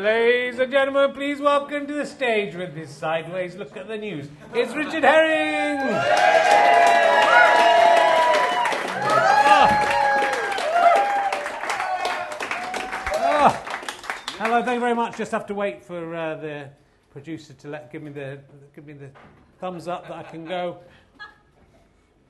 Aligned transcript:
Ladies 0.00 0.58
and 0.58 0.72
gentlemen, 0.72 1.12
please 1.12 1.40
welcome 1.40 1.86
to 1.86 1.92
the 1.92 2.06
stage 2.06 2.54
with 2.54 2.74
this 2.74 2.88
sideways 2.88 3.54
look 3.56 3.76
at 3.76 3.86
the 3.86 3.98
news. 3.98 4.28
It's 4.54 4.72
Richard 4.72 5.04
Herring! 5.04 5.78
Oh. 13.14 13.48
Hello, 14.38 14.62
thank 14.62 14.76
you 14.76 14.80
very 14.80 14.94
much. 14.94 15.18
Just 15.18 15.32
have 15.32 15.44
to 15.48 15.54
wait 15.54 15.84
for 15.84 16.14
uh, 16.14 16.36
the 16.36 16.70
producer 17.10 17.52
to 17.52 17.68
let 17.68 17.92
give 17.92 18.02
me 18.02 18.10
the 18.10 18.40
give 18.74 18.86
me 18.86 18.94
the 18.94 19.10
thumbs 19.60 19.86
up 19.86 20.08
that 20.08 20.16
I 20.16 20.22
can 20.22 20.46
go. 20.46 20.78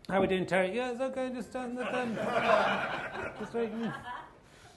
How 0.08 0.16
are 0.16 0.22
we 0.22 0.26
doing, 0.26 0.44
Terry? 0.44 0.74
Yeah, 0.74 0.90
it's 0.90 1.00
okay. 1.00 1.30
Just 1.32 1.52
done 1.52 1.76
the 1.76 1.84
done. 1.84 2.18
Just 3.38 3.54
waiting, 3.54 3.92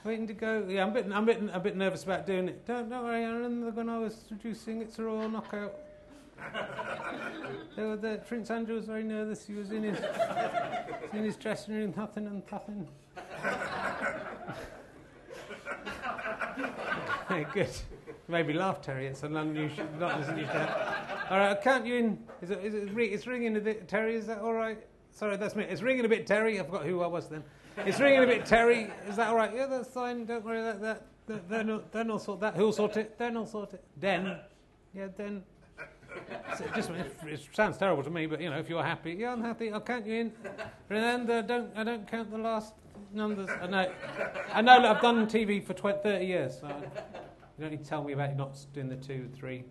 waiting 0.03 0.27
to 0.27 0.33
go. 0.33 0.65
Yeah, 0.67 0.83
I'm 0.83 0.89
a 0.89 0.93
bit, 0.93 1.05
I'm 1.05 1.23
a 1.23 1.25
bit, 1.25 1.41
a 1.53 1.59
bit 1.59 1.75
nervous 1.75 2.03
about 2.03 2.25
doing 2.25 2.49
it. 2.49 2.65
Don't, 2.65 2.89
don't 2.89 3.03
worry, 3.03 3.23
Aaron. 3.23 3.73
When 3.73 3.89
I 3.89 3.99
was 3.99 4.15
producing 4.27 4.81
It's 4.81 4.99
a 4.99 5.03
Royal 5.03 5.29
Knockout, 5.29 5.73
the, 7.75 7.95
the, 7.95 8.21
Prince 8.27 8.51
Andrew 8.51 8.75
was 8.75 8.85
very 8.85 9.03
nervous. 9.03 9.45
He 9.45 9.53
was 9.53 9.71
in 9.71 9.83
his, 9.83 9.99
in 11.13 11.23
his 11.23 11.35
dressing 11.35 11.75
room, 11.75 11.93
huffing 11.93 12.27
and 12.27 12.45
puffing. 12.45 12.87
Good. 17.53 17.69
Maybe 18.27 18.53
laugh, 18.53 18.81
Terry. 18.81 19.07
It's 19.07 19.23
an 19.23 19.35
unusual, 19.35 19.87
not 19.99 20.21
as 20.21 20.29
unusual. 20.29 20.67
All 21.29 21.37
right, 21.37 21.49
I'll 21.49 21.55
count 21.55 21.85
you 21.85 21.95
in. 21.95 22.19
Is 22.41 22.51
it, 22.51 22.63
is 22.63 22.73
it, 22.73 22.97
it's 22.97 23.27
ringing 23.27 23.57
a 23.57 23.59
bit, 23.59 23.87
Terry. 23.87 24.15
Is 24.15 24.27
that 24.27 24.39
all 24.39 24.53
right? 24.53 24.77
Sorry, 25.11 25.37
that's 25.37 25.55
me. 25.55 25.63
It's 25.63 25.81
ringing 25.81 26.05
a 26.05 26.09
bit, 26.09 26.25
Terry. 26.25 26.59
I 26.59 26.63
forgot 26.63 26.85
who 26.85 27.01
I 27.01 27.07
was 27.07 27.27
then. 27.27 27.43
It's 27.77 27.99
ringing 27.99 28.23
a 28.23 28.27
bit, 28.27 28.45
Terry. 28.45 28.91
Is 29.07 29.15
that 29.15 29.29
all 29.29 29.35
right? 29.35 29.53
Yeah, 29.53 29.65
that's 29.65 29.89
fine. 29.89 30.25
Don't 30.25 30.45
worry. 30.45 30.61
That 30.61 30.81
that, 30.81 31.05
that 31.27 31.49
then 31.49 31.67
will 31.67 31.83
then 31.91 32.07
will 32.07 32.19
sort 32.19 32.39
that. 32.41 32.55
Who'll 32.55 32.71
sort 32.71 32.97
it? 32.97 33.17
Then 33.17 33.37
I'll 33.37 33.45
sort 33.45 33.73
it. 33.73 33.83
Den. 33.99 34.37
Yeah, 34.93 35.07
then. 35.15 35.43
So 36.57 36.65
it 36.65 36.75
just 36.75 36.89
it 36.91 37.41
sounds 37.53 37.77
terrible 37.77 38.03
to 38.03 38.09
me, 38.11 38.27
but 38.27 38.39
you 38.39 38.49
know, 38.49 38.59
if 38.59 38.69
you're 38.69 38.83
happy, 38.83 39.13
yeah, 39.13 39.33
I'm 39.33 39.41
happy. 39.41 39.71
I'll 39.71 39.81
count 39.81 40.05
you 40.05 40.13
in. 40.13 40.31
Remember, 40.89 41.41
don't 41.41 41.75
I 41.75 41.83
don't 41.83 42.07
count 42.07 42.29
the 42.29 42.37
last 42.37 42.73
numbers. 43.11 43.49
I 43.61 43.67
know. 43.67 43.91
I 44.53 44.61
know. 44.61 44.85
I've 44.85 45.01
done 45.01 45.25
TV 45.27 45.65
for 45.65 45.73
20, 45.73 45.99
30 46.03 46.25
years. 46.25 46.59
So 46.59 46.67
you 46.67 47.61
don't 47.61 47.71
need 47.71 47.83
to 47.83 47.89
tell 47.89 48.03
me 48.03 48.13
about 48.13 48.35
not 48.35 48.57
doing 48.73 48.89
the 48.89 48.95
two, 48.95 49.27
three. 49.35 49.63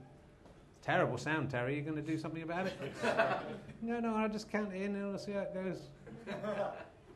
Terrible 0.83 1.17
sound, 1.17 1.51
Terry. 1.51 1.77
You're 1.77 1.85
going 1.85 1.97
to 1.97 2.03
do 2.03 2.19
something 2.19 2.43
about 2.43 2.67
it? 2.67 2.75
no, 3.83 4.01
no, 4.01 4.17
I'll 4.17 4.29
just 4.29 4.51
count 4.51 4.73
it 4.75 4.83
in 4.83 4.97
and 4.97 5.11
we'll 5.11 5.19
see 5.19 5.33
how 5.33 5.41
it 5.41 5.55
goes. 5.55 5.79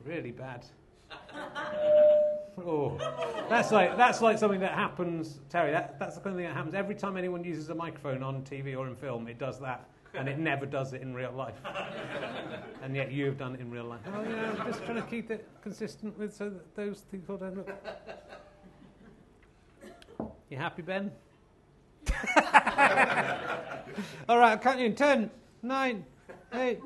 Really 0.07 0.31
bad. 0.31 0.65
Oh, 2.59 2.97
that's 3.51 3.71
like 3.71 3.99
that's 3.99 4.23
like 4.23 4.39
something 4.39 4.61
that 4.61 4.73
happens, 4.73 5.41
Terry. 5.51 5.73
That, 5.73 5.99
that's 5.99 6.15
the 6.15 6.23
kind 6.23 6.35
of 6.35 6.39
thing 6.39 6.47
that 6.47 6.55
happens 6.55 6.75
every 6.75 6.95
time 6.95 7.19
anyone 7.19 7.45
uses 7.45 7.69
a 7.69 7.75
microphone 7.75 8.23
on 8.23 8.41
TV 8.45 8.75
or 8.75 8.89
in 8.89 8.97
film. 8.97 9.29
It 9.29 9.39
does 9.39 9.61
that, 9.61 9.91
and 10.15 10.27
it 10.27 10.39
never 10.39 10.65
does 10.65 10.95
it 10.95 11.03
in 11.03 11.13
real 11.15 11.33
life. 11.33 11.57
and 12.83 12.97
yet 12.97 13.13
you 13.13 13.27
have 13.27 13.37
done 13.37 13.57
it 13.57 13.61
in 13.61 13.71
real 13.71 13.85
life. 13.85 14.01
Oh 14.07 14.23
yeah, 14.23 14.55
I'm 14.59 14.73
just 14.73 14.83
trying 14.87 14.97
to 14.97 15.03
keep 15.03 15.31
it 15.31 15.47
consistent 15.63 16.19
with 16.19 16.35
so 16.35 16.49
that 16.49 16.75
those 16.75 17.03
people 17.03 17.37
don't 17.37 17.59
look. 17.59 17.69
You 20.49 20.57
happy, 20.57 20.81
Ben? 20.81 21.11
All 24.29 24.39
right, 24.39 24.53
I'll 24.53 24.59
count 24.59 24.79
you 24.79 24.87
in 24.87 24.95
10, 24.95 25.29
9, 25.63 26.05
8, 26.55 26.81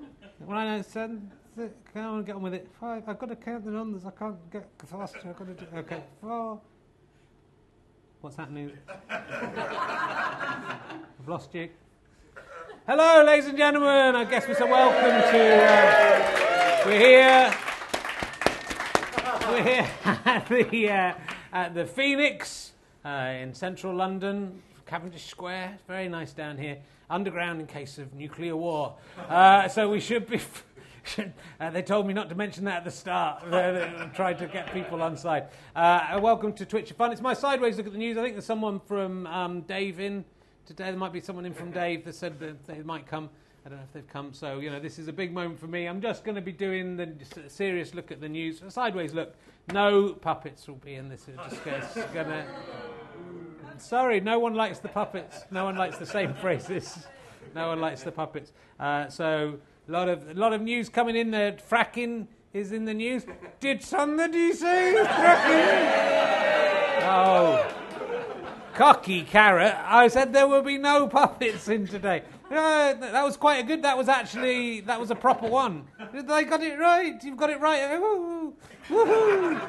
9, 0.48 0.82
7, 0.82 1.30
6, 1.30 1.39
come 1.56 2.04
on, 2.04 2.24
get 2.24 2.36
on 2.36 2.42
with 2.42 2.54
it. 2.54 2.68
5, 2.80 3.08
I've 3.08 3.18
got 3.18 3.28
to 3.28 3.36
count 3.36 3.64
the 3.64 3.70
numbers, 3.70 4.04
I 4.04 4.10
can't 4.10 4.50
get 4.50 4.68
faster, 4.86 5.20
I've 5.28 5.36
got 5.36 5.48
to 5.48 5.54
do 5.54 5.66
Okay, 5.78 6.02
4. 6.20 6.60
What's 8.20 8.36
happening? 8.36 8.72
I've 9.10 9.18
lost 11.26 11.54
you. 11.54 11.70
Hello, 12.86 13.24
ladies 13.24 13.46
and 13.46 13.56
gentlemen. 13.56 14.14
I 14.14 14.24
guess 14.24 14.46
we 14.46 14.54
say 14.54 14.64
welcome 14.64 15.22
to. 15.32 15.64
Uh, 15.64 16.82
we're 16.84 16.98
here. 16.98 17.54
We're 19.48 19.62
here 19.62 19.90
at 20.04 20.46
the, 20.48 20.90
uh, 20.90 21.14
at 21.52 21.74
the 21.74 21.86
Phoenix 21.86 22.72
uh, 23.04 23.08
in 23.08 23.54
central 23.54 23.94
London, 23.94 24.60
Cavendish 24.86 25.26
Square. 25.26 25.72
It's 25.76 25.86
very 25.86 26.08
nice 26.08 26.32
down 26.32 26.58
here. 26.58 26.78
Underground 27.08 27.60
in 27.60 27.66
case 27.66 27.96
of 27.98 28.12
nuclear 28.12 28.56
war. 28.56 28.96
Uh, 29.28 29.66
so 29.68 29.88
we 29.90 30.00
should 30.00 30.28
be. 30.28 30.40
uh, 31.60 31.70
they 31.70 31.82
told 31.82 32.06
me 32.06 32.14
not 32.14 32.28
to 32.28 32.34
mention 32.34 32.64
that 32.64 32.78
at 32.78 32.84
the 32.84 32.90
start. 32.90 33.42
they 33.50 34.10
tried 34.14 34.38
to 34.38 34.46
get 34.46 34.72
people 34.72 35.02
on 35.02 35.16
side. 35.16 35.48
Uh, 35.74 36.18
welcome 36.20 36.52
to 36.52 36.64
Twitch 36.64 36.92
Fun. 36.92 37.12
It's 37.12 37.20
my 37.20 37.34
sideways 37.34 37.76
look 37.76 37.86
at 37.86 37.92
the 37.92 37.98
news. 37.98 38.16
I 38.16 38.22
think 38.22 38.34
there's 38.34 38.44
someone 38.44 38.80
from 38.80 39.26
um, 39.26 39.62
Dave 39.62 40.00
in 40.00 40.24
today. 40.66 40.84
There 40.84 40.96
might 40.96 41.12
be 41.12 41.20
someone 41.20 41.46
in 41.46 41.54
from 41.54 41.70
Dave 41.70 42.04
that 42.04 42.14
said 42.14 42.38
that 42.40 42.66
they 42.66 42.82
might 42.82 43.06
come. 43.06 43.30
I 43.64 43.68
don't 43.68 43.78
know 43.78 43.84
if 43.84 43.92
they've 43.92 44.08
come. 44.08 44.32
So, 44.32 44.58
you 44.58 44.70
know, 44.70 44.80
this 44.80 44.98
is 44.98 45.08
a 45.08 45.12
big 45.12 45.32
moment 45.32 45.60
for 45.60 45.66
me. 45.66 45.86
I'm 45.86 46.00
just 46.00 46.24
going 46.24 46.34
to 46.34 46.40
be 46.40 46.52
doing 46.52 46.96
the 46.96 47.12
serious 47.48 47.94
look 47.94 48.10
at 48.10 48.20
the 48.20 48.28
news. 48.28 48.62
A 48.62 48.70
sideways 48.70 49.12
look. 49.12 49.34
No 49.72 50.14
puppets 50.14 50.66
will 50.66 50.76
be 50.76 50.94
in 50.94 51.08
this. 51.08 51.26
Just 51.26 51.62
to. 51.64 52.46
Sorry, 53.78 54.20
no 54.20 54.38
one 54.38 54.54
likes 54.54 54.78
the 54.78 54.88
puppets. 54.88 55.44
No 55.50 55.64
one 55.64 55.76
likes 55.76 55.98
the 55.98 56.06
same 56.06 56.34
phrases. 56.40 57.06
No 57.54 57.68
one 57.68 57.80
likes 57.80 58.02
the 58.02 58.12
puppets. 58.12 58.52
Uh, 58.78 59.08
so, 59.08 59.58
a 59.90 59.92
lot 59.92 60.08
of, 60.08 60.30
a 60.30 60.34
lot 60.34 60.52
of 60.52 60.62
news 60.62 60.88
coming 60.88 61.16
in 61.16 61.32
there. 61.32 61.52
Fracking 61.52 62.28
is 62.52 62.70
in 62.70 62.84
the 62.84 62.94
news. 62.94 63.24
Did 63.58 63.82
somebody 63.82 64.52
say 64.52 64.94
fracking? 65.04 66.20
Oh. 67.02 67.74
Cocky 68.74 69.22
carrot. 69.22 69.74
I 69.84 70.06
said 70.06 70.32
there 70.32 70.46
will 70.46 70.62
be 70.62 70.78
no 70.78 71.08
puppets 71.08 71.68
in 71.68 71.88
today. 71.88 72.22
Uh, 72.50 72.94
that 72.94 73.22
was 73.22 73.36
quite 73.36 73.60
a 73.60 73.62
good. 73.62 73.82
That 73.82 73.96
was 73.96 74.08
actually 74.08 74.80
that 74.80 74.98
was 74.98 75.12
a 75.12 75.14
proper 75.14 75.46
one. 75.46 75.86
They 76.12 76.42
got 76.44 76.62
it 76.62 76.78
right. 76.78 77.22
You've 77.22 77.36
got 77.36 77.50
it 77.50 77.60
right. 77.60 77.98
Woo-hoo. 77.98 78.54
Woo-hoo. 78.90 79.60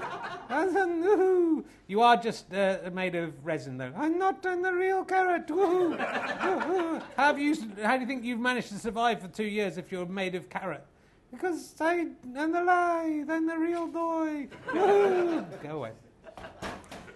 You 1.87 2.01
are 2.01 2.17
just 2.17 2.51
uh, 2.53 2.89
made 2.91 3.15
of 3.15 3.33
resin, 3.45 3.77
though. 3.77 3.93
I'm 3.95 4.17
not 4.17 4.43
in 4.45 4.61
the 4.61 4.73
real 4.73 5.03
carrot. 5.03 5.49
Woo-hoo. 5.49 5.89
Woo-hoo. 5.89 7.01
How, 7.17 7.35
you, 7.35 7.55
how 7.83 7.97
do 7.97 8.01
you 8.01 8.07
think 8.07 8.23
you've 8.23 8.39
managed 8.39 8.69
to 8.69 8.79
survive 8.79 9.21
for 9.21 9.27
two 9.27 9.45
years 9.45 9.77
if 9.77 9.91
you're 9.91 10.05
made 10.05 10.33
of 10.33 10.49
carrot? 10.49 10.85
Because 11.31 11.75
I 11.79 12.07
am 12.35 12.51
the 12.51 12.63
lie, 12.63 13.23
then 13.27 13.45
the 13.45 13.57
real 13.57 13.87
boy. 13.87 14.47
Go 14.73 15.45
away. 15.69 15.91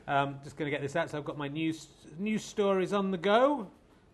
Um, 0.08 0.36
just 0.44 0.58
going 0.58 0.68
to 0.68 0.72
get 0.72 0.82
this 0.82 0.96
out. 0.96 1.10
So 1.10 1.18
I've 1.18 1.26
got 1.26 1.38
my 1.38 1.48
news 1.48 1.88
news 2.20 2.44
stories 2.44 2.94
on 2.94 3.12
the 3.12 3.18
go. 3.18 3.68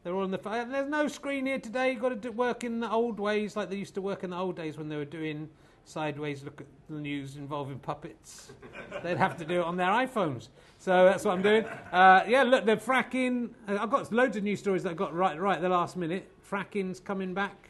They're 0.03 0.13
all 0.13 0.23
on 0.23 0.31
the. 0.31 0.38
There's 0.38 0.89
no 0.89 1.07
screen 1.07 1.45
here 1.45 1.59
today. 1.59 1.91
You've 1.91 2.01
got 2.01 2.09
to 2.09 2.16
do, 2.16 2.31
work 2.31 2.63
in 2.63 2.79
the 2.79 2.91
old 2.91 3.19
ways, 3.19 3.56
like 3.56 3.69
they 3.69 3.75
used 3.75 3.94
to 3.95 4.01
work 4.01 4.23
in 4.23 4.31
the 4.31 4.38
old 4.38 4.56
days 4.56 4.78
when 4.78 4.89
they 4.89 4.95
were 4.95 5.06
doing 5.06 5.50
sideways 5.85 6.44
look 6.44 6.62
at 6.62 6.67
the 6.89 7.00
news 7.00 7.35
involving 7.35 7.79
puppets. 7.79 8.51
They'd 9.03 9.17
have 9.17 9.38
to 9.38 9.45
do 9.45 9.62
it 9.62 9.63
on 9.63 9.78
their 9.78 9.89
iPhones. 9.89 10.50
So 10.79 11.06
that's 11.06 11.25
what 11.25 11.34
I'm 11.34 11.41
doing. 11.41 11.66
Uh, 11.91 12.23
yeah, 12.25 12.44
look, 12.44 12.66
they're 12.66 12.78
fracking. 12.78 13.50
Uh, 13.67 13.78
I've 13.81 13.89
got 13.89 14.13
loads 14.13 14.38
of 14.38 14.44
news 14.44 14.59
stories 14.59 14.84
that 14.84 14.91
I 14.91 14.94
got 14.94 15.13
right 15.13 15.38
right 15.38 15.57
at 15.57 15.62
the 15.62 15.67
last 15.67 15.97
minute. 15.97 16.31
Fracking's 16.50 17.01
coming 17.01 17.33
back. 17.33 17.69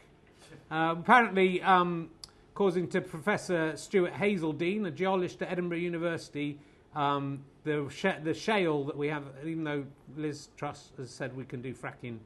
Uh, 0.70 0.94
apparently, 0.98 1.60
um, 1.62 2.08
causing 2.54 2.86
to 2.88 3.00
Professor 3.00 3.76
Stuart 3.76 4.12
Haszeldine, 4.12 4.86
a 4.86 4.92
geologist 4.92 5.42
at 5.42 5.50
Edinburgh 5.50 5.78
University, 5.78 6.60
um, 6.94 7.42
the, 7.64 7.86
sh- 7.90 8.22
the 8.22 8.34
shale 8.34 8.84
that 8.84 8.96
we 8.96 9.08
have, 9.08 9.24
even 9.44 9.64
though 9.64 9.84
Liz 10.16 10.48
Truss 10.56 10.90
has 10.96 11.10
said 11.10 11.36
we 11.36 11.44
can 11.44 11.62
do 11.62 11.74
fracking, 11.74 12.18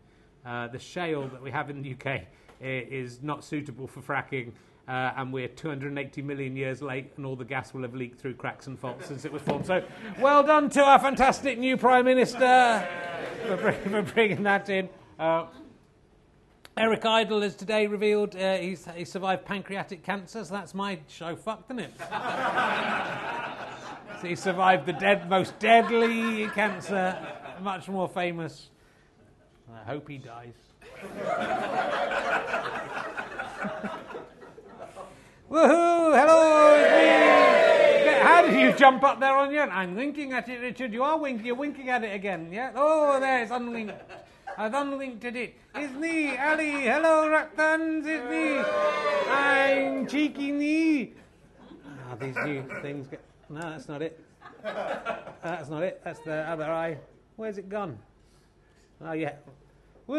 uh, 0.45 0.69
the 0.69 0.79
shale 0.79 1.29
that 1.29 1.43
we 1.43 1.51
have 1.51 1.71
in 1.71 1.83
the 1.83 1.93
UK 1.93 2.23
is 2.61 3.23
not 3.23 3.45
suitable 3.45 3.87
for 3.87 4.01
fracking. 4.01 4.53
Uh, 4.89 5.13
and 5.17 5.33
we're 5.33 5.49
280 5.49 6.23
million 6.23 6.55
years 6.55 6.81
late, 6.81 7.11
and 7.17 7.27
all 7.27 7.35
the 7.35 7.45
gas 7.45 7.75
will 7.75 7.83
have 7.83 7.95
leaked 7.95 8.21
through 8.21 8.35
cracks 8.35 8.69
and 8.69 8.79
faults 8.79 9.07
since 9.07 9.25
it 9.25 9.33
was 9.33 9.43
formed. 9.43 9.67
So, 9.67 9.83
well 10.21 10.45
done 10.45 10.71
to 10.71 10.85
our 10.85 11.01
fantastic 11.01 11.59
new 11.59 11.77
Prime 11.77 12.05
Minister 12.05 12.87
for, 13.49 13.57
bring, 13.57 13.81
for 13.81 14.03
bringing 14.03 14.45
that 14.45 14.69
in. 14.69 14.89
Uh, 15.19 15.47
Eric 16.77 17.05
Idle 17.05 17.41
has 17.41 17.57
today 17.57 17.89
revealed 17.89 18.37
uh, 18.37 18.59
he 18.59 18.77
survived 18.77 19.45
pancreatic 19.45 20.05
cancer, 20.05 20.45
so 20.45 20.55
that's 20.55 20.73
my 20.73 21.01
show 21.09 21.35
fucked, 21.35 21.73
isn't 21.73 21.81
it? 21.81 21.93
so 24.21 24.27
he 24.29 24.35
survived 24.35 24.87
the 24.87 24.93
dead, 24.93 25.29
most 25.29 25.59
deadly 25.59 26.49
cancer, 26.49 27.19
much 27.61 27.89
more 27.89 28.09
famous. 28.09 28.71
I 29.75 29.85
hope 29.85 30.09
he 30.09 30.19
dies. 30.19 30.55
Woohoo! 35.51 36.19
Hello! 36.19 36.57
How 38.23 38.43
did 38.43 38.59
you 38.59 38.73
jump 38.73 39.05
up 39.05 39.21
there 39.21 39.35
on 39.35 39.53
your? 39.53 39.71
I'm 39.71 39.95
winking 39.95 40.33
at 40.33 40.49
it, 40.49 40.61
Richard. 40.61 40.93
You 40.93 41.03
are 41.03 41.19
winking. 41.19 41.47
You're 41.47 41.55
winking 41.55 41.89
at 41.91 42.03
it 42.03 42.15
again. 42.15 42.53
Yeah. 42.53 42.73
Oh, 42.75 43.21
there 43.21 43.43
it's 43.43 43.53
unlinked. 43.53 43.95
I've 44.59 44.75
unlinked 44.75 45.25
it. 45.25 45.55
It's 45.75 45.95
me, 45.95 46.37
Ali. 46.37 46.73
Hello, 46.83 47.29
Raktans. 47.29 48.07
It's 48.07 48.25
me. 48.31 48.59
I'm 49.31 50.07
cheeky 50.07 50.53
me. 50.53 51.13
Ah, 51.87 52.15
these 52.17 52.37
new 52.37 52.65
things 52.83 53.07
get. 53.09 53.21
No, 53.49 53.61
that's 53.61 53.89
not 53.89 54.03
it. 54.03 54.23
That's 54.63 55.69
not 55.69 55.83
it. 55.83 56.01
That's 56.05 56.21
the 56.21 56.49
other 56.49 56.65
eye. 56.65 56.99
Where's 57.37 57.59
it 57.59 57.69
gone? 57.69 57.99
Oh, 59.05 59.13
yeah. 59.13 59.35
Woo! 60.07 60.17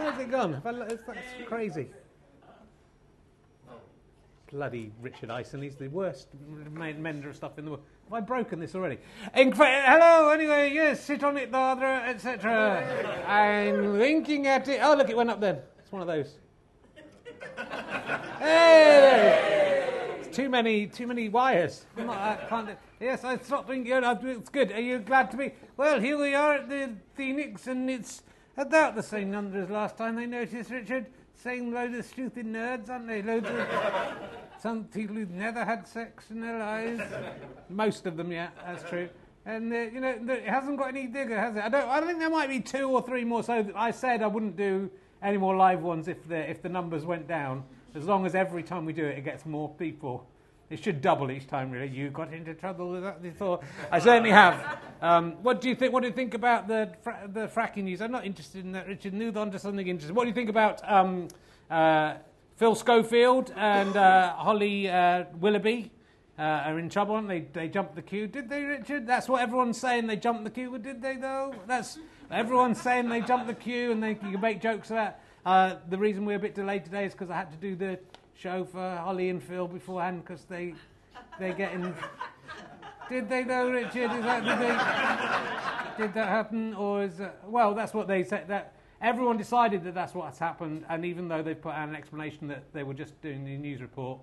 Where's 0.00 0.18
it 0.18 0.30
gone? 0.30 0.60
That's 0.64 1.02
crazy. 1.46 1.88
Bloody 4.50 4.92
Richard 5.00 5.30
Ison, 5.30 5.62
he's 5.62 5.76
the 5.76 5.88
worst 5.88 6.28
mender 6.70 7.30
of 7.30 7.36
stuff 7.36 7.58
in 7.58 7.64
the 7.64 7.70
world. 7.70 7.82
Have 8.04 8.12
I 8.12 8.20
broken 8.20 8.60
this 8.60 8.74
already? 8.74 8.98
Hello, 9.32 10.28
anyway, 10.28 10.70
yes, 10.74 11.02
sit 11.02 11.24
on 11.24 11.38
it, 11.38 11.50
Dardra, 11.50 12.06
etc. 12.06 13.24
I'm 13.26 13.98
winking 13.98 14.46
at 14.46 14.68
it. 14.68 14.80
Oh, 14.82 14.94
look, 14.94 15.08
it 15.08 15.16
went 15.16 15.30
up 15.30 15.40
then. 15.40 15.60
It's 15.78 15.90
one 15.90 16.02
of 16.02 16.08
those. 16.08 16.34
Hey! 18.38 19.81
Too 20.32 20.48
many, 20.48 20.86
too 20.86 21.06
many 21.06 21.28
wires. 21.28 21.84
Not, 21.96 22.16
I 22.16 22.36
can't, 22.48 22.70
yes, 22.98 23.22
I 23.22 23.36
stopped 23.36 23.68
thinking. 23.68 23.92
oh, 23.92 24.18
It's 24.22 24.48
good. 24.48 24.72
Are 24.72 24.80
you 24.80 24.98
glad 24.98 25.30
to 25.32 25.36
be? 25.36 25.52
Well, 25.76 26.00
here 26.00 26.18
we 26.18 26.34
are 26.34 26.54
at 26.54 26.70
the 26.70 26.90
Phoenix, 27.14 27.66
and 27.66 27.90
it's 27.90 28.22
about 28.56 28.94
the 28.94 29.02
same 29.02 29.30
number 29.30 29.62
as 29.62 29.68
last 29.68 29.98
time. 29.98 30.16
I 30.18 30.24
noticed, 30.24 30.70
Richard. 30.70 31.06
Same 31.34 31.72
load 31.72 31.94
of 31.94 32.04
stupid 32.04 32.46
nerds, 32.46 32.88
aren't 32.88 33.08
they? 33.08 33.20
Loads 33.20 33.48
of 33.48 33.68
some 34.62 34.84
people 34.84 35.16
who've 35.16 35.30
never 35.30 35.64
had 35.64 35.86
sex 35.86 36.30
in 36.30 36.40
their 36.40 36.58
lives. 36.58 37.02
Most 37.68 38.06
of 38.06 38.16
them, 38.16 38.32
yeah, 38.32 38.48
that's 38.64 38.88
true. 38.88 39.08
And 39.44 39.72
uh, 39.72 39.76
you 39.76 40.00
know, 40.00 40.16
it 40.28 40.46
hasn't 40.46 40.78
got 40.78 40.88
any 40.88 41.08
bigger, 41.08 41.38
has 41.38 41.56
it? 41.56 41.64
I 41.64 41.68
don't. 41.68 41.88
I 41.88 42.00
think 42.02 42.20
there 42.20 42.30
might 42.30 42.48
be 42.48 42.60
two 42.60 42.88
or 42.88 43.02
three 43.02 43.24
more. 43.24 43.42
So 43.42 43.66
I 43.74 43.90
said 43.90 44.22
I 44.22 44.28
wouldn't 44.28 44.56
do 44.56 44.88
any 45.20 45.36
more 45.36 45.56
live 45.56 45.82
ones 45.82 46.06
if 46.06 46.26
the 46.28 46.48
if 46.48 46.62
the 46.62 46.68
numbers 46.68 47.04
went 47.04 47.26
down. 47.26 47.64
As 47.94 48.04
long 48.04 48.24
as 48.26 48.34
every 48.34 48.62
time 48.62 48.84
we 48.84 48.92
do 48.92 49.04
it, 49.04 49.18
it 49.18 49.24
gets 49.24 49.44
more 49.44 49.68
people. 49.68 50.26
It 50.70 50.82
should 50.82 51.02
double 51.02 51.30
each 51.30 51.46
time, 51.46 51.70
really. 51.70 51.88
You 51.88 52.08
got 52.08 52.32
into 52.32 52.54
trouble 52.54 52.90
with 52.92 53.02
that 53.02 53.22
before. 53.22 53.60
I 53.90 53.98
certainly 53.98 54.30
have. 54.30 54.78
Um, 55.02 55.32
what 55.42 55.60
do 55.60 55.68
you 55.68 55.74
think? 55.74 55.92
What 55.92 56.00
do 56.00 56.08
you 56.08 56.14
think 56.14 56.32
about 56.32 56.66
the 56.66 56.94
fra- 57.02 57.28
the 57.30 57.46
fracking 57.48 57.84
news? 57.84 58.00
I'm 58.00 58.10
not 58.10 58.24
interested 58.24 58.64
in 58.64 58.72
that. 58.72 58.88
Richard, 58.88 59.12
move 59.12 59.36
on 59.36 59.50
to 59.50 59.58
something 59.58 59.86
interesting. 59.86 60.14
What 60.14 60.22
do 60.22 60.28
you 60.28 60.34
think 60.34 60.48
about 60.48 60.80
um, 60.90 61.28
uh, 61.70 62.14
Phil 62.56 62.74
Schofield 62.74 63.52
and 63.54 63.94
uh, 63.94 64.32
Holly 64.34 64.88
uh, 64.88 65.24
Willoughby? 65.38 65.90
Uh, 66.38 66.42
are 66.42 66.78
in 66.78 66.88
trouble, 66.88 67.16
aren't 67.16 67.28
they? 67.28 67.40
They 67.40 67.68
jumped 67.68 67.94
the 67.94 68.00
queue. 68.00 68.26
Did 68.26 68.48
they, 68.48 68.62
Richard? 68.62 69.06
That's 69.06 69.28
what 69.28 69.42
everyone's 69.42 69.78
saying. 69.78 70.06
They 70.06 70.16
jumped 70.16 70.44
the 70.44 70.50
queue. 70.50 70.78
Did 70.78 71.02
they, 71.02 71.16
though? 71.16 71.54
That's 71.66 71.98
everyone's 72.30 72.80
saying 72.80 73.10
they 73.10 73.20
jumped 73.20 73.48
the 73.48 73.54
queue, 73.54 73.92
and 73.92 74.02
they 74.02 74.10
you 74.10 74.32
can 74.32 74.40
make 74.40 74.62
jokes 74.62 74.90
about. 74.90 75.16
Uh, 75.44 75.76
the 75.88 75.98
reason 75.98 76.24
we're 76.24 76.36
a 76.36 76.38
bit 76.38 76.54
delayed 76.54 76.84
today 76.84 77.04
is 77.04 77.12
because 77.12 77.30
I 77.30 77.36
had 77.36 77.50
to 77.50 77.56
do 77.56 77.74
the 77.74 77.98
show 78.34 78.64
for 78.64 78.96
Holly 78.96 79.28
and 79.28 79.42
Phil 79.42 79.66
beforehand 79.66 80.24
because 80.24 80.44
they 80.44 80.74
they 81.40 81.52
get 81.52 81.72
in. 81.72 81.94
Did 83.08 83.28
they 83.28 83.42
though, 83.42 83.70
Richard? 83.70 84.12
Is 84.12 84.22
that 84.22 84.44
they? 85.98 86.04
Did 86.04 86.14
that 86.14 86.28
happen, 86.28 86.74
or 86.74 87.02
is 87.02 87.18
that, 87.18 87.40
well? 87.46 87.74
That's 87.74 87.92
what 87.92 88.06
they 88.06 88.22
said. 88.22 88.46
That 88.48 88.74
everyone 89.00 89.36
decided 89.36 89.82
that 89.84 89.94
that's 89.94 90.14
what's 90.14 90.38
happened, 90.38 90.84
and 90.88 91.04
even 91.04 91.26
though 91.28 91.42
they 91.42 91.54
put 91.54 91.74
out 91.74 91.88
an 91.88 91.96
explanation 91.96 92.46
that 92.48 92.72
they 92.72 92.84
were 92.84 92.94
just 92.94 93.20
doing 93.20 93.44
the 93.44 93.56
news 93.56 93.82
report, 93.82 94.20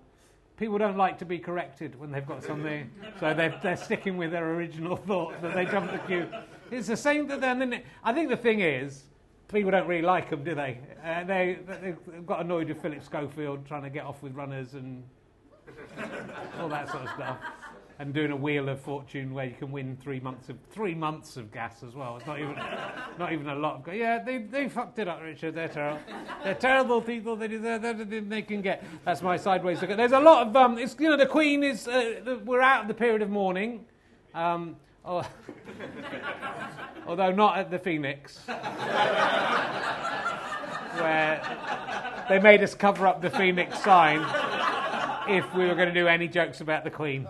people 0.55 0.77
don't 0.77 0.97
like 0.97 1.19
to 1.19 1.25
be 1.25 1.37
corrected 1.37 1.99
when 1.99 2.11
they've 2.11 2.25
got 2.25 2.43
something, 2.43 2.89
so 3.19 3.33
they're, 3.33 3.59
they're 3.61 3.77
sticking 3.77 4.17
with 4.17 4.31
their 4.31 4.53
original 4.53 4.95
thought 4.95 5.39
that 5.41 5.53
they 5.53 5.65
jumped 5.65 5.91
the 5.91 5.99
queue. 5.99 6.27
It's 6.71 6.87
the 6.87 6.97
same 6.97 7.29
isn't 7.29 7.73
it? 7.73 7.85
I 8.03 8.13
think 8.13 8.29
the 8.29 8.37
thing 8.37 8.61
is, 8.61 9.03
people 9.51 9.71
don't 9.71 9.87
really 9.87 10.03
like 10.03 10.29
them, 10.29 10.43
do 10.43 10.55
they? 10.55 10.79
Uh, 11.03 11.23
they 11.23 11.57
they've 11.81 12.25
got 12.25 12.41
annoyed 12.41 12.69
with 12.69 12.81
Philip 12.81 13.03
Schofield 13.03 13.65
trying 13.65 13.83
to 13.83 13.89
get 13.89 14.05
off 14.05 14.21
with 14.21 14.33
runners 14.33 14.73
and 14.73 15.03
all 16.59 16.69
that 16.69 16.89
sort 16.89 17.03
of 17.03 17.09
stuff. 17.09 17.37
And 18.01 18.13
doing 18.13 18.31
a 18.31 18.35
wheel 18.35 18.69
of 18.69 18.79
fortune 18.79 19.33
where 19.33 19.43
you 19.43 19.55
can 19.59 19.73
win 19.73 19.97
three 20.01 20.21
months 20.21 20.47
of 20.47 20.55
three 20.71 20.95
months 20.95 21.35
of 21.35 21.51
gas 21.51 21.83
as 21.83 21.95
well. 21.95 22.15
It's 22.15 22.25
not 22.25 22.39
even 22.39 22.55
not 23.19 23.33
even 23.33 23.49
a 23.49 23.55
lot 23.55 23.85
of. 23.85 23.93
Yeah, 23.93 24.23
they 24.23 24.37
they 24.37 24.69
fucked 24.69 24.99
it 24.99 25.09
up, 25.09 25.21
Richard. 25.21 25.53
They're 25.53 25.67
terrible. 25.67 25.99
They're 26.41 26.55
terrible 26.55 27.01
people. 27.01 27.35
They 27.35 27.47
everything 27.47 28.29
they 28.29 28.41
can 28.41 28.61
get. 28.61 28.85
That's 29.03 29.21
my 29.21 29.35
sideways 29.35 29.81
look. 29.81 29.89
There's 29.97 30.13
a 30.13 30.19
lot 30.19 30.47
of 30.47 30.55
um. 30.55 30.77
It's 30.77 30.95
you 30.97 31.09
know 31.09 31.17
the 31.17 31.25
Queen 31.25 31.61
is. 31.61 31.89
Uh, 31.89 32.39
we're 32.45 32.61
out 32.61 32.83
of 32.83 32.87
the 32.87 32.93
period 32.93 33.21
of 33.21 33.29
mourning. 33.29 33.85
Um. 34.33 34.77
Oh, 35.05 35.25
although 37.07 37.31
not 37.31 37.57
at 37.57 37.71
the 37.71 37.79
Phoenix, 37.79 38.39
where 40.97 41.41
they 42.27 42.39
made 42.39 42.61
us 42.61 42.75
cover 42.75 43.07
up 43.07 43.21
the 43.21 43.29
Phoenix 43.29 43.81
sign 43.81 44.19
if 45.27 45.51
we 45.55 45.65
were 45.65 45.75
going 45.75 45.87
to 45.87 45.93
do 45.93 46.07
any 46.07 46.27
jokes 46.27 46.61
about 46.61 46.83
the 46.83 46.91
Queen, 46.91 47.27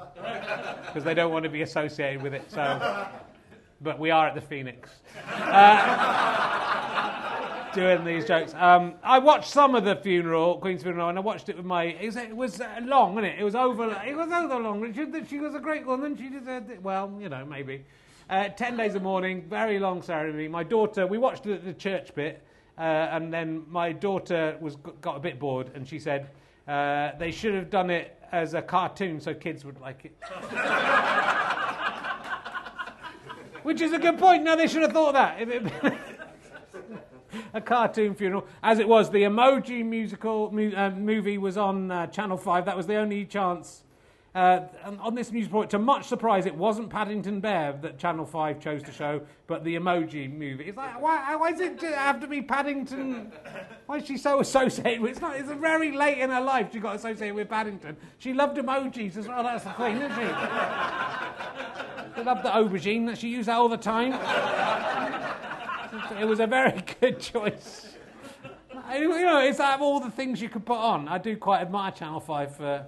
because 0.86 1.04
they 1.04 1.14
don't 1.14 1.32
want 1.32 1.44
to 1.44 1.50
be 1.50 1.62
associated 1.62 2.22
with 2.22 2.34
it. 2.34 2.50
So, 2.52 3.08
but 3.82 4.00
we 4.00 4.10
are 4.12 4.28
at 4.28 4.36
the 4.36 4.42
Phoenix. 4.42 4.90
Uh, 5.28 6.69
doing 7.74 8.04
these 8.04 8.26
jokes. 8.26 8.54
Um, 8.56 8.96
I 9.04 9.20
watched 9.20 9.50
some 9.50 9.76
of 9.76 9.84
the 9.84 9.96
funeral, 9.96 10.58
Queen's 10.58 10.84
funeral, 10.84 11.10
and 11.10 11.18
I 11.18 11.22
watched 11.22 11.50
it 11.50 11.58
with 11.58 11.66
my. 11.66 11.84
It 11.84 12.06
was, 12.06 12.16
it 12.16 12.36
was 12.36 12.62
long, 12.84 13.16
wasn't 13.16 13.34
it? 13.34 13.40
It 13.40 13.44
was 13.44 13.56
over. 13.56 14.02
It 14.06 14.16
was 14.16 14.32
over 14.32 14.60
long. 14.60 14.82
That 14.82 15.28
she 15.30 15.40
was 15.40 15.56
a 15.56 15.60
great 15.60 15.86
woman. 15.86 16.18
She 16.18 16.30
deserved 16.30 16.72
it. 16.72 16.82
Well, 16.82 17.12
you 17.20 17.30
know, 17.30 17.46
maybe. 17.46 17.84
Uh, 18.30 18.50
Ten 18.50 18.78
days 18.78 18.96
of 18.96 19.02
mourning, 19.02 19.44
very 19.50 19.80
long 19.80 20.02
ceremony. 20.02 20.48
My 20.48 20.64
daughter, 20.64 21.08
we 21.08 21.18
watched 21.18 21.48
at 21.48 21.66
the 21.66 21.74
church 21.74 22.14
bit, 22.14 22.44
uh, 22.78 22.82
and 22.82 23.34
then 23.34 23.64
my 23.68 23.92
daughter 23.92 24.56
was 24.62 24.76
got 25.02 25.18
a 25.18 25.20
bit 25.20 25.40
bored, 25.40 25.72
and 25.74 25.88
she 25.88 26.00
said 26.00 26.30
uh, 26.68 27.12
they 27.18 27.32
should 27.32 27.56
have 27.56 27.72
done 27.72 27.90
it 27.90 28.16
as 28.32 28.54
a 28.54 28.62
cartoon 28.62 29.20
so 29.20 29.34
kids 29.34 29.66
would 29.66 29.82
like 29.82 30.06
it. 30.06 30.16
Which 33.64 33.82
is 33.82 33.92
a 33.94 34.00
good 34.00 34.18
point. 34.18 34.44
No, 34.44 34.56
they 34.56 34.68
should 34.68 34.84
have 34.84 34.94
thought 34.94 35.14
that. 35.14 35.40
A 37.54 37.62
cartoon 37.62 38.16
funeral. 38.16 38.46
As 38.62 38.80
it 38.80 38.88
was, 38.88 39.10
the 39.10 39.24
Emoji 39.24 39.86
musical 39.86 40.52
mu- 40.52 40.74
uh, 40.76 40.92
movie 40.92 41.38
was 41.38 41.58
on 41.58 41.92
uh, 41.92 42.08
Channel 42.08 42.38
5. 42.38 42.66
That 42.66 42.78
was 42.78 42.88
the 42.88 42.96
only 42.96 43.26
chance. 43.26 43.84
Uh, 44.36 44.62
on 45.02 45.16
this 45.16 45.32
news 45.32 45.46
report, 45.46 45.72
to 45.72 45.80
much 45.80 46.06
surprise, 46.06 46.46
it 46.46 46.54
wasn't 46.54 46.88
Paddington 46.90 47.40
Bear 47.40 47.74
that 47.82 47.98
Channel 47.98 48.26
5 48.28 48.60
chose 48.60 48.84
to 48.84 48.92
show, 48.92 49.22
but 49.48 49.64
the 49.64 49.76
Emoji 49.76 50.32
movie. 50.32 50.66
It's 50.66 50.78
like, 50.78 51.02
why, 51.02 51.36
why 51.36 51.52
does 51.52 51.62
it 51.62 51.82
have 51.82 52.20
to 52.22 52.28
be 52.28 52.44
Paddington? 52.44 53.32
Why 53.88 53.98
is 53.98 54.06
she 54.06 54.18
so 54.18 54.40
associated 54.40 55.02
with 55.02 55.12
It's 55.14 55.22
not. 55.22 55.36
It's 55.36 55.52
very 55.54 55.92
late 55.92 56.20
in 56.20 56.30
her 56.30 56.42
life 56.42 56.72
she 56.72 56.80
got 56.80 56.96
associated 56.96 57.34
with 57.34 57.50
Paddington. 57.50 57.98
She 58.20 58.34
loved 58.34 58.58
emojis 58.58 59.18
as 59.18 59.28
well. 59.28 59.42
That's 59.42 59.64
the 59.64 59.72
thing, 59.72 59.98
isn't 59.98 60.12
she? 60.12 60.28
She 62.16 62.24
loved 62.24 62.44
the 62.44 62.50
aubergine. 62.50 63.08
That 63.08 63.18
she 63.18 63.30
used 63.30 63.48
that 63.48 63.58
all 63.58 63.68
the 63.70 63.78
time. 63.78 64.14
It 66.20 66.26
was 66.26 66.40
a 66.40 66.48
very 66.48 66.84
good 67.02 67.20
choice. 67.20 67.96
You 68.92 69.08
know, 69.08 69.40
it's 69.40 69.60
out 69.60 69.76
of 69.76 69.82
all 69.82 70.00
the 70.00 70.12
things 70.12 70.42
you 70.42 70.50
could 70.50 70.66
put 70.66 70.78
on. 70.78 71.08
I 71.08 71.18
do 71.18 71.38
quite 71.38 71.62
admire 71.62 71.92
Channel 71.92 72.20
5 72.20 72.56
for, 72.56 72.86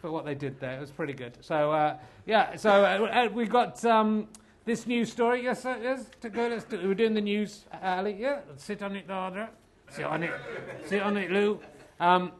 for 0.00 0.10
what 0.10 0.24
they 0.24 0.34
did 0.34 0.58
there. 0.60 0.76
It 0.76 0.80
was 0.80 0.90
pretty 0.90 1.12
good. 1.12 1.36
So, 1.40 1.72
uh, 1.72 1.98
yeah, 2.26 2.56
so 2.56 2.84
uh, 2.84 3.28
we 3.32 3.46
got 3.46 3.84
um, 3.84 4.28
this 4.64 4.86
news 4.86 5.12
story. 5.12 5.42
Yes, 5.42 5.64
uh, 5.64 5.78
yes, 5.82 6.06
to 6.20 6.30
go, 6.30 6.48
let's 6.48 6.64
do, 6.64 6.80
we're 6.86 6.94
doing 6.94 7.14
the 7.14 7.20
news, 7.20 7.64
Ali. 7.82 8.16
Yeah, 8.18 8.40
sit 8.56 8.82
on 8.82 8.96
it, 8.96 9.06
Dardra. 9.06 9.48
Sit 9.90 10.04
on 10.04 10.22
it. 10.22 10.32
Sit 10.86 11.02
on 11.02 11.16
it, 11.16 11.30
Lou. 11.30 11.60
Um, 12.00 12.32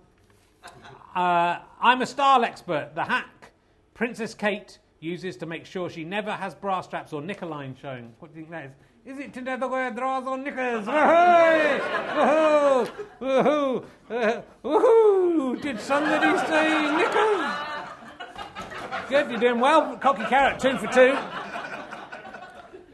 uh, 1.14 1.58
I'm 1.80 2.02
a 2.02 2.06
style 2.06 2.44
expert. 2.44 2.92
The 2.94 3.04
hack 3.04 3.52
Princess 3.94 4.34
Kate 4.34 4.78
uses 5.00 5.36
to 5.38 5.46
make 5.46 5.64
sure 5.64 5.88
she 5.88 6.04
never 6.04 6.32
has 6.32 6.54
bra 6.54 6.80
straps 6.80 7.12
or 7.12 7.22
knicker 7.22 7.46
line 7.46 7.76
showing. 7.80 8.12
What 8.18 8.32
do 8.32 8.38
you 8.38 8.44
think 8.44 8.52
that 8.52 8.64
is? 8.66 8.72
Is 9.08 9.18
it 9.18 9.32
to 9.32 9.40
never 9.40 9.66
wear 9.66 9.90
drawers 9.90 10.26
or 10.26 10.36
knickers? 10.36 10.84
Woohoo! 10.84 11.80
Woohoo! 12.12 12.90
Woohoo! 13.22 13.84
Uh, 14.10 14.42
woohoo! 14.62 15.62
Did 15.62 15.80
somebody 15.80 16.36
say 16.46 16.94
knickers? 16.94 17.40
Good, 19.08 19.30
you're 19.30 19.40
doing 19.40 19.60
well. 19.60 19.96
Cocky 19.96 20.24
carrot, 20.24 20.60
two 20.60 20.76
for 20.76 20.88
two. 20.88 21.16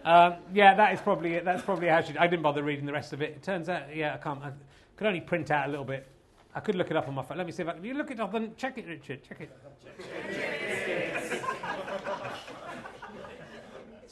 Um, 0.05 0.35
yeah, 0.53 0.75
that 0.77 0.95
is 0.95 1.01
probably 1.01 1.35
it. 1.35 1.45
That's 1.45 1.65
probably 1.65 1.89
how 1.89 2.01
she. 2.01 2.17
I 2.17 2.29
didn't 2.29 2.45
bother 2.45 2.63
reading 2.63 2.87
the 2.87 2.93
rest 2.93 3.13
of 3.13 3.21
it. 3.21 3.31
It 3.31 3.43
turns 3.43 3.69
out, 3.69 3.93
yeah, 3.93 4.15
I 4.15 4.19
can't. 4.19 4.41
I 4.41 4.53
could 4.95 5.09
only 5.09 5.21
print 5.21 5.51
out 5.51 5.67
a 5.67 5.71
little 5.71 5.85
bit. 5.85 6.07
I 6.55 6.61
could 6.61 6.77
look 6.77 6.93
it 6.93 6.97
up 6.97 7.09
on 7.09 7.15
my 7.15 7.23
phone. 7.23 7.39
Let 7.39 7.47
me 7.47 7.53
see 7.53 7.65
if 7.65 7.69
I 7.69 7.73
can. 7.73 7.85
You 7.85 7.95
look 7.95 8.13
it 8.13 8.21
up 8.21 8.35
and 8.35 8.57
check 8.57 8.79
it, 8.79 8.87
Richard. 8.87 9.25
Check 9.29 9.41
it. 9.41 9.51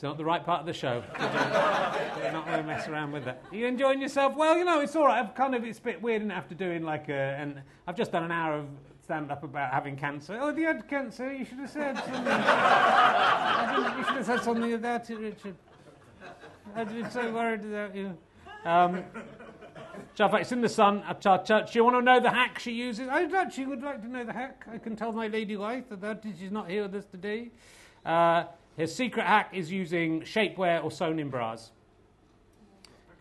It's 0.03 0.09
not 0.09 0.19
the 0.19 0.25
right 0.25 0.45
part 0.45 0.59
of 0.59 0.67
the 0.67 0.73
show. 0.73 1.01
We're 1.21 2.33
not 2.33 2.45
going 2.45 2.59
to 2.59 2.65
mess 2.67 2.89
around 2.89 3.13
with 3.13 3.25
that. 3.25 3.41
Are 3.53 3.55
you 3.55 3.69
enjoying 3.69 4.03
yourself? 4.03 4.35
Well, 4.35 4.59
you 4.59 4.65
know, 4.65 4.81
it's 4.81 4.97
all 4.97 5.07
right. 5.07 5.25
I've 5.25 5.33
kind 5.37 5.55
of, 5.55 5.63
it's 5.63 5.79
a 5.79 5.83
bit 5.83 6.03
weird 6.03 6.23
and 6.23 6.33
after 6.33 6.57
doing 6.57 6.83
like 6.83 7.09
a, 7.09 7.37
and 7.39 7.63
I've 7.87 7.97
just 7.97 8.11
done 8.11 8.25
an 8.25 8.33
hour 8.33 8.55
of 8.55 8.67
stand 9.01 9.31
up 9.31 9.45
about 9.45 9.73
having 9.73 9.95
cancer. 9.95 10.37
Oh, 10.43 10.53
you 10.57 10.67
had 10.67 10.89
cancer? 10.89 11.33
You 11.33 11.45
should 11.45 11.59
have 11.61 11.71
said 11.71 11.97
something. 11.99 12.15
You 13.97 14.05
should 14.05 14.17
have 14.17 14.27
said 14.27 14.43
something 14.43 14.73
about 14.73 15.09
it, 15.09 15.19
Richard. 15.21 15.55
I've 16.75 16.89
been 16.89 17.09
so 17.09 17.33
worried 17.33 17.65
about 17.65 17.95
you. 17.95 18.19
Um, 18.65 19.05
it's 20.19 20.51
in 20.51 20.63
the 20.63 20.69
sun 20.69 21.05
church. 21.21 21.47
Do 21.73 21.79
you 21.79 21.85
want 21.85 21.99
to 21.99 22.03
know 22.03 22.19
the 22.19 22.31
hack 22.31 22.59
she 22.59 22.73
uses? 22.73 23.07
I 23.07 23.23
actually 23.37 23.67
would 23.67 23.85
like 23.85 24.03
to 24.03 24.09
know 24.09 24.25
the 24.25 24.33
hack. 24.33 24.67
I 24.69 24.79
can 24.79 24.97
tell 24.97 25.13
my 25.13 25.29
lady 25.29 25.57
wife 25.57 25.89
that, 25.91 26.01
that 26.01 26.25
she's 26.25 26.51
not 26.51 26.69
here 26.69 26.83
with 26.83 26.97
us 26.97 27.05
today. 27.05 27.53
Uh, 28.05 28.47
His 28.77 28.95
secret 28.95 29.27
hack 29.27 29.51
is 29.53 29.71
using 29.71 30.23
shapewear 30.23 30.83
or 30.83 30.91
sewn 30.91 31.19
in 31.19 31.29
bras. 31.29 31.73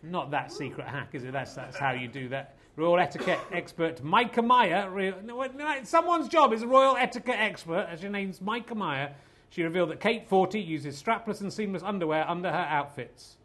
Not 0.02 0.30
that 0.30 0.50
secret 0.52 0.86
hack, 0.86 1.10
is 1.12 1.24
it? 1.24 1.32
That's, 1.32 1.54
that's 1.54 1.78
how 1.78 1.92
you 1.92 2.08
do 2.08 2.28
that. 2.30 2.56
Royal 2.76 2.98
etiquette 2.98 3.38
expert 3.52 4.02
Myka 4.02 4.44
Meier. 4.44 5.84
Someone's 5.84 6.28
job 6.28 6.52
is 6.52 6.62
a 6.62 6.66
royal 6.66 6.96
etiquette 6.96 7.38
expert, 7.38 7.86
as 7.90 8.00
her 8.00 8.08
name's 8.08 8.40
Myka 8.40 8.74
Meier. 8.74 9.14
She 9.50 9.62
revealed 9.62 9.90
that 9.90 10.00
Kate 10.00 10.26
40 10.26 10.58
uses 10.58 11.00
strapless 11.00 11.42
and 11.42 11.52
seamless 11.52 11.82
underwear 11.82 12.28
under 12.28 12.50
her 12.50 12.66
outfits. 12.70 13.36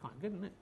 Quite 0.00 0.20
good, 0.20 0.32
isn't 0.32 0.44
it? 0.46 0.52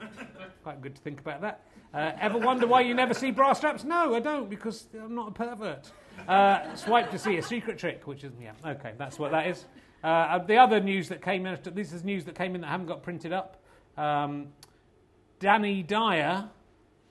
Quite 0.62 0.80
good 0.80 0.94
to 0.94 1.02
think 1.02 1.20
about 1.20 1.40
that. 1.40 1.62
Uh, 1.92 2.12
ever 2.20 2.38
wonder 2.38 2.66
why 2.66 2.80
you 2.80 2.94
never 2.94 3.14
see 3.14 3.30
bra 3.30 3.52
straps? 3.52 3.84
No, 3.84 4.14
I 4.14 4.20
don't, 4.20 4.48
because 4.48 4.86
I'm 4.94 5.14
not 5.14 5.28
a 5.28 5.30
pervert. 5.32 5.90
Uh, 6.28 6.74
swipe 6.74 7.10
to 7.10 7.18
see 7.18 7.36
a 7.36 7.42
secret 7.42 7.78
trick, 7.78 8.06
which 8.06 8.24
is, 8.24 8.32
yeah, 8.40 8.52
okay, 8.64 8.92
that's 8.96 9.18
what 9.18 9.32
that 9.32 9.46
is. 9.48 9.64
Uh, 10.04 10.36
the 10.38 10.58
other 10.58 10.80
news 10.80 11.08
that 11.08 11.22
came 11.22 11.46
in, 11.46 11.58
this 11.72 11.94
is 11.94 12.04
news 12.04 12.26
that 12.26 12.34
came 12.34 12.54
in 12.54 12.60
that 12.60 12.66
haven't 12.66 12.86
got 12.86 13.02
printed 13.02 13.32
up. 13.32 13.56
Um, 13.96 14.48
Danny 15.40 15.82
Dyer 15.82 16.46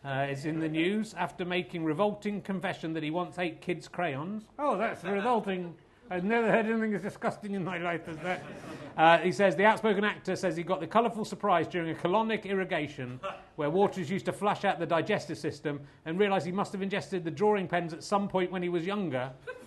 uh, 0.05 0.27
is 0.29 0.45
in 0.45 0.59
the 0.59 0.69
news 0.69 1.15
after 1.15 1.43
making 1.43 1.83
revolting 1.83 2.39
confession 2.39 2.93
that 2.93 3.01
he 3.01 3.09
wants 3.09 3.39
eight 3.39 3.61
kids' 3.61 3.87
crayons. 3.87 4.43
Oh, 4.59 4.77
that's 4.77 5.03
revolting. 5.03 5.73
I've 6.11 6.23
never 6.23 6.51
heard 6.51 6.67
anything 6.67 6.93
as 6.93 7.01
disgusting 7.01 7.55
in 7.55 7.63
my 7.63 7.79
life 7.79 8.07
as 8.07 8.17
that. 8.17 8.43
Uh, 8.95 9.17
he 9.17 9.31
says 9.31 9.55
the 9.55 9.65
outspoken 9.65 10.03
actor 10.03 10.35
says 10.35 10.55
he 10.55 10.61
got 10.61 10.79
the 10.79 10.85
colourful 10.85 11.25
surprise 11.25 11.67
during 11.67 11.89
a 11.89 11.99
colonic 11.99 12.45
irrigation 12.45 13.19
where 13.55 13.67
water 13.71 13.99
is 13.99 14.07
used 14.07 14.23
to 14.23 14.31
flush 14.31 14.65
out 14.65 14.77
the 14.77 14.85
digestive 14.85 15.35
system 15.35 15.79
and 16.05 16.19
realised 16.19 16.45
he 16.45 16.51
must 16.51 16.71
have 16.71 16.83
ingested 16.83 17.23
the 17.23 17.31
drawing 17.31 17.67
pens 17.67 17.91
at 17.91 18.03
some 18.03 18.27
point 18.27 18.51
when 18.51 18.61
he 18.61 18.69
was 18.69 18.85
younger. 18.85 19.31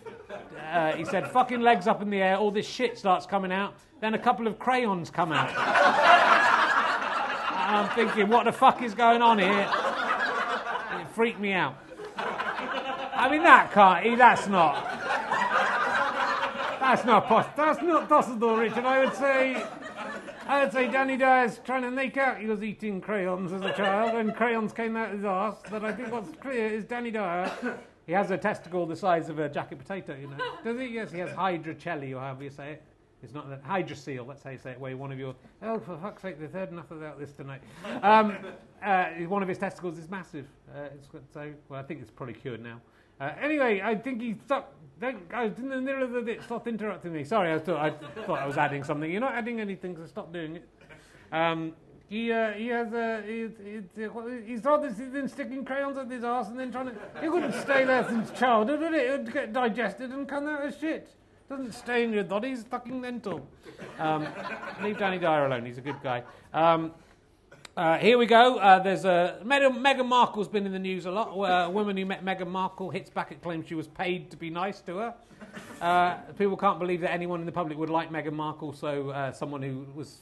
Uh, 0.66 0.96
he 0.96 1.04
said, 1.04 1.30
fucking 1.30 1.60
legs 1.60 1.86
up 1.86 2.02
in 2.02 2.10
the 2.10 2.20
air, 2.20 2.36
all 2.36 2.50
this 2.50 2.66
shit 2.66 2.98
starts 2.98 3.24
coming 3.24 3.52
out, 3.52 3.74
then 4.00 4.14
a 4.14 4.18
couple 4.18 4.46
of 4.46 4.58
crayons 4.58 5.10
come 5.10 5.30
out. 5.32 5.52
I'm 7.68 7.88
thinking, 7.94 8.28
what 8.28 8.44
the 8.46 8.52
fuck 8.52 8.82
is 8.82 8.94
going 8.94 9.22
on 9.22 9.38
here? 9.38 9.68
It 11.00 11.08
freaked 11.14 11.38
me 11.38 11.52
out. 11.52 11.76
I 12.16 13.28
mean, 13.30 13.42
that 13.44 13.70
can't, 13.72 14.18
that's 14.18 14.48
not. 14.48 14.74
That's 16.80 17.04
not 17.04 17.26
possible. 17.26 17.54
That's 17.56 17.82
not 17.82 18.08
possible, 18.08 18.56
Richard. 18.56 18.84
I 18.84 19.04
would 19.04 19.14
say, 19.14 19.64
I 20.46 20.62
would 20.62 20.72
say 20.72 20.88
Danny 20.88 21.16
Dyer's 21.16 21.60
trying 21.64 21.82
to 21.82 21.90
make 21.90 22.16
out 22.16 22.38
he 22.38 22.46
was 22.46 22.62
eating 22.62 23.00
crayons 23.00 23.52
as 23.52 23.62
a 23.62 23.72
child, 23.72 24.14
and 24.14 24.34
crayons 24.34 24.72
came 24.72 24.96
out 24.96 25.10
his 25.12 25.24
arse. 25.24 25.58
But 25.70 25.84
I 25.84 25.92
think 25.92 26.12
what's 26.12 26.30
clear 26.38 26.66
is 26.66 26.84
Danny 26.84 27.10
Dyer. 27.10 27.50
He 28.06 28.12
has 28.12 28.30
a 28.30 28.38
testicle 28.38 28.86
the 28.86 28.96
size 28.96 29.28
of 29.28 29.38
a 29.38 29.48
jacket 29.48 29.78
potato, 29.78 30.14
you 30.14 30.28
know. 30.28 30.36
Does 30.64 30.78
he? 30.78 30.86
Yes, 30.86 31.10
he 31.10 31.18
has 31.18 31.30
hydrocelli, 31.30 32.14
or 32.14 32.20
however 32.20 32.44
you 32.44 32.50
say 32.50 32.72
it. 32.72 32.82
It's 33.22 33.34
not 33.34 33.48
that 33.48 33.64
hydrocele. 33.64 34.26
That's 34.28 34.42
how 34.42 34.50
you 34.50 34.58
say 34.58 34.72
it. 34.72 34.80
Where 34.80 34.96
one 34.96 35.10
of 35.10 35.18
your 35.18 35.34
oh, 35.62 35.80
for 35.80 35.98
fuck's 35.98 36.22
sake, 36.22 36.38
they've 36.38 36.52
heard 36.52 36.70
enough 36.70 36.90
about 36.90 37.18
this 37.18 37.32
tonight. 37.32 37.62
Um, 38.02 38.36
uh, 38.84 39.06
one 39.26 39.42
of 39.42 39.48
his 39.48 39.58
testicles 39.58 39.98
is 39.98 40.08
massive. 40.08 40.46
Uh, 40.72 40.88
so, 41.32 41.52
well, 41.68 41.80
I 41.80 41.82
think 41.82 42.00
it's 42.00 42.10
probably 42.10 42.34
cured 42.34 42.62
now. 42.62 42.80
Uh, 43.20 43.32
anyway, 43.40 43.80
I 43.82 43.94
think 43.96 44.20
he 44.20 44.36
stopped. 44.44 44.74
I 45.02 45.44
was 45.44 45.58
in 45.58 45.68
the 45.68 45.80
middle 45.80 46.04
of 46.04 46.24
the. 46.24 46.38
Stop 46.44 46.68
interrupting 46.68 47.12
me. 47.12 47.24
Sorry, 47.24 47.52
I 47.52 47.58
thought 47.58 47.80
I 47.80 47.90
thought 48.22 48.38
I 48.38 48.46
was 48.46 48.58
adding 48.58 48.84
something. 48.84 49.10
You're 49.10 49.20
not 49.20 49.34
adding 49.34 49.60
anything, 49.60 49.96
so 49.96 50.06
stop 50.06 50.32
doing 50.32 50.56
it. 50.56 50.68
Um, 51.32 51.72
he 52.08 52.32
uh, 52.32 52.52
he 52.52 52.68
has 52.68 52.92
a 52.92 53.22
he, 53.26 53.48
he, 53.64 54.42
he's 54.46 54.60
thought 54.60 54.82
this 54.82 54.98
he's 54.98 55.08
been 55.08 55.28
sticking 55.28 55.64
crayons 55.64 55.96
at 55.96 56.10
his 56.10 56.22
ass 56.22 56.48
and 56.48 56.58
then 56.58 56.70
trying 56.70 56.86
to. 56.86 56.94
He 57.20 57.28
couldn't 57.28 57.54
stay 57.54 57.84
there 57.84 58.06
since 58.08 58.30
childhood, 58.30 58.80
would 58.80 58.94
it? 58.94 59.10
It 59.10 59.24
would 59.24 59.32
get 59.32 59.52
digested 59.52 60.10
and 60.10 60.28
come 60.28 60.46
out 60.46 60.62
as 60.62 60.78
shit. 60.78 61.08
Doesn't 61.48 61.72
stay 61.72 62.04
in 62.04 62.12
your 62.12 62.24
body. 62.24 62.50
He's 62.50 62.64
fucking 62.64 63.00
mental. 63.00 63.46
Um, 63.98 64.26
leave 64.82 64.98
Danny 64.98 65.18
Dyer 65.18 65.46
alone. 65.46 65.64
He's 65.64 65.78
a 65.78 65.80
good 65.80 66.02
guy. 66.02 66.24
Um, 66.52 66.92
uh, 67.76 67.98
here 67.98 68.18
we 68.18 68.26
go. 68.26 68.56
Uh, 68.56 68.78
there's 68.80 69.04
a 69.04 69.40
Meghan, 69.44 70.08
Markle's 70.08 70.48
been 70.48 70.66
in 70.66 70.72
the 70.72 70.78
news 70.78 71.06
a 71.06 71.10
lot. 71.10 71.28
A 71.66 71.70
woman 71.70 71.96
who 71.96 72.06
met 72.06 72.24
Meghan 72.24 72.48
Markle 72.48 72.90
hits 72.90 73.10
back 73.10 73.30
at 73.30 73.42
claims 73.42 73.68
she 73.68 73.74
was 73.74 73.86
paid 73.86 74.30
to 74.30 74.36
be 74.36 74.50
nice 74.50 74.80
to 74.82 74.96
her. 74.96 75.14
Uh, 75.80 76.14
people 76.38 76.56
can't 76.56 76.78
believe 76.78 77.00
that 77.02 77.12
anyone 77.12 77.40
in 77.40 77.46
the 77.46 77.52
public 77.52 77.76
would 77.78 77.90
like 77.90 78.10
Meghan 78.10 78.32
Markle, 78.32 78.72
so 78.72 79.10
uh, 79.10 79.30
someone 79.30 79.62
who 79.62 79.86
was 79.94 80.20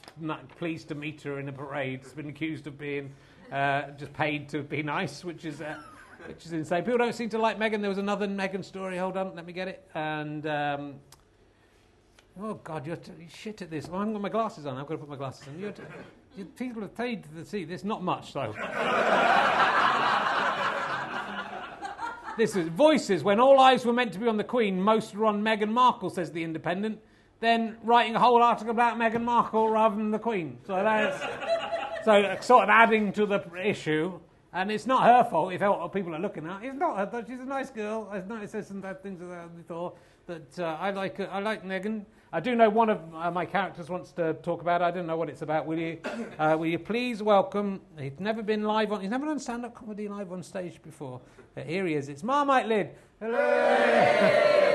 pleased 0.57 0.89
to 0.89 0.95
meet 0.95 1.21
her 1.21 1.39
in 1.39 1.47
a 1.47 1.53
parade 1.53 2.03
has 2.03 2.13
been 2.13 2.27
accused 2.27 2.67
of 2.67 2.77
being 2.77 3.09
uh, 3.51 3.83
just 3.97 4.13
paid 4.13 4.49
to 4.49 4.63
be 4.63 4.83
nice, 4.83 5.23
which 5.23 5.45
is 5.45 5.61
which 6.27 6.45
is 6.45 6.53
insane. 6.53 6.83
People 6.83 6.97
don't 6.97 7.13
seem 7.15 7.29
to 7.29 7.37
like 7.37 7.57
Meghan. 7.57 7.81
There 7.81 7.89
was 7.89 7.99
another 7.99 8.27
Meghan 8.27 8.65
story. 8.65 8.97
Hold 8.97 9.15
on, 9.17 9.35
let 9.35 9.45
me 9.45 9.53
get 9.53 9.67
it. 9.67 9.87
And 9.93 10.45
um, 10.47 10.95
oh 12.41 12.55
God, 12.55 12.85
you're, 12.85 12.95
t- 12.95 13.11
shit 13.29 13.61
at 13.61 13.69
this. 13.69 13.87
Oh, 13.91 13.95
I 13.95 13.99
haven't 13.99 14.13
got 14.13 14.21
my 14.21 14.29
glasses 14.29 14.65
on. 14.65 14.77
I've 14.77 14.87
got 14.87 14.95
to 14.95 14.99
put 14.99 15.09
my 15.09 15.15
glasses 15.15 15.47
on. 15.47 15.59
You're 15.59 15.71
t- 15.71 15.83
People 16.57 16.81
have 16.81 16.95
paid 16.95 17.23
to 17.35 17.45
see 17.45 17.63
this. 17.63 17.85
Not 17.85 18.03
much, 18.03 18.33
though. 18.33 18.53
this 22.37 22.55
is 22.55 22.67
Voices. 22.69 23.23
When 23.23 23.39
all 23.39 23.59
eyes 23.59 23.85
were 23.85 23.93
meant 23.93 24.13
to 24.13 24.19
be 24.19 24.27
on 24.27 24.37
the 24.37 24.43
Queen, 24.43 24.81
most 24.81 25.15
were 25.15 25.25
on 25.25 25.41
Meghan 25.41 25.69
Markle, 25.69 26.09
says 26.09 26.31
The 26.31 26.43
Independent. 26.43 26.99
Then 27.39 27.77
writing 27.83 28.15
a 28.15 28.19
whole 28.19 28.41
article 28.41 28.71
about 28.71 28.97
Meghan 28.97 29.23
Markle 29.23 29.69
rather 29.69 29.95
than 29.95 30.11
the 30.11 30.19
Queen. 30.19 30.57
So 30.65 30.75
that's 30.75 31.21
so 32.03 32.37
sort 32.41 32.63
of 32.63 32.69
adding 32.69 33.11
to 33.13 33.25
the 33.25 33.43
issue. 33.63 34.19
And 34.53 34.71
it's 34.71 34.85
not 34.85 35.03
her 35.03 35.29
fault 35.29 35.53
if 35.53 35.59
people 35.91 36.15
are 36.15 36.19
looking 36.19 36.47
at. 36.47 36.63
It's 36.63 36.77
not 36.77 36.97
her. 36.97 37.25
She's 37.27 37.41
a 37.41 37.45
nice 37.45 37.69
girl. 37.69 38.07
I've 38.11 38.27
noticed 38.27 38.67
some 38.67 38.79
bad 38.79 39.03
things 39.03 39.21
about 39.21 39.43
her 39.43 39.47
before. 39.49 39.93
But 40.25 40.47
uh, 40.57 40.77
I 40.79 40.91
like 40.91 41.19
I 41.19 41.39
like 41.39 41.65
Meghan. 41.65 42.05
I 42.33 42.39
do 42.39 42.55
know 42.55 42.69
one 42.69 42.89
of 42.89 42.99
uh, 43.13 43.31
my 43.31 43.45
characters 43.45 43.89
wants 43.89 44.11
to 44.13 44.33
talk 44.35 44.61
about 44.61 44.81
it. 44.81 44.85
I 44.85 44.91
don't 44.91 45.07
know 45.07 45.15
what 45.15 45.29
it's 45.29 45.41
about. 45.41 45.65
Will 45.65 45.77
you, 45.77 45.99
uh, 46.39 46.55
will 46.57 46.65
you 46.65 46.79
please 46.79 47.23
welcome? 47.23 47.81
He's 47.97 48.19
never 48.19 48.43
been 48.43 48.63
live 48.63 48.91
on. 48.91 49.01
He's 49.01 49.09
never 49.09 49.25
done 49.25 49.39
stand-up 49.39 49.73
comedy 49.73 50.07
live 50.07 50.31
on 50.31 50.43
stage 50.43 50.81
before. 50.81 51.21
But 51.53 51.65
here 51.65 51.85
he 51.85 51.93
is. 51.93 52.09
It's 52.09 52.23
Marmite 52.23 52.67
Lid. 52.67 52.91
Hello. 53.19 54.61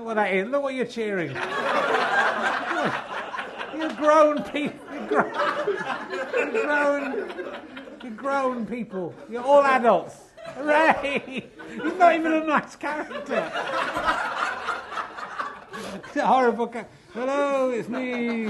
Look 0.00 0.06
what 0.06 0.14
that 0.14 0.34
is. 0.34 0.48
Look 0.48 0.62
what 0.62 0.74
you're 0.74 0.86
cheering. 0.86 1.30
you're 3.76 3.92
grown 3.94 4.42
people. 4.44 4.80
You're 4.94 5.06
grown. 5.08 5.32
You're 6.52 6.66
grown 6.66 7.26
you're 8.10 8.16
grown 8.16 8.66
people. 8.66 9.14
You're 9.28 9.42
all 9.42 9.62
adults. 9.62 10.16
Hooray! 10.56 11.48
He's 11.70 11.94
not 11.94 12.14
even 12.14 12.32
a 12.32 12.44
nice 12.44 12.76
character. 12.76 13.40
horrible 16.14 16.66
character. 16.66 16.96
Hello, 17.12 17.70
it's 17.70 17.88
me. 17.88 18.44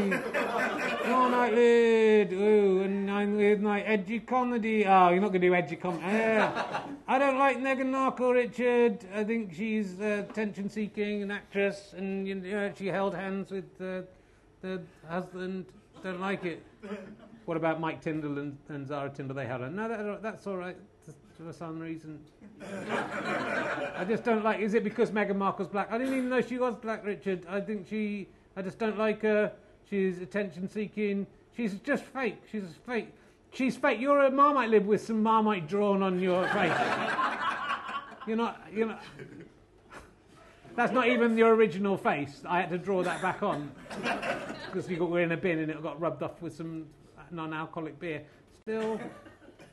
Marmite 1.08 1.54
Lid. 1.54 2.32
Ooh, 2.32 2.82
and 2.82 3.10
I'm 3.10 3.36
with 3.36 3.60
my 3.60 3.80
edgy 3.82 4.20
comedy. 4.20 4.84
Oh, 4.86 5.10
you're 5.10 5.20
not 5.20 5.28
going 5.28 5.40
to 5.40 5.48
do 5.48 5.54
edgy 5.54 5.76
comedy. 5.76 6.04
Uh, 6.04 6.80
I 7.08 7.18
don't 7.18 7.38
like 7.38 7.58
Meghan 7.58 7.90
Markle, 7.90 8.32
Richard. 8.32 9.04
I 9.14 9.24
think 9.24 9.54
she's 9.54 9.98
uh, 10.00 10.26
attention-seeking, 10.28 11.22
an 11.22 11.30
actress, 11.30 11.94
and 11.96 12.28
you 12.28 12.34
know, 12.34 12.72
she 12.76 12.86
held 12.88 13.14
hands 13.14 13.50
with 13.50 13.80
uh, 13.80 14.02
the 14.60 14.82
husband. 15.08 15.66
Don't 16.02 16.20
like 16.20 16.44
it. 16.44 16.62
What 17.50 17.56
about 17.56 17.80
Mike 17.80 18.00
Tindall 18.00 18.38
and, 18.38 18.56
and 18.68 18.86
Zara 18.86 19.10
Tindall? 19.10 19.34
They 19.34 19.44
had 19.44 19.60
a 19.60 19.68
no. 19.68 19.88
That, 19.88 20.22
that's 20.22 20.46
all 20.46 20.56
right 20.56 20.76
for 21.36 21.52
some 21.52 21.80
reason. 21.80 22.20
I 22.62 24.04
just 24.08 24.22
don't 24.22 24.44
like. 24.44 24.60
Is 24.60 24.74
it 24.74 24.84
because 24.84 25.10
Meghan 25.10 25.34
Markle's 25.34 25.66
black? 25.66 25.90
I 25.90 25.98
didn't 25.98 26.14
even 26.14 26.28
know 26.28 26.42
she 26.42 26.58
was 26.58 26.76
black, 26.76 27.04
Richard. 27.04 27.44
I 27.48 27.60
think 27.60 27.88
she. 27.88 28.28
I 28.56 28.62
just 28.62 28.78
don't 28.78 28.96
like 28.96 29.22
her. 29.22 29.50
She's 29.90 30.20
attention 30.20 30.68
seeking. 30.68 31.26
She's 31.56 31.74
just 31.80 32.04
fake. 32.04 32.40
She's 32.52 32.62
fake. 32.86 33.12
She's 33.52 33.76
fake. 33.76 33.98
You're 33.98 34.26
a 34.26 34.30
Marmite 34.30 34.70
lib 34.70 34.86
with 34.86 35.04
some 35.04 35.20
Marmite 35.20 35.66
drawn 35.66 36.04
on 36.04 36.20
your 36.20 36.46
face. 36.50 36.72
you're 38.28 38.36
not. 38.36 38.60
You're 38.72 38.86
not. 38.86 39.02
That's 40.76 40.92
not 40.92 41.08
even 41.08 41.36
your 41.36 41.56
original 41.56 41.96
face. 41.96 42.42
I 42.48 42.60
had 42.60 42.70
to 42.70 42.78
draw 42.78 43.02
that 43.02 43.20
back 43.20 43.42
on 43.42 43.72
because 44.66 44.88
you 44.88 44.98
got 44.98 45.12
in 45.16 45.32
a 45.32 45.36
bin 45.36 45.58
and 45.58 45.68
it 45.68 45.82
got 45.82 46.00
rubbed 46.00 46.22
off 46.22 46.40
with 46.40 46.54
some 46.54 46.86
non-alcoholic 47.32 47.98
beer. 47.98 48.22
Still, 48.62 49.00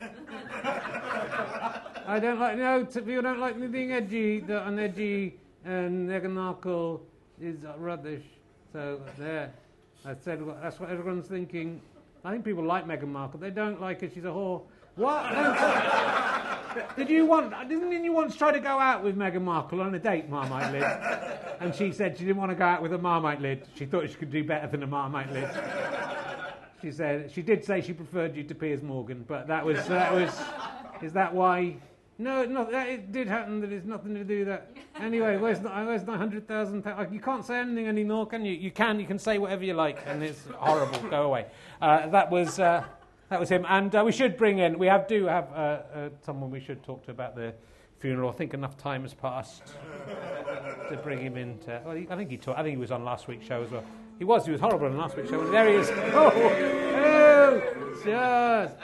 I 2.06 2.18
don't 2.20 2.38
like. 2.38 2.56
No, 2.56 2.84
people 2.84 3.22
don't 3.22 3.40
like 3.40 3.72
being 3.72 3.92
edgy. 3.92 4.40
That 4.40 4.78
edgy, 4.78 5.38
um, 5.64 5.72
and 5.72 6.08
Meghan 6.08 6.30
Markle 6.30 7.02
is 7.40 7.64
rubbish. 7.78 8.24
So 8.72 9.00
there, 9.16 9.52
I 10.04 10.14
said 10.14 10.40
that's 10.62 10.78
what 10.78 10.90
everyone's 10.90 11.26
thinking. 11.26 11.80
I 12.24 12.30
think 12.32 12.44
people 12.44 12.64
like 12.64 12.86
Meghan 12.86 13.08
Markle. 13.08 13.40
They 13.40 13.50
don't 13.50 13.80
like 13.80 14.00
her. 14.02 14.08
She's 14.08 14.24
a 14.24 14.28
whore. 14.28 14.62
What? 14.96 15.32
Did 16.96 17.08
you 17.08 17.26
want? 17.26 17.50
Didn't 17.68 18.04
you 18.04 18.12
once 18.12 18.36
try 18.36 18.52
to 18.52 18.60
go 18.60 18.78
out 18.78 19.02
with 19.02 19.16
Meghan 19.16 19.42
Markle 19.42 19.80
on 19.80 19.94
a 19.94 19.98
date, 19.98 20.28
Marmite 20.28 20.72
Lid? 20.72 20.82
And 21.60 21.74
she 21.74 21.92
said 21.92 22.16
she 22.18 22.24
didn't 22.24 22.36
want 22.36 22.50
to 22.50 22.56
go 22.56 22.64
out 22.64 22.82
with 22.82 22.92
a 22.92 22.98
Marmite 22.98 23.40
Lid. 23.40 23.66
She 23.74 23.86
thought 23.86 24.08
she 24.08 24.14
could 24.14 24.30
do 24.30 24.44
better 24.44 24.66
than 24.68 24.82
a 24.82 24.86
Marmite 24.86 25.32
Lid. 25.32 25.50
She 26.80 26.92
said 26.92 27.30
she 27.32 27.42
did 27.42 27.64
say 27.64 27.80
she 27.80 27.92
preferred 27.92 28.36
you 28.36 28.44
to 28.44 28.54
Piers 28.54 28.82
Morgan, 28.82 29.24
but 29.26 29.48
that 29.48 29.64
was 29.64 29.86
that 29.88 30.12
was. 30.12 30.30
Is 31.02 31.12
that 31.12 31.34
why? 31.34 31.76
No, 32.20 32.44
no, 32.44 32.68
that, 32.70 32.88
it 32.88 33.12
did 33.12 33.28
happen. 33.28 33.60
That 33.60 33.72
it's 33.72 33.86
nothing 33.86 34.14
to 34.14 34.24
do 34.24 34.38
with 34.40 34.48
that. 34.48 34.76
Anyway, 35.00 35.36
where's 35.36 35.60
the, 35.60 35.68
where's 35.68 36.02
the 36.02 36.16
hundred 36.16 36.48
thousand? 36.48 36.84
You 37.12 37.20
can't 37.20 37.44
say 37.44 37.58
anything 37.58 37.86
anymore, 37.86 38.26
can 38.26 38.44
you? 38.44 38.52
You 38.52 38.72
can. 38.72 38.98
You 38.98 39.06
can 39.06 39.18
say 39.18 39.38
whatever 39.38 39.64
you 39.64 39.74
like, 39.74 39.98
and 40.06 40.22
it's 40.22 40.44
horrible. 40.56 40.98
Go 41.08 41.22
away. 41.22 41.46
Uh, 41.80 42.08
that 42.08 42.30
was 42.30 42.58
uh, 42.58 42.84
that 43.28 43.38
was 43.38 43.48
him. 43.48 43.64
And 43.68 43.94
uh, 43.94 44.02
we 44.04 44.12
should 44.12 44.36
bring 44.36 44.58
in. 44.58 44.78
We 44.78 44.86
have 44.86 45.06
do 45.06 45.26
have 45.26 45.48
uh, 45.52 45.54
uh, 45.54 46.08
someone 46.22 46.50
we 46.50 46.60
should 46.60 46.82
talk 46.82 47.04
to 47.06 47.12
about 47.12 47.36
the 47.36 47.54
funeral. 47.98 48.30
I 48.30 48.32
think 48.32 48.54
enough 48.54 48.76
time 48.76 49.02
has 49.02 49.14
passed 49.14 49.74
to 50.90 50.96
bring 51.02 51.20
him 51.20 51.36
in. 51.36 51.58
To, 51.60 51.82
well, 51.84 51.96
I 51.96 52.16
think 52.16 52.30
he 52.30 52.36
talked, 52.36 52.58
I 52.58 52.62
think 52.62 52.74
he 52.74 52.80
was 52.80 52.90
on 52.92 53.04
last 53.04 53.28
week's 53.28 53.46
show 53.46 53.62
as 53.62 53.70
well. 53.70 53.84
He 54.18 54.24
was. 54.24 54.44
He 54.44 54.52
was 54.52 54.60
horrible 54.60 54.86
on 54.86 54.96
last 54.96 55.16
week's 55.16 55.30
show. 55.30 55.48
There 55.50 55.68
he 55.68 55.74
is. 55.76 55.90
Oh, 56.14 56.32
oh, 56.34 57.60
just. 58.04 58.76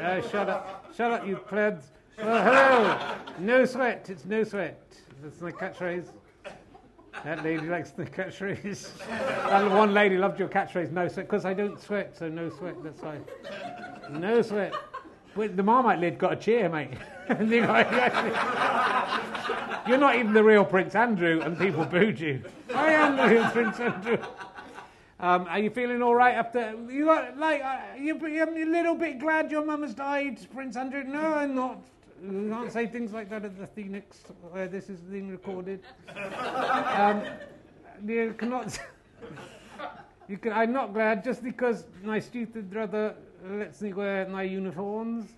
Uh, 0.00 0.30
shut 0.30 0.48
up. 0.48 0.94
Shut 0.96 1.12
up, 1.12 1.26
you 1.26 1.36
plebs. 1.36 1.92
Well, 2.18 2.42
hello. 2.42 3.16
No 3.38 3.64
sweat. 3.64 4.08
It's 4.08 4.24
no 4.24 4.44
sweat. 4.44 4.80
That's 5.22 5.40
my 5.40 5.52
catchphrase. 5.52 6.08
That 7.24 7.42
lady 7.44 7.66
likes 7.66 7.90
the 7.90 8.04
catchphrase. 8.04 8.96
that 9.08 9.70
one 9.70 9.92
lady 9.92 10.16
loved 10.16 10.38
your 10.38 10.48
catchphrase, 10.48 10.92
no 10.92 11.08
sweat, 11.08 11.26
because 11.26 11.44
I 11.44 11.54
don't 11.54 11.80
sweat, 11.80 12.16
so 12.16 12.28
no 12.28 12.50
sweat. 12.50 12.76
That's 12.82 13.02
why. 13.02 13.18
No 14.10 14.42
sweat. 14.42 14.74
But 15.34 15.56
the 15.56 15.62
Marmite 15.62 15.98
lid 15.98 16.18
got 16.18 16.34
a 16.34 16.36
cheer, 16.36 16.68
mate. 16.68 16.90
You're 19.86 19.98
not 19.98 20.16
even 20.16 20.32
the 20.32 20.42
real 20.42 20.64
Prince 20.64 20.94
Andrew, 20.94 21.40
and 21.42 21.56
people 21.58 21.84
booed 21.84 22.18
you. 22.18 22.42
I 22.74 22.92
am 22.92 23.16
the 23.16 23.28
real 23.28 23.50
Prince 23.50 23.78
Andrew. 23.78 24.18
Um, 25.18 25.46
are 25.48 25.58
you 25.58 25.70
feeling 25.70 26.02
all 26.02 26.14
right 26.14 26.34
after 26.34 26.74
you 26.90 27.06
got 27.06 27.38
like 27.38 27.62
uh, 27.62 27.78
you, 27.98 28.18
you're 28.28 28.48
a 28.48 28.64
little 28.66 28.94
bit 28.94 29.18
glad 29.18 29.50
your 29.50 29.64
mum 29.64 29.82
has 29.82 29.94
died, 29.94 30.38
Prince 30.52 30.76
Andrew? 30.76 31.04
No, 31.04 31.20
I'm 31.20 31.54
not. 31.54 31.78
You 32.22 32.50
can't 32.50 32.72
say 32.72 32.86
things 32.86 33.12
like 33.12 33.30
that 33.30 33.44
at 33.44 33.58
the 33.58 33.66
Phoenix 33.66 34.22
where 34.50 34.68
this 34.68 34.90
is 34.90 35.00
being 35.00 35.30
recorded. 35.30 35.80
um, 36.88 37.22
you 38.06 38.34
cannot. 38.36 38.78
you 40.28 40.36
can, 40.36 40.52
I'm 40.52 40.72
not 40.72 40.92
glad 40.92 41.24
just 41.24 41.42
because 41.44 41.84
my 42.02 42.18
stupid 42.18 42.70
brother 42.70 43.14
lets 43.48 43.80
me 43.80 43.92
wear 43.92 44.26
my 44.28 44.42
uniforms. 44.42 45.30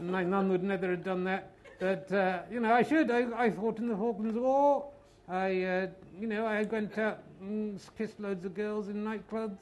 my 0.00 0.24
mum 0.24 0.48
would 0.48 0.62
never 0.62 0.90
have 0.90 1.04
done 1.04 1.24
that. 1.24 1.55
But 1.78 2.10
uh, 2.12 2.40
you 2.50 2.60
know, 2.60 2.72
I 2.72 2.82
should. 2.82 3.10
I, 3.10 3.26
I 3.36 3.50
fought 3.50 3.78
in 3.78 3.88
the 3.88 3.96
Falklands 3.96 4.38
War. 4.38 4.86
I, 5.28 5.62
uh, 5.62 5.86
you 6.18 6.26
know, 6.26 6.46
I 6.46 6.62
went 6.62 6.96
out 6.98 7.22
and 7.40 7.80
kissed 7.98 8.18
loads 8.20 8.44
of 8.44 8.54
girls 8.54 8.88
in 8.88 9.04
nightclubs. 9.04 9.58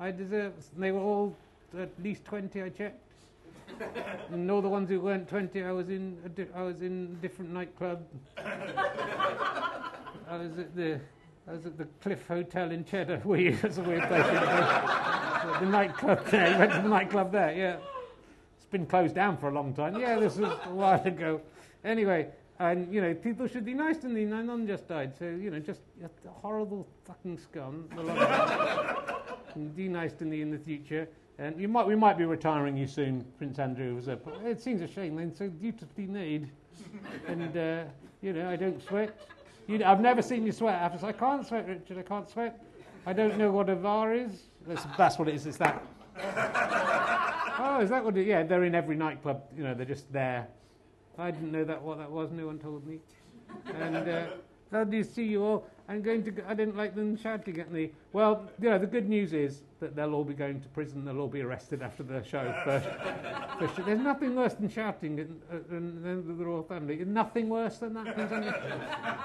I 0.00 0.10
deserve. 0.10 0.54
They 0.76 0.90
were 0.90 1.00
all 1.00 1.36
at 1.78 1.90
least 2.02 2.24
twenty. 2.24 2.62
I 2.62 2.68
checked. 2.70 2.98
and 4.30 4.50
all 4.50 4.60
the 4.60 4.68
ones 4.68 4.88
who 4.88 5.00
weren't 5.00 5.28
twenty, 5.28 5.62
I 5.62 5.70
was 5.72 5.88
in. 5.88 6.18
A 6.24 6.28
di- 6.28 6.46
I 6.54 6.62
was 6.62 6.82
in 6.82 7.16
a 7.18 7.22
different 7.22 7.52
nightclub. 7.52 8.02
I 8.38 10.36
was 10.36 10.58
at 10.58 10.74
the. 10.74 11.00
I 11.48 11.52
was 11.52 11.66
at 11.66 11.76
the 11.76 11.86
Cliff 12.00 12.26
Hotel 12.28 12.70
in 12.70 12.84
Cheddar. 12.84 13.20
You? 13.36 13.56
That's 13.56 13.78
a 13.78 13.82
weird 13.82 14.02
place. 14.08 14.26
the 15.60 15.66
nightclub 15.66 16.24
there. 16.26 16.52
You 16.52 16.58
went 16.58 16.72
to 16.72 16.82
the 16.82 16.88
nightclub 16.88 17.32
there. 17.32 17.52
Yeah. 17.52 17.76
Been 18.72 18.86
closed 18.86 19.14
down 19.14 19.36
for 19.36 19.50
a 19.50 19.52
long 19.52 19.74
time. 19.74 20.00
Yeah, 20.00 20.18
this 20.18 20.36
was 20.38 20.50
a 20.64 20.70
while 20.70 21.02
ago. 21.04 21.42
Anyway, 21.84 22.28
and, 22.58 22.92
you 22.92 23.02
know, 23.02 23.12
people 23.12 23.46
should 23.46 23.66
be 23.66 23.74
nice 23.74 23.98
to 23.98 24.08
me. 24.08 24.24
My 24.24 24.40
mum 24.40 24.66
just 24.66 24.88
died, 24.88 25.12
so, 25.18 25.26
you 25.26 25.50
know, 25.50 25.58
just 25.58 25.82
a 26.02 26.28
horrible 26.28 26.88
fucking 27.04 27.36
scum. 27.36 27.84
be 29.76 29.88
nice 29.88 30.14
to 30.14 30.24
me 30.24 30.40
in 30.40 30.50
the 30.50 30.56
future. 30.58 31.06
And 31.38 31.60
you 31.60 31.68
might, 31.68 31.86
we 31.86 31.94
might 31.96 32.16
be 32.16 32.24
retiring 32.24 32.74
you 32.74 32.86
soon, 32.86 33.26
Prince 33.36 33.58
Andrew. 33.58 33.94
Was 33.94 34.08
a, 34.08 34.18
it 34.42 34.62
seems 34.62 34.80
a 34.80 34.88
shame, 34.88 35.16
they're 35.16 35.30
so 35.36 35.50
beautifully 35.50 36.06
made. 36.06 36.48
And, 37.28 37.54
uh, 37.54 37.84
you 38.22 38.32
know, 38.32 38.48
I 38.48 38.56
don't 38.56 38.82
sweat. 38.82 39.14
You, 39.66 39.84
I've 39.84 40.00
never 40.00 40.22
seen 40.22 40.46
you 40.46 40.52
sweat. 40.52 40.76
After, 40.76 41.04
I 41.04 41.12
can't 41.12 41.46
sweat, 41.46 41.68
Richard, 41.68 41.98
I 41.98 42.02
can't 42.02 42.30
sweat. 42.30 42.64
I 43.04 43.12
don't 43.12 43.36
know 43.36 43.50
what 43.50 43.68
a 43.68 43.76
VAR 43.76 44.14
is. 44.14 44.44
That's, 44.66 44.86
that's 44.96 45.18
what 45.18 45.28
it 45.28 45.34
is, 45.34 45.46
it's 45.46 45.58
that. 45.58 47.28
Oh, 47.58 47.80
is 47.80 47.90
that 47.90 48.04
what 48.04 48.16
it? 48.16 48.26
Yeah, 48.26 48.42
they're 48.42 48.64
in 48.64 48.74
every 48.74 48.96
nightclub, 48.96 49.42
you 49.56 49.62
know, 49.62 49.74
they're 49.74 49.86
just 49.86 50.12
there. 50.12 50.48
I 51.18 51.30
didn't 51.30 51.52
know 51.52 51.64
that 51.64 51.80
what 51.82 51.98
that 51.98 52.10
was. 52.10 52.30
No 52.32 52.46
one 52.46 52.58
told 52.58 52.86
me. 52.86 52.98
And 53.74 53.96
uh, 53.96 54.84
do 54.84 54.96
you 54.96 55.04
see 55.04 55.24
you 55.24 55.44
all? 55.44 55.66
I'm 55.88 56.00
going 56.00 56.24
to. 56.24 56.32
I 56.48 56.54
didn't 56.54 56.76
like 56.76 56.94
them 56.94 57.16
shouting 57.16 57.60
at 57.60 57.70
me. 57.70 57.90
Well, 58.12 58.48
you 58.60 58.70
know, 58.70 58.78
the 58.78 58.86
good 58.86 59.08
news 59.08 59.34
is 59.34 59.62
that 59.80 59.94
they'll 59.94 60.14
all 60.14 60.24
be 60.24 60.32
going 60.32 60.60
to 60.60 60.68
prison. 60.68 61.04
They'll 61.04 61.20
all 61.20 61.28
be 61.28 61.42
arrested 61.42 61.82
after 61.82 62.02
the 62.02 62.22
show. 62.22 62.54
For, 62.64 63.66
for 63.68 63.82
There's 63.82 64.00
nothing 64.00 64.34
worse 64.34 64.54
than 64.54 64.68
shouting 64.70 65.18
in, 65.18 65.40
in, 65.70 66.38
the 66.38 66.44
royal 66.44 66.62
family. 66.62 67.04
Nothing 67.04 67.48
worse 67.48 67.78
than 67.78 67.94
that. 67.94 68.08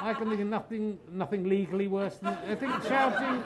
I 0.02 0.14
can 0.14 0.28
think 0.30 0.42
of 0.42 0.48
nothing, 0.48 1.00
nothing 1.12 1.48
legally 1.48 1.88
worse 1.88 2.16
than. 2.16 2.38
I 2.50 2.56
think 2.56 2.74
shouting. 2.84 3.44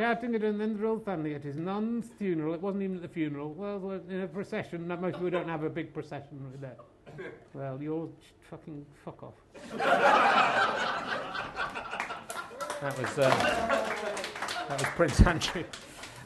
Shouting 0.00 0.34
at 0.34 0.42
an 0.42 0.56
the 0.56 0.66
royal 0.82 0.98
family 0.98 1.34
at 1.34 1.42
his 1.42 1.56
nun's 1.56 2.06
funeral. 2.18 2.54
It 2.54 2.62
wasn't 2.62 2.84
even 2.84 2.96
at 2.96 3.02
the 3.02 3.08
funeral. 3.08 3.52
Well, 3.52 4.00
in 4.08 4.22
a 4.22 4.26
procession. 4.26 4.88
Most 4.88 5.16
people 5.16 5.28
don't 5.28 5.46
have 5.46 5.62
a 5.62 5.68
big 5.68 5.92
procession 5.92 6.40
like 6.50 6.58
that. 6.62 6.78
Well, 7.52 7.78
you're 7.82 8.08
fucking 8.48 8.86
fuck 9.04 9.22
off. 9.22 9.34
that 12.80 12.98
was 12.98 13.18
uh, 13.18 13.28
that 14.68 14.80
was 14.80 14.88
Prince 14.96 15.20
Andrew. 15.20 15.64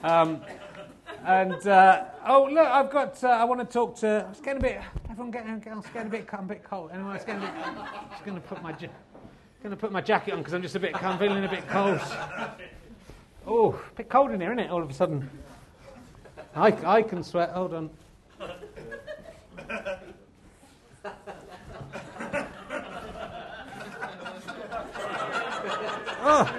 Um, 0.05 0.43
and 1.25 1.67
uh, 1.67 2.05
oh 2.29 2.45
look, 2.45 2.69
I've 2.69 2.91
got. 2.91 3.25
Uh, 3.25 3.29
I 3.31 3.43
want 3.43 3.61
to 3.61 3.67
talk 3.67 3.97
to. 3.97 4.29
It's 4.31 4.41
getting 4.41 4.63
a 4.63 4.67
bit. 4.67 4.83
Everyone 5.11 5.33
getting. 5.33 5.51
I'm 5.51 5.59
getting 5.59 5.81
a 6.07 6.11
bit. 6.11 6.29
I'm 6.33 6.45
a 6.45 6.47
bit 6.47 6.63
cold. 6.63 6.93
Anyway, 6.93 7.17
it's 7.17 7.25
getting 7.25 7.43
a 7.43 7.47
bit. 7.47 7.67
I'm 7.67 8.11
just 8.13 8.25
going 8.25 8.41
to 8.41 8.47
put 8.47 8.63
my. 8.63 8.71
Ja- 8.79 8.89
going 9.65 9.75
to 9.75 9.81
put 9.81 9.91
my 9.91 10.01
jacket 10.03 10.33
on 10.33 10.39
because 10.41 10.53
I'm 10.53 10.63
just 10.63 10.77
a 10.77 10.79
bit. 10.79 10.95
I'm 11.03 11.19
feeling 11.19 11.43
a 11.43 11.49
bit 11.49 11.67
cold. 11.67 11.99
Oh, 13.47 13.73
a 13.73 13.95
bit 13.97 14.09
cold 14.09 14.31
in 14.31 14.41
here, 14.41 14.53
isn't 14.53 14.65
it? 14.65 14.71
All 14.71 14.83
of 14.83 14.91
a 14.91 14.95
sudden. 14.95 15.29
I, 16.57 16.69
I 16.69 17.03
can 17.03 17.23
sweat. 17.23 17.51
Hold 17.51 17.75
on. 17.75 17.91
Oh. 26.27 26.51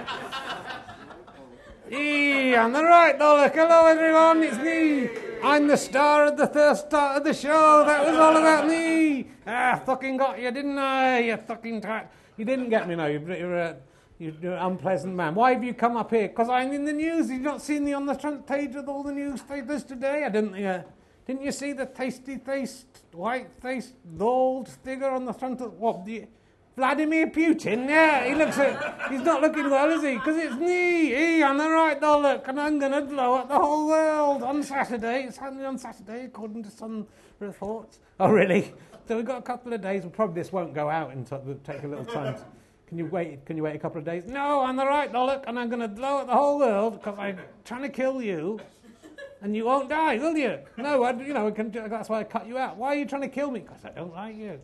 Hey, 1.90 2.56
I'm 2.56 2.72
the 2.72 2.84
right, 2.84 3.18
Dollock. 3.18 3.54
Hello, 3.54 3.88
everyone. 3.88 4.44
It's 4.44 4.58
me. 4.58 5.10
I'm 5.44 5.68
the 5.68 5.78
star 5.78 6.26
of 6.26 6.38
the 6.38 6.48
first 6.48 6.88
start 6.88 7.18
of 7.18 7.24
the 7.24 7.34
show. 7.34 7.84
That 7.86 8.06
was 8.06 8.16
all 8.16 8.38
about 8.38 8.68
me. 8.68 9.28
Ah, 9.48 9.82
fucking 9.86 10.18
got 10.18 10.40
you, 10.40 10.52
didn't 10.52 10.78
I? 10.78 11.20
You 11.20 11.38
fucking 11.38 11.82
twat. 11.82 12.08
You 12.38 12.46
didn't 12.46 12.70
get 12.70 12.88
me, 12.88 12.96
no. 12.96 13.08
You're, 13.08 13.60
uh, 13.60 13.74
you're 14.20 14.54
an 14.54 14.72
unpleasant 14.72 15.16
man. 15.16 15.36
Why 15.36 15.54
have 15.54 15.64
you 15.64 15.74
come 15.74 15.98
up 15.98 16.12
here? 16.12 16.28
Because 16.28 16.50
I'm 16.50 16.72
in 16.72 16.86
the 16.86 16.94
news. 16.94 17.30
You've 17.30 17.42
not 17.42 17.62
seen 17.62 17.84
me 17.84 17.94
on 17.94 18.06
the 18.06 18.16
front 18.16 18.48
page 18.48 18.76
of 18.76 18.88
all 18.88 19.04
the 19.04 19.12
newspapers 19.12 19.84
today? 19.84 20.24
I 20.24 20.30
didn't. 20.30 20.56
Uh, 20.64 20.84
didn't 21.28 21.42
you 21.42 21.52
see 21.52 21.74
the 21.74 21.88
tasty-faced, 21.88 22.86
white-faced, 23.14 23.96
bald 24.06 24.70
figure 24.70 25.10
on 25.10 25.26
the 25.26 25.34
front 25.34 25.60
of 25.60 25.74
what? 25.74 26.06
The, 26.06 26.28
Vladimir 26.76 27.28
Putin, 27.28 27.88
yeah, 27.88 28.28
he 28.28 28.36
looks 28.36 28.58
at, 28.58 29.10
he's 29.10 29.22
not 29.22 29.42
looking 29.42 29.70
well, 29.70 29.90
is 29.92 30.04
he? 30.04 30.16
Because 30.16 30.36
it's 30.36 30.56
me, 30.56 31.42
I'm 31.42 31.58
the 31.58 31.70
right 31.70 32.00
look, 32.02 32.48
and 32.50 32.60
I'm 32.60 32.80
going 32.80 32.92
to 32.92 33.02
blow 33.02 33.36
up 33.36 33.48
the 33.48 33.58
whole 33.58 33.88
world 33.88 34.44
on 34.44 34.62
Saturday. 34.62 35.24
It's 35.24 35.38
happening 35.38 35.66
on 35.66 35.78
Saturday, 35.78 36.26
according 36.26 36.64
to 36.64 36.70
some 36.70 37.08
reports. 37.40 38.00
Oh, 38.20 38.30
really? 38.30 38.74
So 39.08 39.16
we've 39.16 39.26
got 39.26 39.40
a 39.40 39.42
couple 39.42 39.72
of 39.72 39.82
days, 39.82 40.04
and 40.04 40.12
probably 40.12 40.42
this 40.42 40.52
won't 40.52 40.74
go 40.74 40.90
out 40.90 41.12
until 41.12 41.40
it'll 41.40 41.56
take 41.64 41.84
a 41.84 41.88
little 41.88 42.06
time. 42.06 42.36
Can 42.88 42.98
you 42.98 43.06
wait? 43.08 43.46
Can 43.46 43.58
you 43.58 43.64
wait 43.64 43.76
a 43.76 43.80
couple 43.80 43.98
of 43.98 44.06
days? 44.06 44.26
No, 44.26 44.62
I'm 44.62 44.76
the 44.76 44.86
right 44.86 45.12
look, 45.12 45.44
and 45.48 45.58
I'm 45.58 45.70
going 45.70 45.82
to 45.82 45.88
blow 45.88 46.20
up 46.20 46.28
the 46.28 46.34
whole 46.34 46.60
world 46.60 46.94
because 46.94 47.18
I'm 47.18 47.40
trying 47.64 47.82
to 47.82 47.90
kill 47.90 48.22
you, 48.22 48.60
and 49.42 49.56
you 49.56 49.66
won't 49.66 49.90
die, 49.90 50.18
will 50.18 50.38
you? 50.38 50.60
No, 50.78 51.04
I, 51.04 51.12
you 51.14 51.34
know, 51.34 51.50
that's 51.50 52.10
why 52.10 52.20
I 52.20 52.24
cut 52.24 52.48
you 52.48 52.58
out. 52.58 52.78
Why 52.78 52.90
are 52.90 52.96
you 52.96 53.06
trying 53.06 53.24
to 53.24 53.28
kill 53.30 53.50
me? 53.50 53.62
Because 53.62 53.84
I 53.86 53.90
don't 53.90 54.14
like 54.14 54.36
you. 54.36 54.60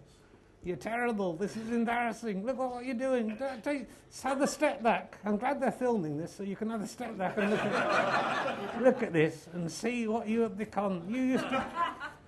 You're 0.64 0.78
terrible. 0.78 1.36
This 1.36 1.58
is 1.58 1.72
embarrassing. 1.72 2.46
Look 2.46 2.60
what 2.60 2.86
you're 2.86 2.94
doing. 2.94 3.36
Take, 3.64 3.88
have 4.22 4.42
a 4.42 4.48
step 4.48 4.84
back. 4.84 5.18
I'm 5.26 5.38
glad 5.38 5.60
they're 5.60 5.72
filming 5.72 6.18
this 6.18 6.36
so 6.36 6.44
you 6.44 6.56
can 6.56 6.70
have 6.70 6.82
a 6.84 6.88
step 6.88 7.18
back 7.18 7.36
and 7.38 7.50
look 7.50 7.60
at, 7.60 8.82
look 8.84 9.02
at 9.02 9.12
this 9.12 9.48
and 9.54 9.72
see 9.72 10.08
what 10.08 10.28
you 10.28 10.42
have 10.42 10.60
become. 10.60 11.04
You 11.10 11.22
used 11.22 11.46
to, 11.46 11.66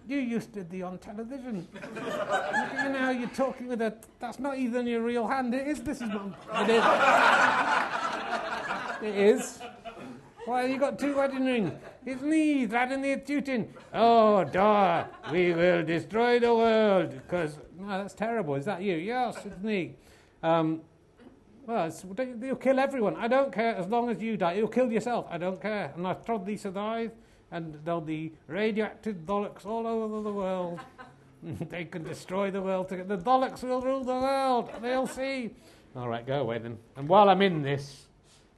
you 0.08 0.18
used 0.18 0.54
to 0.54 0.64
be 0.64 0.84
on 0.84 0.98
television. 0.98 1.68
you 1.96 2.90
now. 2.90 3.10
You're 3.12 3.30
talking 3.30 3.68
with 3.68 3.82
a. 3.82 3.94
That's 4.20 4.40
not 4.40 4.58
even 4.58 4.88
your 4.88 5.02
real 5.02 5.28
hand. 5.28 5.54
It 5.54 5.68
is. 5.68 5.82
This 5.82 6.02
is 6.02 6.10
not. 6.10 6.38
It 6.62 6.70
is. 6.70 6.84
It 9.04 9.16
is. 9.16 9.60
Why 10.46 10.66
you 10.66 10.78
got 10.78 11.00
two 11.00 11.16
wedding 11.16 11.46
rings? 11.46 11.72
It's 12.06 12.22
me, 12.22 12.66
Vladimir 12.66 13.18
Putin. 13.20 13.68
Oh, 13.94 14.44
duh. 14.44 15.06
We 15.32 15.54
will 15.54 15.84
destroy 15.84 16.40
the 16.40 16.54
world. 16.54 17.12
Because, 17.12 17.58
no, 17.80 17.88
that's 17.88 18.14
terrible. 18.14 18.56
Is 18.56 18.66
that 18.66 18.82
you? 18.82 18.96
Yes, 18.98 19.38
it's 19.46 19.62
me. 19.64 19.96
Um, 20.42 20.82
Well, 21.66 21.90
you'll 22.42 22.58
kill 22.58 22.78
everyone. 22.78 23.16
I 23.16 23.30
don't 23.30 23.54
care 23.54 23.74
as 23.76 23.88
long 23.88 24.10
as 24.10 24.22
you 24.22 24.36
die. 24.36 24.54
You'll 24.54 24.68
kill 24.68 24.92
yourself. 24.92 25.28
I 25.30 25.38
don't 25.38 25.62
care. 25.62 25.94
And 25.96 26.06
I've 26.06 26.46
these 26.46 26.62
survive, 26.62 27.12
and 27.54 27.80
there'll 27.86 28.02
be 28.02 28.34
radioactive 28.48 29.16
Daleks 29.28 29.66
all 29.66 29.86
over 29.86 30.22
the 30.22 30.34
world. 30.34 30.80
they 31.70 31.86
can 31.86 32.04
destroy 32.04 32.50
the 32.50 32.62
world. 32.62 32.90
Together. 32.90 33.16
The 33.16 33.24
Daleks 33.24 33.64
will 33.64 33.80
rule 33.80 34.04
the 34.04 34.14
world. 34.14 34.72
They'll 34.82 35.08
see. 35.08 35.52
All 35.96 36.10
right, 36.10 36.26
go 36.26 36.42
away 36.42 36.58
then. 36.58 36.80
And 36.98 37.08
while 37.08 37.30
I'm 37.30 37.44
in 37.44 37.62
this, 37.62 38.08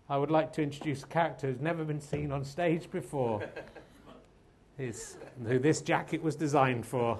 I 0.10 0.18
would 0.18 0.32
like 0.32 0.54
to 0.54 0.64
introduce 0.64 1.04
a 1.04 1.08
character 1.08 1.48
who's 1.48 1.60
never 1.60 1.84
been 1.84 2.00
seen 2.00 2.32
on 2.32 2.44
stage 2.46 2.90
before. 2.90 3.44
Is 4.78 5.18
who 5.46 5.58
this 5.58 5.82
jacket 5.82 6.22
was 6.22 6.36
designed 6.36 6.86
for. 6.86 7.20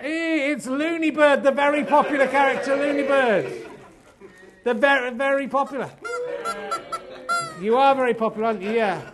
it's 0.00 0.66
Looney 0.66 1.10
Bird, 1.10 1.44
the 1.44 1.52
very 1.52 1.84
popular 1.84 2.26
character, 2.26 2.76
Looney 2.76 3.04
Bird. 3.04 3.68
The 4.64 4.74
very, 4.74 5.12
very 5.12 5.46
popular. 5.46 5.90
You 7.60 7.76
are 7.76 7.94
very 7.94 8.14
popular, 8.14 8.48
aren't 8.48 8.62
you? 8.62 8.72
Yeah. 8.72 9.08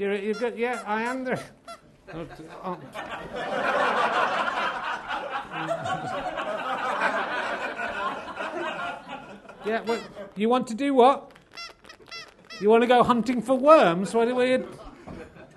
You're, 0.00 0.16
you're 0.16 0.34
good. 0.34 0.58
Yeah, 0.58 0.82
I 0.86 1.02
am. 1.02 1.24
There. 1.24 1.38
Oh. 2.14 2.24
yeah, 9.66 9.82
well, 9.82 10.00
you 10.36 10.48
want 10.48 10.68
to 10.68 10.74
do 10.74 10.94
what? 10.94 11.32
You 12.62 12.70
want 12.70 12.82
to 12.82 12.86
go 12.86 13.02
hunting 13.02 13.42
for 13.42 13.58
worms? 13.58 14.14
What, 14.14 14.28
are 14.28 14.46
you, 14.46 14.66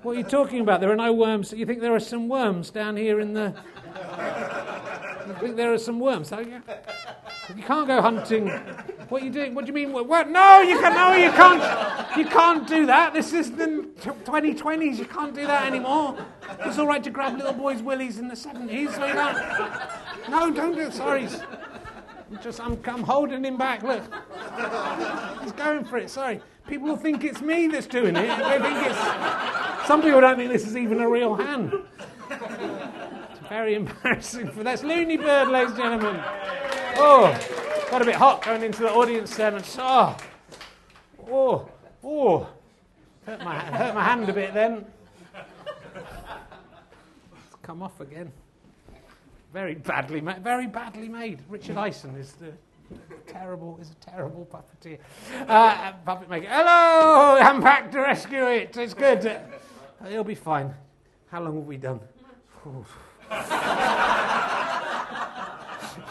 what 0.01 0.17
are 0.17 0.19
you 0.19 0.25
talking 0.25 0.59
about? 0.59 0.81
There 0.81 0.91
are 0.91 0.97
no 0.97 1.13
worms. 1.13 1.53
You 1.53 1.65
think 1.65 1.79
there 1.79 1.95
are 1.95 2.01
some 2.01 2.27
worms 2.27 2.69
down 2.69 2.97
here 2.97 3.21
in 3.21 3.33
the. 3.33 3.55
You 5.25 5.33
think 5.35 5.55
there 5.55 5.71
are 5.71 5.77
some 5.77 6.01
worms? 6.01 6.31
Yeah. 6.31 6.59
You 7.55 7.63
can't 7.63 7.87
go 7.87 8.01
hunting. 8.01 8.51
What 9.13 9.21
are 9.21 9.25
you 9.25 9.31
doing? 9.31 9.53
What 9.53 9.65
do 9.65 9.69
you 9.69 9.75
mean? 9.75 9.93
What? 9.93 10.31
No, 10.31 10.61
you 10.61 10.79
can. 10.79 10.95
No, 10.95 11.15
you 11.15 11.29
can't. 11.33 12.17
You 12.17 12.25
can't 12.25 12.67
do 12.67 12.87
that. 12.87 13.13
This 13.13 13.31
is 13.31 13.51
the 13.51 13.87
2020s. 14.01 14.97
You 14.97 15.05
can't 15.05 15.35
do 15.35 15.45
that 15.45 15.67
anymore. 15.67 16.17
It's 16.61 16.79
all 16.79 16.87
right 16.87 17.03
to 17.03 17.11
grab 17.11 17.37
little 17.37 17.53
boys' 17.53 17.83
willies 17.83 18.17
in 18.17 18.27
the 18.27 18.33
70s. 18.33 18.95
So 18.95 19.05
you 19.05 19.13
don't. 19.13 20.29
No, 20.31 20.51
don't 20.51 20.73
do 20.73 20.79
it. 20.79 20.93
Sorry. 20.93 21.27
I'm 21.27 22.39
just, 22.41 22.59
I'm, 22.59 22.81
I'm 22.87 23.03
holding 23.03 23.45
him 23.45 23.55
back. 23.55 23.83
Look, 23.83 24.01
he's 25.43 25.51
going 25.51 25.85
for 25.85 25.99
it. 25.99 26.09
Sorry. 26.09 26.41
People 26.67 26.87
will 26.87 26.97
think 26.97 27.23
it's 27.23 27.39
me 27.39 27.67
that's 27.67 27.85
doing 27.85 28.15
it. 28.15 28.27
They 28.27 28.59
think 28.59 28.87
it's. 28.87 29.87
Some 29.87 30.01
people 30.01 30.21
don't 30.21 30.37
think 30.37 30.51
this 30.51 30.65
is 30.65 30.75
even 30.75 30.99
a 31.01 31.07
real 31.07 31.35
hand. 31.35 31.71
It's 32.31 33.47
very 33.47 33.75
embarrassing 33.75 34.49
for 34.49 34.63
that's 34.63 34.81
Looney 34.81 35.17
Bird, 35.17 35.49
ladies 35.49 35.73
and 35.73 35.77
gentlemen. 35.77 36.19
Oh, 36.95 37.62
got 37.93 38.01
a 38.01 38.05
bit 38.05 38.15
hot 38.15 38.41
going 38.43 38.63
into 38.63 38.81
the 38.81 38.91
audience 38.91 39.35
then. 39.35 39.53
And, 39.53 39.63
oh, 39.77 40.17
oh, 41.29 41.69
oh. 42.03 42.49
Hurt 43.23 43.43
my, 43.43 43.59
hurt 43.59 43.93
my 43.93 44.03
hand 44.03 44.27
a 44.27 44.33
bit 44.33 44.51
then. 44.51 44.83
It's 45.95 47.55
come 47.61 47.83
off 47.83 47.99
again. 47.99 48.31
Very 49.53 49.75
badly 49.75 50.21
made. 50.21 50.43
Very 50.43 50.65
badly 50.65 51.07
made. 51.07 51.41
Richard 51.47 51.77
Eisen 51.77 52.15
is 52.15 52.31
the 52.31 52.51
terrible 53.27 53.77
is 53.79 53.91
a 53.91 53.95
terrible 54.09 54.49
puppeteer. 54.51 54.97
Uh, 55.47 55.91
puppet 56.03 56.31
maker. 56.31 56.47
Hello, 56.49 57.37
I'm 57.39 57.61
back 57.61 57.91
to 57.91 57.99
rescue 57.99 58.47
it. 58.47 58.75
It's 58.75 58.95
good. 58.95 59.23
Uh, 59.27 59.37
it'll 60.09 60.23
be 60.23 60.33
fine. 60.33 60.73
How 61.27 61.43
long 61.43 61.57
have 61.57 61.67
we 61.67 61.77
done? 61.77 61.99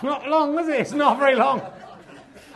Not 0.03 0.29
long, 0.29 0.55
was 0.55 0.69
it? 0.69 0.81
It's 0.81 0.93
not 0.93 1.19
very 1.19 1.35
long. 1.35 1.63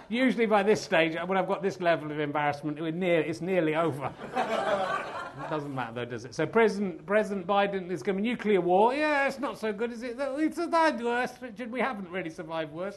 Usually 0.08 0.46
by 0.46 0.62
this 0.62 0.80
stage, 0.80 1.16
when 1.26 1.36
I've 1.36 1.48
got 1.48 1.62
this 1.62 1.80
level 1.80 2.10
of 2.12 2.20
embarrassment, 2.20 2.78
it's 2.78 3.40
nearly 3.40 3.74
over. 3.74 4.12
it 4.36 5.50
doesn't 5.50 5.74
matter 5.74 5.92
though, 5.94 6.04
does 6.04 6.24
it? 6.24 6.34
So 6.34 6.46
President, 6.46 7.04
President 7.06 7.46
Biden 7.46 7.90
is 7.90 8.04
going 8.04 8.16
to 8.16 8.22
nuclear 8.22 8.60
war. 8.60 8.94
Yeah, 8.94 9.26
it's 9.26 9.40
not 9.40 9.58
so 9.58 9.72
good, 9.72 9.92
is 9.92 10.02
it? 10.04 10.16
We 10.36 10.50
survived 10.52 11.02
worse, 11.02 11.32
Richard. 11.40 11.72
We 11.72 11.80
haven't 11.80 12.08
really 12.08 12.30
survived 12.30 12.72
worse. 12.72 12.96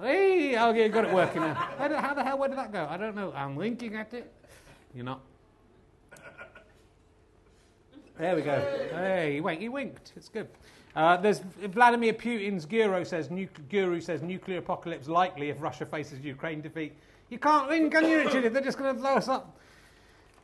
Hey, 0.00 0.56
oh, 0.56 0.72
yeah, 0.72 0.88
got 0.88 1.04
it 1.04 1.12
working 1.12 1.42
now. 1.42 1.54
How, 1.54 2.14
the 2.14 2.24
hell, 2.24 2.38
where 2.38 2.48
did 2.48 2.58
that 2.58 2.72
go? 2.72 2.86
I 2.88 2.96
don't 2.96 3.14
know. 3.14 3.32
I'm 3.32 3.54
winking 3.54 3.96
at 3.96 4.12
it. 4.14 4.32
You're 4.94 5.04
not. 5.04 5.20
There 8.18 8.36
we 8.36 8.42
go. 8.42 8.60
Hey. 8.92 9.40
He 9.58 9.68
winked. 9.68 10.12
It's 10.14 10.28
good. 10.28 10.48
Uh, 10.96 11.16
there's 11.16 11.40
Vladimir 11.40 12.12
Putin's 12.12 12.66
guru 12.66 13.04
says, 13.04 13.30
nu- 13.30 13.48
guru 13.68 14.00
says 14.00 14.22
nuclear 14.22 14.58
apocalypse 14.58 15.08
likely 15.08 15.50
if 15.50 15.60
Russia 15.60 15.84
faces 15.84 16.20
Ukraine 16.24 16.60
defeat. 16.60 16.92
You 17.30 17.38
can't 17.38 17.68
win, 17.68 17.90
can 17.90 18.08
you, 18.08 18.18
Richard? 18.18 18.52
They're 18.52 18.62
just 18.62 18.78
going 18.78 18.94
to 18.94 19.00
blow 19.00 19.14
us 19.14 19.26
up. 19.26 19.58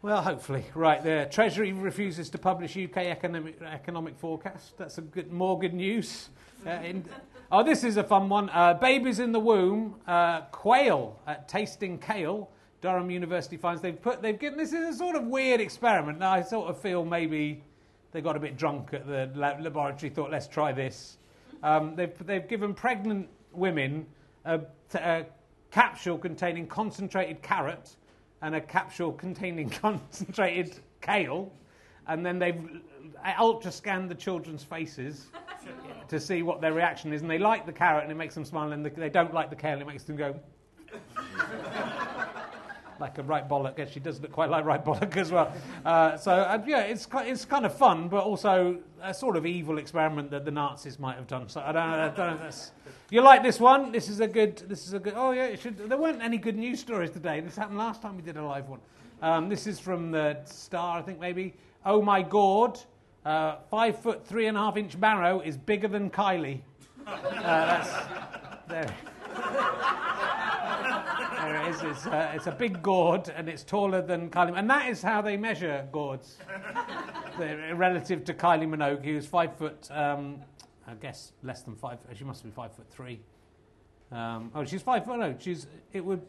Well, 0.02 0.22
hopefully. 0.22 0.64
Right, 0.74 1.02
the 1.02 1.28
Treasury 1.30 1.72
refuses 1.72 2.30
to 2.30 2.38
publish 2.38 2.76
UK 2.76 2.96
economic, 2.96 3.60
economic 3.62 4.18
forecast. 4.18 4.76
That's 4.78 4.98
a 4.98 5.02
good, 5.02 5.30
more 5.30 5.58
good 5.58 5.74
news. 5.74 6.30
Uh, 6.66 6.70
in, 6.70 7.04
oh, 7.52 7.62
this 7.62 7.84
is 7.84 7.96
a 7.96 8.04
fun 8.04 8.28
one. 8.28 8.48
Uh, 8.48 8.74
babies 8.74 9.18
in 9.18 9.30
the 9.30 9.40
womb, 9.40 9.96
uh, 10.06 10.40
quail 10.52 11.20
at 11.26 11.48
tasting 11.48 11.98
kale. 11.98 12.50
Durham 12.80 13.10
University 13.10 13.58
finds 13.58 13.82
they've 13.82 14.00
put 14.00 14.22
they've 14.22 14.38
given 14.38 14.58
this 14.58 14.72
is 14.72 14.94
a 14.94 14.98
sort 14.98 15.14
of 15.14 15.24
weird 15.24 15.60
experiment. 15.60 16.18
Now 16.18 16.32
I 16.32 16.40
sort 16.40 16.70
of 16.70 16.80
feel 16.80 17.04
maybe 17.04 17.62
they 18.12 18.20
got 18.20 18.36
a 18.36 18.40
bit 18.40 18.56
drunk 18.56 18.92
at 18.92 19.06
the 19.06 19.30
laboratory, 19.34 20.10
thought, 20.10 20.30
let's 20.30 20.48
try 20.48 20.72
this. 20.72 21.18
Um, 21.62 21.94
they've, 21.94 22.26
they've 22.26 22.48
given 22.48 22.74
pregnant 22.74 23.28
women 23.52 24.06
a, 24.44 24.60
a, 24.94 25.26
capsule 25.70 26.18
containing 26.18 26.66
concentrated 26.66 27.40
carrot 27.42 27.94
and 28.42 28.56
a 28.56 28.60
capsule 28.60 29.12
containing 29.12 29.70
concentrated 29.82 30.80
kale, 31.00 31.52
and 32.08 32.26
then 32.26 32.40
they've 32.40 32.80
ultra 33.38 33.70
scanned 33.70 34.10
the 34.10 34.14
children's 34.14 34.64
faces 34.64 35.28
to 36.08 36.18
see 36.18 36.42
what 36.42 36.60
their 36.60 36.72
reaction 36.72 37.12
is. 37.12 37.22
And 37.22 37.30
they 37.30 37.38
like 37.38 37.66
the 37.66 37.72
carrot 37.72 38.02
and 38.02 38.10
it 38.10 38.16
makes 38.16 38.34
them 38.34 38.44
smile, 38.44 38.72
and 38.72 38.84
they 38.84 39.10
don't 39.10 39.32
like 39.32 39.48
the 39.50 39.56
kale 39.56 39.74
and 39.74 39.82
it 39.82 39.86
makes 39.86 40.02
them 40.02 40.16
go 40.16 40.34
like 43.00 43.18
a 43.18 43.22
right 43.22 43.48
bollock. 43.48 43.78
And 43.78 43.90
she 43.90 44.00
does 44.00 44.20
look 44.20 44.32
quite 44.32 44.50
like 44.50 44.64
right 44.64 44.84
bollock 44.84 45.16
as 45.16 45.32
well. 45.32 45.52
Uh, 45.84 46.16
so 46.16 46.32
uh, 46.32 46.62
yeah, 46.66 46.82
it's 46.82 47.06
it's 47.14 47.44
kind 47.44 47.66
of 47.66 47.76
fun, 47.76 48.08
but 48.08 48.24
also 48.24 48.78
a 49.02 49.14
sort 49.14 49.36
of 49.36 49.46
evil 49.46 49.78
experiment 49.78 50.30
that 50.30 50.44
the 50.44 50.50
Nazis 50.50 50.98
might 50.98 51.16
have 51.16 51.26
done. 51.26 51.48
So 51.48 51.60
I 51.60 51.72
don't, 51.72 51.82
I 51.82 52.08
don't 52.08 52.16
know. 52.16 52.38
That's, 52.38 52.72
you 53.10 53.22
like 53.22 53.42
this 53.42 53.58
one? 53.58 53.92
This 53.92 54.08
is 54.08 54.20
a 54.20 54.28
good. 54.28 54.56
This 54.68 54.86
is 54.86 54.92
a 54.92 54.98
good. 54.98 55.14
Oh 55.16 55.32
yeah, 55.32 55.54
should, 55.56 55.78
there 55.78 55.98
weren't 55.98 56.22
any 56.22 56.38
good 56.38 56.56
news 56.56 56.80
stories 56.80 57.10
today. 57.10 57.40
This 57.40 57.56
happened 57.56 57.78
last 57.78 58.02
time 58.02 58.16
we 58.16 58.22
did 58.22 58.36
a 58.36 58.44
live 58.44 58.68
one. 58.68 58.80
Um, 59.22 59.48
this 59.48 59.66
is 59.66 59.78
from 59.78 60.10
the 60.10 60.38
Star, 60.44 60.98
I 60.98 61.02
think 61.02 61.20
maybe. 61.20 61.54
Oh 61.84 62.02
my 62.02 62.22
God, 62.22 62.78
uh, 63.24 63.56
five 63.70 63.98
foot 63.98 64.26
three 64.26 64.46
and 64.46 64.56
a 64.56 64.60
half 64.60 64.76
inch 64.76 64.96
marrow 64.96 65.40
is 65.40 65.56
bigger 65.56 65.88
than 65.88 66.10
Kylie. 66.10 66.60
Uh, 67.06 67.22
that's 67.42 67.90
there 68.68 68.82
it 68.84 70.19
is. 71.70 71.82
It's, 71.82 72.06
uh, 72.06 72.32
it's 72.34 72.46
a 72.46 72.52
big 72.52 72.82
gourd 72.82 73.28
and 73.34 73.48
it's 73.48 73.64
taller 73.64 74.02
than 74.02 74.30
Kylie. 74.30 74.58
And 74.58 74.68
that 74.70 74.88
is 74.88 75.02
how 75.02 75.22
they 75.22 75.36
measure 75.36 75.86
gourds. 75.92 76.38
relative 77.74 78.24
to 78.24 78.34
Kylie 78.34 78.68
Minogue, 78.68 79.04
who's 79.04 79.26
five 79.26 79.56
foot, 79.56 79.88
um, 79.90 80.40
I 80.86 80.94
guess 80.94 81.32
less 81.42 81.62
than 81.62 81.76
five. 81.76 81.98
She 82.14 82.24
must 82.24 82.44
be 82.44 82.50
five 82.50 82.72
foot 82.72 82.90
three. 82.90 83.20
Um, 84.12 84.50
oh, 84.54 84.64
she's 84.64 84.82
five 84.82 85.04
foot. 85.04 85.18
No, 85.18 85.34
she's. 85.38 85.66
It 85.92 86.04
would. 86.04 86.22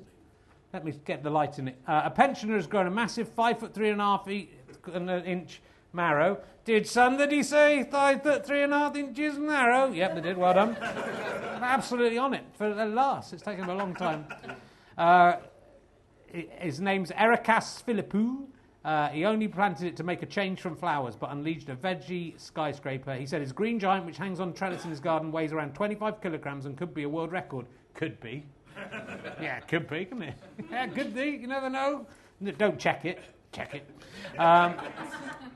Let 0.73 0.85
me 0.85 0.93
get 1.03 1.23
the 1.23 1.29
light 1.29 1.59
in 1.59 1.69
it. 1.69 1.77
Uh, 1.85 2.03
a 2.05 2.09
pensioner 2.09 2.55
has 2.55 2.67
grown 2.67 2.87
a 2.87 2.91
massive 2.91 3.27
five 3.27 3.59
foot 3.59 3.73
three 3.73 3.89
and 3.89 3.99
a 3.99 4.03
half 4.03 4.27
inch 4.29 5.61
marrow. 5.91 6.39
Did 6.63 6.87
somebody 6.87 7.43
say 7.43 7.83
five 7.83 8.23
foot 8.23 8.45
three 8.45 8.63
and 8.63 8.73
a 8.73 8.79
half 8.79 8.95
inches 8.95 9.37
marrow? 9.37 9.91
Yep, 9.91 10.15
they 10.15 10.21
did. 10.21 10.37
Well 10.37 10.53
done. 10.53 10.77
absolutely 11.61 12.17
on 12.17 12.33
it 12.33 12.43
for 12.53 12.73
the 12.73 12.85
last. 12.85 13.33
It's 13.33 13.43
taken 13.43 13.61
them 13.61 13.71
a 13.71 13.79
long 13.79 13.93
time. 13.95 14.25
Uh, 15.01 15.37
his 16.59 16.79
name's 16.79 17.09
Ericas 17.09 17.83
Philippou. 17.83 18.45
Uh, 18.85 19.09
he 19.09 19.25
only 19.25 19.47
planted 19.47 19.87
it 19.87 19.95
to 19.97 20.03
make 20.03 20.21
a 20.21 20.27
change 20.27 20.61
from 20.61 20.75
flowers, 20.75 21.15
but 21.15 21.31
unleashed 21.31 21.69
a 21.69 21.75
veggie 21.75 22.39
skyscraper. 22.39 23.15
He 23.15 23.25
said 23.25 23.41
his 23.41 23.51
green 23.51 23.79
giant, 23.79 24.05
which 24.05 24.17
hangs 24.17 24.39
on 24.39 24.53
trellis 24.53 24.83
in 24.83 24.91
his 24.91 24.99
garden, 24.99 25.31
weighs 25.31 25.53
around 25.53 25.73
25 25.73 26.21
kilograms 26.21 26.67
and 26.67 26.77
could 26.77 26.93
be 26.93 27.01
a 27.01 27.09
world 27.09 27.31
record. 27.31 27.65
Could 27.95 28.19
be. 28.19 28.43
yeah, 29.41 29.59
could 29.61 29.89
be, 29.89 30.05
couldn't 30.05 30.21
it? 30.21 30.35
yeah, 30.71 30.85
could 30.85 31.15
be. 31.15 31.29
You 31.29 31.47
never 31.47 31.69
know. 31.69 32.05
Don't 32.59 32.77
check 32.77 33.03
it. 33.03 33.19
Check 33.51 33.73
it. 33.73 33.89
Um, 34.37 34.75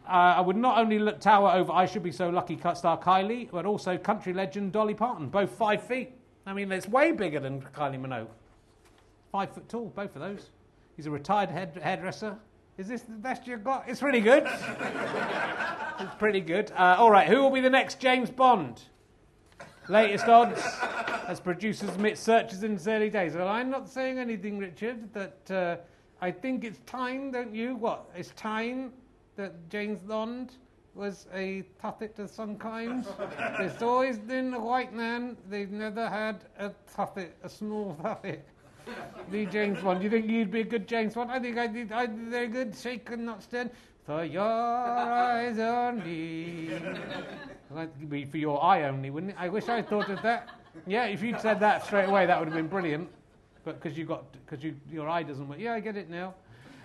uh, 0.08 0.38
I 0.38 0.42
would 0.42 0.56
not 0.56 0.80
only 0.80 0.98
look, 0.98 1.20
tower 1.20 1.52
over 1.52 1.72
I 1.72 1.86
Should 1.86 2.02
Be 2.04 2.12
So 2.12 2.30
Lucky 2.30 2.58
star 2.58 3.00
Kylie, 3.00 3.50
but 3.52 3.66
also 3.66 3.96
country 3.96 4.34
legend 4.34 4.72
Dolly 4.72 4.96
Parton, 4.96 5.30
both 5.30 5.52
five 5.52 5.84
feet. 5.84 6.14
I 6.48 6.54
mean, 6.54 6.72
it's 6.72 6.88
way 6.88 7.12
bigger 7.12 7.40
than 7.40 7.62
Kylie 7.62 8.00
Minogue. 8.00 8.28
Five 9.36 9.52
foot 9.52 9.68
tall, 9.68 9.92
both 9.94 10.16
of 10.16 10.22
those. 10.22 10.52
He's 10.96 11.08
a 11.08 11.12
retired 11.12 11.50
head, 11.50 11.78
hairdresser. 11.84 12.38
Is 12.78 12.88
this 12.88 13.02
the 13.02 13.12
best 13.12 13.46
you've 13.46 13.66
got? 13.66 13.84
It's 13.86 14.00
pretty 14.00 14.22
good. 14.22 14.44
it's 16.00 16.16
pretty 16.18 16.40
good. 16.40 16.72
Uh, 16.72 16.96
all 16.98 17.12
right, 17.12 17.28
who 17.28 17.42
will 17.42 17.50
be 17.50 17.60
the 17.60 17.70
next 17.70 18.00
James 18.00 18.32
Bond? 18.32 18.84
Latest 19.90 20.30
odds. 20.30 20.64
as 21.28 21.42
producers 21.42 21.90
admit 21.90 22.18
searches 22.18 22.64
in 22.64 22.76
its 22.76 22.88
early 22.88 23.10
days. 23.10 23.36
Well, 23.36 23.50
I'm 23.50 23.70
not 23.70 23.90
saying 23.90 24.20
anything, 24.20 24.58
Richard, 24.58 25.14
that 25.14 25.52
uh, 25.52 25.76
I 26.22 26.32
think 26.32 26.64
it's 26.64 26.80
time, 26.86 27.32
don't 27.32 27.54
you? 27.54 27.76
What? 27.76 28.10
It's 28.16 28.32
time 28.38 28.94
that 29.36 29.70
James 29.70 30.00
Bond 30.00 30.54
was 30.94 31.28
a 31.34 31.66
tuffet 31.84 32.20
of 32.20 32.30
some 32.30 32.56
kind. 32.56 33.06
There's 33.58 33.82
always 33.82 34.18
been 34.18 34.54
a 34.54 34.60
white 34.62 34.94
man, 34.94 35.36
they've 35.50 35.72
never 35.72 36.08
had 36.08 36.46
a 36.58 36.72
tuffet, 36.90 37.32
a 37.44 37.50
small 37.50 37.98
tuffet. 38.02 38.40
The 39.32 39.46
James 39.48 39.80
Bond. 39.82 40.00
Do 40.00 40.04
you 40.04 40.10
think 40.10 40.28
you'd 40.30 40.52
be 40.52 40.62
a 40.62 40.66
good 40.66 40.88
James 40.88 41.14
Bond? 41.16 41.32
I 41.32 41.40
think 41.40 41.58
I'd 41.58 41.74
be, 41.74 41.92
I'd 41.94 42.16
be 42.16 42.32
very 42.32 42.48
good, 42.48 42.76
shaken, 42.76 43.26
not 43.26 43.44
stirred. 43.44 43.72
For 44.06 44.24
your 44.24 44.44
eyes 44.44 45.58
only. 45.58 46.70
That'd 47.72 48.10
be 48.10 48.26
for 48.26 48.38
your 48.38 48.64
eye 48.64 48.84
only, 48.84 49.10
wouldn't 49.10 49.32
it? 49.32 49.38
I 49.40 49.50
wish 49.50 49.68
I'd 49.68 49.90
thought 49.90 50.10
of 50.10 50.22
that. 50.22 50.50
Yeah, 50.86 51.06
if 51.06 51.24
you'd 51.24 51.42
said 51.42 51.60
that 51.62 51.86
straight 51.86 52.06
away, 52.06 52.28
that 52.28 52.38
would 52.38 52.48
have 52.48 52.56
been 52.56 52.68
brilliant. 52.68 53.10
But 53.64 53.82
because 53.82 53.98
you 53.98 54.06
got, 54.06 54.26
because 54.46 54.64
you, 54.64 54.76
your 54.92 55.10
eye 55.10 55.24
doesn't 55.24 55.48
work. 55.48 55.58
Yeah, 55.60 55.74
I 55.74 55.80
get 55.80 55.98
it 55.98 56.10
now. 56.10 56.36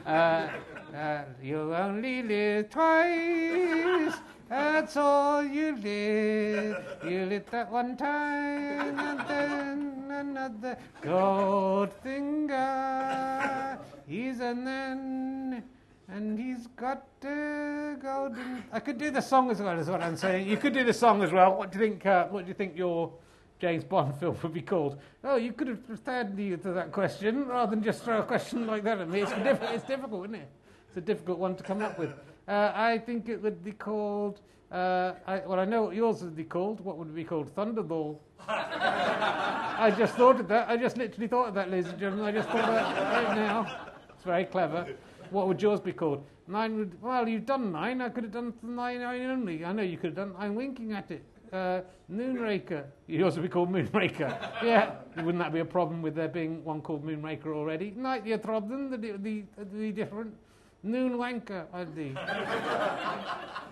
Uh, 0.06 0.48
uh, 0.96 1.24
you 1.42 1.74
only 1.74 2.22
live 2.22 2.70
twice. 2.70 4.14
That's 4.50 4.96
all 4.96 5.44
you 5.44 5.76
live. 5.76 6.84
You 7.04 7.26
live 7.26 7.48
that 7.52 7.70
one 7.70 7.96
time, 7.96 8.98
and 8.98 9.20
then 9.28 10.10
another 10.10 10.76
Goldfinger. 11.02 13.78
He's 14.08 14.40
a 14.40 14.52
man, 14.52 15.62
and 16.08 16.36
he's 16.36 16.66
got 16.76 17.06
a 17.24 17.94
golden. 18.02 18.64
I 18.72 18.80
could 18.80 18.98
do 18.98 19.12
the 19.12 19.22
song 19.22 19.52
as 19.52 19.62
well. 19.62 19.78
Is 19.78 19.88
what 19.88 20.02
I'm 20.02 20.16
saying. 20.16 20.48
You 20.48 20.56
could 20.56 20.74
do 20.74 20.82
the 20.82 20.94
song 20.94 21.22
as 21.22 21.30
well. 21.30 21.54
What 21.54 21.70
do 21.70 21.78
you 21.78 21.84
think? 21.88 22.04
Uh, 22.04 22.26
what 22.26 22.42
do 22.44 22.48
you 22.48 22.54
think 22.54 22.76
your 22.76 23.12
James 23.60 23.84
Bond 23.84 24.16
film 24.16 24.36
would 24.42 24.52
be 24.52 24.62
called? 24.62 24.98
Oh, 25.22 25.36
you 25.36 25.52
could 25.52 25.68
have 25.68 25.86
prepared 25.86 26.36
me 26.36 26.56
to 26.56 26.72
that 26.72 26.90
question 26.90 27.46
rather 27.46 27.70
than 27.70 27.84
just 27.84 28.02
throw 28.02 28.18
a 28.18 28.24
question 28.24 28.66
like 28.66 28.82
that 28.82 28.98
at 28.98 29.08
me. 29.08 29.20
It's, 29.20 29.30
diff- 29.30 29.62
it's 29.62 29.84
difficult, 29.84 30.24
isn't 30.24 30.34
it? 30.40 30.48
It's 30.88 30.96
a 30.96 31.00
difficult 31.00 31.38
one 31.38 31.54
to 31.54 31.62
come 31.62 31.82
up 31.82 31.96
with. 32.00 32.10
Uh, 32.50 32.72
I 32.74 32.98
think 32.98 33.28
it 33.28 33.40
would 33.40 33.62
be 33.62 33.70
called. 33.70 34.40
Uh, 34.72 35.12
I, 35.24 35.38
well, 35.46 35.60
I 35.60 35.64
know 35.64 35.84
what 35.84 35.94
yours 35.94 36.20
would 36.24 36.34
be 36.34 36.42
called. 36.42 36.80
What 36.80 36.96
would 36.98 37.06
it 37.06 37.14
be 37.14 37.22
called? 37.22 37.54
Thunderball. 37.54 38.18
I 38.48 39.94
just 39.96 40.16
thought 40.16 40.40
of 40.40 40.48
that. 40.48 40.68
I 40.68 40.76
just 40.76 40.96
literally 40.96 41.28
thought 41.28 41.46
of 41.46 41.54
that, 41.54 41.70
ladies 41.70 41.90
and 41.90 42.00
gentlemen. 42.00 42.26
I 42.26 42.32
just 42.32 42.48
thought 42.48 42.64
of 42.64 42.74
that 42.74 43.24
right 43.24 43.36
now. 43.36 43.92
It's 44.12 44.24
very 44.24 44.46
clever. 44.46 44.88
What 45.30 45.46
would 45.46 45.62
yours 45.62 45.78
be 45.78 45.92
called? 45.92 46.24
Mine 46.48 46.76
would. 46.76 47.00
Well, 47.00 47.28
you've 47.28 47.46
done 47.46 47.70
nine. 47.70 48.00
I 48.00 48.08
could 48.08 48.24
have 48.24 48.32
done 48.32 48.52
nine, 48.64 48.98
nine 48.98 49.30
only. 49.30 49.64
I 49.64 49.72
know 49.72 49.84
you 49.84 49.96
could 49.96 50.16
have 50.16 50.16
done. 50.16 50.34
I'm 50.36 50.56
winking 50.56 50.92
at 50.92 51.08
it. 51.12 51.24
Uh, 51.52 51.82
Moonraker. 52.12 52.84
Would 53.08 53.22
also 53.22 53.42
be 53.42 53.48
called 53.48 53.70
Moonraker. 53.70 54.36
yeah. 54.64 54.96
Wouldn't 55.18 55.38
that 55.38 55.52
be 55.52 55.60
a 55.60 55.64
problem 55.64 56.02
with 56.02 56.16
there 56.16 56.26
being 56.26 56.64
one 56.64 56.80
called 56.80 57.04
Moonraker 57.04 57.54
already? 57.54 57.94
Not 57.96 58.26
your 58.26 58.38
problem. 58.38 58.90
The, 58.90 58.96
the, 58.96 59.44
the 59.72 59.92
different. 59.92 60.34
Noon 60.82 61.12
wanker, 61.18 61.66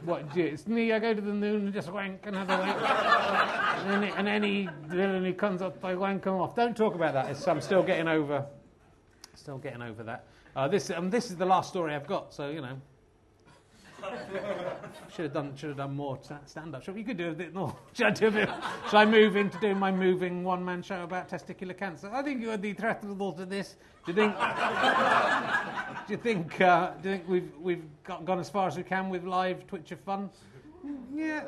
what, 0.05 0.33
do 0.35 0.41
you- 0.41 0.47
it's 0.47 0.67
me, 0.67 0.93
I 0.93 0.99
go 0.99 1.15
to 1.15 1.21
the 1.21 1.33
noon 1.33 1.65
and 1.67 1.73
just 1.73 1.91
wank 1.91 2.21
and 2.25 2.37
have 2.37 2.51
a 2.51 2.59
wank. 2.59 3.87
and, 3.87 4.03
then, 4.03 4.13
and 4.17 4.29
any 4.29 4.69
villain 4.87 5.25
who 5.25 5.33
comes 5.33 5.63
up, 5.63 5.83
I 5.83 5.95
wank 5.95 6.25
him 6.25 6.35
off. 6.35 6.55
Don't 6.55 6.77
talk 6.77 6.95
about 6.95 7.15
that. 7.15 7.31
It's, 7.31 7.49
I'm 7.49 7.63
still 7.63 7.83
getting 7.83 8.09
over, 8.09 8.45
still 9.35 9.57
getting 9.57 9.81
over 9.81 10.03
that. 10.03 10.27
Uh, 10.55 10.69
this, 10.69 10.91
um, 10.91 11.09
this 11.09 11.31
is 11.31 11.37
the 11.37 11.47
last 11.47 11.71
story 11.71 11.95
I've 11.95 12.07
got, 12.07 12.35
so, 12.35 12.51
you 12.51 12.61
know. 12.61 12.79
should 15.15 15.25
have 15.25 15.33
done, 15.33 15.57
should 15.57 15.71
have 15.71 15.79
done 15.79 15.95
more 15.95 16.19
stand 16.47 16.75
up. 16.75 16.87
You 16.87 17.05
could 17.05 17.17
do 17.17 17.31
a 17.31 17.35
bit 17.35 17.55
more. 17.55 17.75
Should 17.95 18.07
I, 18.07 18.11
do 18.11 18.29
a 18.29 18.31
bit, 18.31 18.49
should 18.87 18.97
I 18.97 19.05
move 19.05 19.37
into 19.37 19.59
doing 19.59 19.79
my 19.79 19.91
moving 19.91 20.45
one 20.45 20.65
man 20.65 20.83
show 20.83 21.03
about 21.03 21.29
testicular 21.29 21.77
cancer? 21.77 22.09
I 22.13 22.23
think 22.23 22.41
you 22.41 22.49
would 22.49 22.63
be 22.63 22.73
threatenable 22.73 23.33
to 23.33 23.45
this. 23.45 23.77
Do 24.07 24.13
you 24.13 24.17
think? 24.17 24.37
do 26.07 26.13
you 26.13 26.17
think? 26.17 26.61
Uh, 26.61 26.93
do 27.03 27.09
you 27.09 27.17
think 27.17 27.29
we've 27.29 27.53
we've 27.61 27.85
got, 28.05 28.25
gone 28.25 28.39
as 28.39 28.49
far 28.49 28.69
as 28.69 28.77
we 28.77 28.83
can 28.83 29.09
with 29.11 29.25
live 29.25 29.67
Twitch 29.67 29.91
of 29.93 30.01
fun? 30.01 30.31
Yeah. 31.13 31.43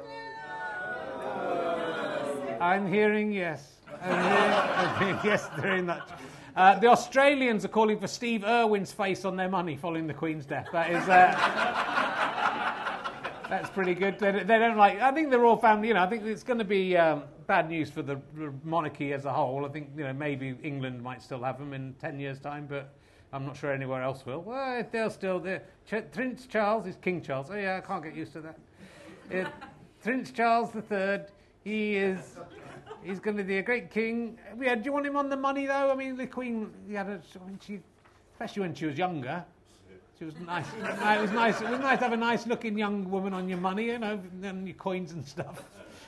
I'm 2.60 2.86
hearing 2.86 3.32
yes. 3.32 3.76
I'm 4.02 4.22
hearing, 4.22 4.52
I'm 4.52 4.98
hearing 4.98 5.18
yes 5.24 5.48
very 5.58 5.82
much. 5.82 6.08
Uh, 6.56 6.78
the 6.78 6.88
Australians 6.88 7.64
are 7.64 7.68
calling 7.68 7.98
for 7.98 8.08
Steve 8.08 8.44
Irwin's 8.44 8.92
face 8.92 9.24
on 9.24 9.36
their 9.36 9.48
money 9.48 9.76
following 9.76 10.06
the 10.06 10.14
Queen's 10.14 10.46
death. 10.46 10.66
That 10.72 10.90
is. 10.90 11.08
Uh, 11.08 11.99
that's 13.50 13.68
pretty 13.68 13.94
good. 13.94 14.18
They, 14.18 14.30
they 14.30 14.58
don't 14.58 14.76
like. 14.76 15.00
I 15.00 15.10
think 15.12 15.30
they're 15.30 15.44
all 15.44 15.56
family. 15.56 15.88
You 15.88 15.94
know, 15.94 16.02
I 16.02 16.08
think 16.08 16.24
it's 16.24 16.44
going 16.44 16.60
to 16.60 16.64
be 16.64 16.96
um, 16.96 17.24
bad 17.46 17.68
news 17.68 17.90
for 17.90 18.00
the 18.02 18.20
monarchy 18.64 19.12
as 19.12 19.24
a 19.24 19.32
whole. 19.32 19.66
I 19.66 19.68
think 19.68 19.90
you 19.96 20.04
know 20.04 20.12
maybe 20.12 20.56
England 20.62 21.02
might 21.02 21.20
still 21.20 21.42
have 21.42 21.58
them 21.58 21.72
in 21.74 21.94
ten 21.94 22.18
years' 22.20 22.38
time, 22.38 22.66
but 22.68 22.94
I'm 23.32 23.44
not 23.44 23.56
sure 23.56 23.72
anywhere 23.72 24.02
else 24.02 24.24
will. 24.24 24.40
Well, 24.42 24.86
they'll 24.90 25.10
still. 25.10 25.40
There. 25.40 25.62
Ch- 25.86 26.10
Prince 26.12 26.46
Charles 26.46 26.86
is 26.86 26.96
King 26.96 27.20
Charles. 27.20 27.48
Oh 27.50 27.56
yeah, 27.56 27.80
I 27.82 27.86
can't 27.86 28.02
get 28.02 28.14
used 28.14 28.32
to 28.34 28.40
that. 28.40 28.58
It, 29.30 29.46
Prince 30.02 30.30
Charles 30.30 30.70
III. 30.74 31.20
He 31.64 31.96
is. 31.96 32.38
He's 33.02 33.18
going 33.18 33.36
to 33.36 33.44
be 33.44 33.58
a 33.58 33.62
great 33.62 33.90
king. 33.90 34.38
Yeah, 34.60 34.74
do 34.74 34.82
you 34.84 34.92
want 34.92 35.06
him 35.06 35.16
on 35.16 35.28
the 35.28 35.36
money 35.36 35.66
though? 35.66 35.90
I 35.90 35.94
mean, 35.94 36.16
the 36.16 36.26
Queen. 36.26 36.70
He 36.86 36.94
had 36.94 37.08
a, 37.08 37.20
I 37.34 37.46
mean, 37.46 37.58
she, 37.64 37.80
especially 38.32 38.62
when 38.62 38.74
she 38.74 38.86
was 38.86 38.96
younger. 38.96 39.44
She 40.20 40.26
was 40.26 40.38
nice. 40.40 40.66
it 40.76 41.22
was 41.22 41.30
nice. 41.30 41.62
It 41.62 41.70
was 41.70 41.80
nice 41.80 41.96
to 42.00 42.04
have 42.04 42.12
a 42.12 42.16
nice-looking 42.16 42.76
young 42.76 43.10
woman 43.10 43.32
on 43.32 43.48
your 43.48 43.56
money, 43.56 43.86
you 43.86 43.98
know, 43.98 44.20
and 44.42 44.68
your 44.68 44.76
coins 44.76 45.12
and 45.12 45.26
stuff. 45.26 45.64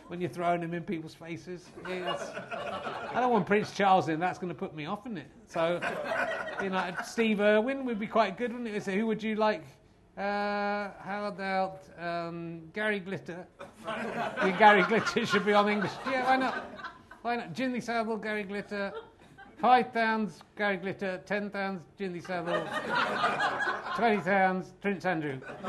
When 0.09 0.21
you're 0.21 0.29
throwing 0.29 0.61
them 0.61 0.75
in 0.75 0.83
people's 0.83 1.15
faces. 1.15 1.65
I 1.87 3.13
don't 3.15 3.33
want 3.33 3.47
Prince 3.47 3.73
Charles 3.73 4.11
in. 4.11 4.21
That's 4.21 4.39
going 4.39 4.51
to 4.51 4.55
put 4.55 4.77
me 4.77 4.85
off, 4.85 5.07
isn't 5.07 5.17
it? 5.17 5.31
So, 5.47 5.81
you 6.63 6.69
know, 6.69 6.95
Steve 7.03 7.41
Irwin 7.41 7.87
would 7.87 7.99
be 7.99 8.07
quite 8.07 8.37
good, 8.37 8.53
wouldn't 8.53 8.69
it? 8.69 8.85
So, 8.85 8.91
who 8.93 9.07
would 9.07 9.23
you 9.23 9.37
like? 9.37 9.65
Uh, 10.19 10.91
how 11.03 11.25
about 11.29 11.81
um, 11.99 12.61
Gary 12.75 13.01
Glitter? 13.01 13.47
Yeah, 13.87 14.55
Gary 14.59 14.83
Glitter 14.83 15.25
should 15.25 15.47
be 15.47 15.55
on 15.55 15.71
English. 15.71 15.93
Yeah, 16.07 16.27
why 16.27 16.37
not? 16.37 16.67
Why 17.23 17.37
not? 17.37 17.55
Jimmy 17.55 17.81
Savile, 17.81 18.19
Gary 18.19 18.43
Glitter. 18.43 18.93
Five 19.63 19.95
pounds 19.95 20.43
Gary 20.57 20.77
Glitter, 20.77 21.23
ten 21.25 21.49
pounds 21.49 21.83
Jimmy 21.97 22.21
Savile, 22.21 22.67
twenty 23.97 24.21
pounds 24.21 24.73
Prince 24.81 25.05
Andrew. 25.05 25.41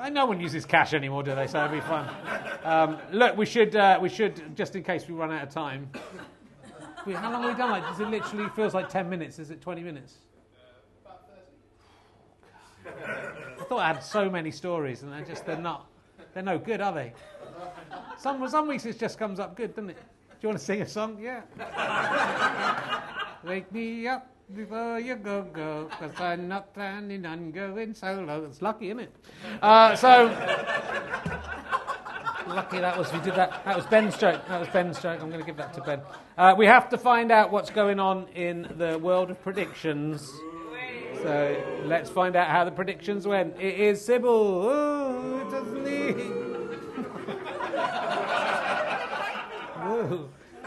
I 0.00 0.10
no 0.10 0.26
one 0.26 0.40
uses 0.40 0.64
cash 0.64 0.94
anymore, 0.94 1.22
do 1.22 1.34
they? 1.34 1.46
So 1.46 1.64
it'll 1.64 1.74
be 1.74 1.80
fun. 1.80 2.08
Um, 2.64 2.98
look, 3.12 3.36
we 3.36 3.46
should 3.46 3.74
uh, 3.74 3.98
we 4.00 4.08
should 4.08 4.56
just 4.56 4.76
in 4.76 4.82
case 4.82 5.08
we 5.08 5.14
run 5.14 5.32
out 5.32 5.42
of 5.42 5.50
time. 5.50 5.90
We, 7.06 7.14
how 7.14 7.32
long 7.32 7.42
have 7.42 7.52
we 7.52 7.56
done? 7.56 7.70
Like, 7.70 7.84
does 7.84 8.00
it 8.00 8.08
literally 8.08 8.48
feels 8.50 8.74
like 8.74 8.88
ten 8.88 9.08
minutes? 9.08 9.38
Is 9.38 9.50
it 9.50 9.60
twenty 9.60 9.82
minutes? 9.82 10.18
I 12.86 13.64
thought 13.68 13.80
I 13.80 13.88
had 13.88 14.02
so 14.02 14.30
many 14.30 14.50
stories, 14.50 15.02
and 15.02 15.12
they're 15.12 15.24
just 15.24 15.44
they're 15.44 15.56
not 15.56 15.86
they're 16.32 16.42
no 16.42 16.58
good, 16.58 16.80
are 16.80 16.92
they? 16.92 17.12
Some 18.18 18.46
some 18.48 18.68
weeks 18.68 18.86
it 18.86 18.98
just 18.98 19.18
comes 19.18 19.40
up 19.40 19.56
good, 19.56 19.74
doesn't 19.74 19.90
it? 19.90 19.96
Do 19.96 20.36
you 20.42 20.48
want 20.50 20.58
to 20.60 20.64
sing 20.64 20.82
a 20.82 20.86
song? 20.86 21.18
Yeah. 21.20 21.42
Wake 23.44 23.70
me 23.72 24.06
up 24.06 24.30
before 24.54 24.98
you 24.98 25.16
go, 25.16 25.42
go, 25.42 25.90
because 25.90 26.18
I'm 26.20 26.48
not 26.48 26.72
planning 26.72 27.26
on 27.26 27.50
going 27.50 27.94
solo. 27.94 28.44
It's 28.44 28.62
lucky, 28.62 28.86
isn't 28.88 29.00
it? 29.00 29.14
Uh, 29.62 29.94
so, 29.96 30.26
lucky 32.48 32.78
that 32.78 32.96
was, 32.96 33.12
we 33.12 33.18
did 33.20 33.34
that. 33.34 33.62
That 33.64 33.76
was 33.76 33.86
Ben's 33.86 34.16
joke. 34.16 34.46
That 34.48 34.60
was 34.60 34.68
Ben's 34.68 35.00
joke. 35.00 35.20
I'm 35.20 35.28
going 35.28 35.40
to 35.40 35.46
give 35.46 35.56
that 35.56 35.74
to 35.74 35.80
Ben. 35.82 36.00
Uh, 36.36 36.54
we 36.56 36.66
have 36.66 36.88
to 36.90 36.98
find 36.98 37.30
out 37.30 37.50
what's 37.50 37.70
going 37.70 38.00
on 38.00 38.28
in 38.28 38.72
the 38.76 38.98
world 38.98 39.30
of 39.30 39.42
predictions. 39.42 40.30
So, 41.22 41.82
let's 41.84 42.08
find 42.08 42.36
out 42.36 42.48
how 42.48 42.64
the 42.64 42.70
predictions 42.70 43.26
went. 43.26 43.56
It 43.60 43.78
is 43.78 44.04
Sybil. 44.04 44.30
Oh, 44.30 45.46
it 45.46 45.50
doesn't 45.50 45.84
need. 45.84 46.48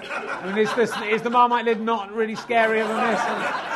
I 0.03 0.47
mean, 0.47 0.57
is, 0.57 0.73
this, 0.73 0.91
is 1.09 1.21
the 1.21 1.29
Marmite 1.29 1.65
lid 1.65 1.79
not 1.79 2.11
really 2.13 2.35
scarier 2.35 2.87
than 2.87 3.11
this? 3.11 3.70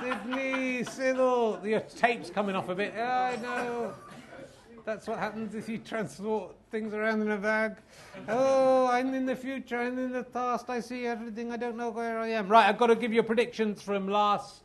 Sydney, 0.00 0.84
Sybil, 0.84 1.60
your 1.64 1.80
tape's 1.80 2.30
coming 2.30 2.56
off 2.56 2.68
a 2.68 2.74
bit. 2.74 2.94
I 2.94 3.36
know. 3.36 3.94
That's 4.84 5.06
what 5.06 5.18
happens 5.18 5.54
if 5.54 5.68
you 5.68 5.78
transport 5.78 6.54
things 6.70 6.94
around 6.94 7.20
in 7.20 7.30
a 7.30 7.36
bag. 7.36 7.76
Oh, 8.28 8.86
I'm 8.86 9.12
in 9.14 9.26
the 9.26 9.36
future, 9.36 9.78
I'm 9.78 9.98
in 9.98 10.12
the 10.12 10.24
past, 10.24 10.70
I 10.70 10.80
see 10.80 11.06
everything, 11.06 11.52
I 11.52 11.56
don't 11.56 11.76
know 11.76 11.90
where 11.90 12.18
I 12.18 12.28
am. 12.28 12.48
Right, 12.48 12.66
I've 12.66 12.78
got 12.78 12.86
to 12.86 12.96
give 12.96 13.12
you 13.12 13.22
predictions 13.22 13.82
from 13.82 14.08
last 14.08 14.62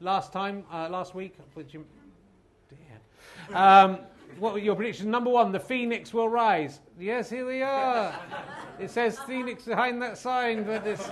last 0.00 0.32
time, 0.32 0.64
uh, 0.72 0.88
last 0.90 1.14
week, 1.14 1.36
which 1.54 1.72
you. 1.72 1.84
Um, 3.54 3.98
what 4.38 4.52
were 4.52 4.58
your 4.58 4.74
predictions? 4.74 5.06
Number 5.06 5.30
one, 5.30 5.52
the 5.52 5.60
phoenix 5.60 6.12
will 6.12 6.28
rise. 6.28 6.80
Yes, 6.98 7.28
here 7.28 7.46
we 7.46 7.60
are. 7.60 8.18
It 8.78 8.90
says 8.90 9.18
phoenix 9.20 9.64
behind 9.64 10.00
that 10.00 10.16
sign, 10.16 10.64
but 10.64 10.86
it's 10.86 11.10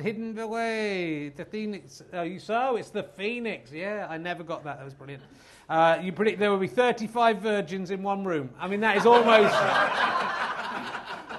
hidden 0.00 0.38
away. 0.38 1.30
The 1.30 1.44
phoenix. 1.44 2.00
Oh, 2.12 2.22
you 2.22 2.38
saw? 2.38 2.76
It's 2.76 2.90
the 2.90 3.02
phoenix. 3.02 3.72
Yeah, 3.72 4.06
I 4.08 4.18
never 4.18 4.44
got 4.44 4.62
that. 4.62 4.78
That 4.78 4.84
was 4.84 4.94
brilliant. 4.94 5.24
Uh, 5.68 5.98
you 6.00 6.12
predict 6.12 6.38
there 6.38 6.50
will 6.50 6.58
be 6.58 6.68
35 6.68 7.38
virgins 7.38 7.90
in 7.90 8.04
one 8.04 8.24
room. 8.24 8.50
I 8.58 8.68
mean, 8.68 8.80
that 8.80 8.96
is 8.96 9.04
almost. 9.04 9.52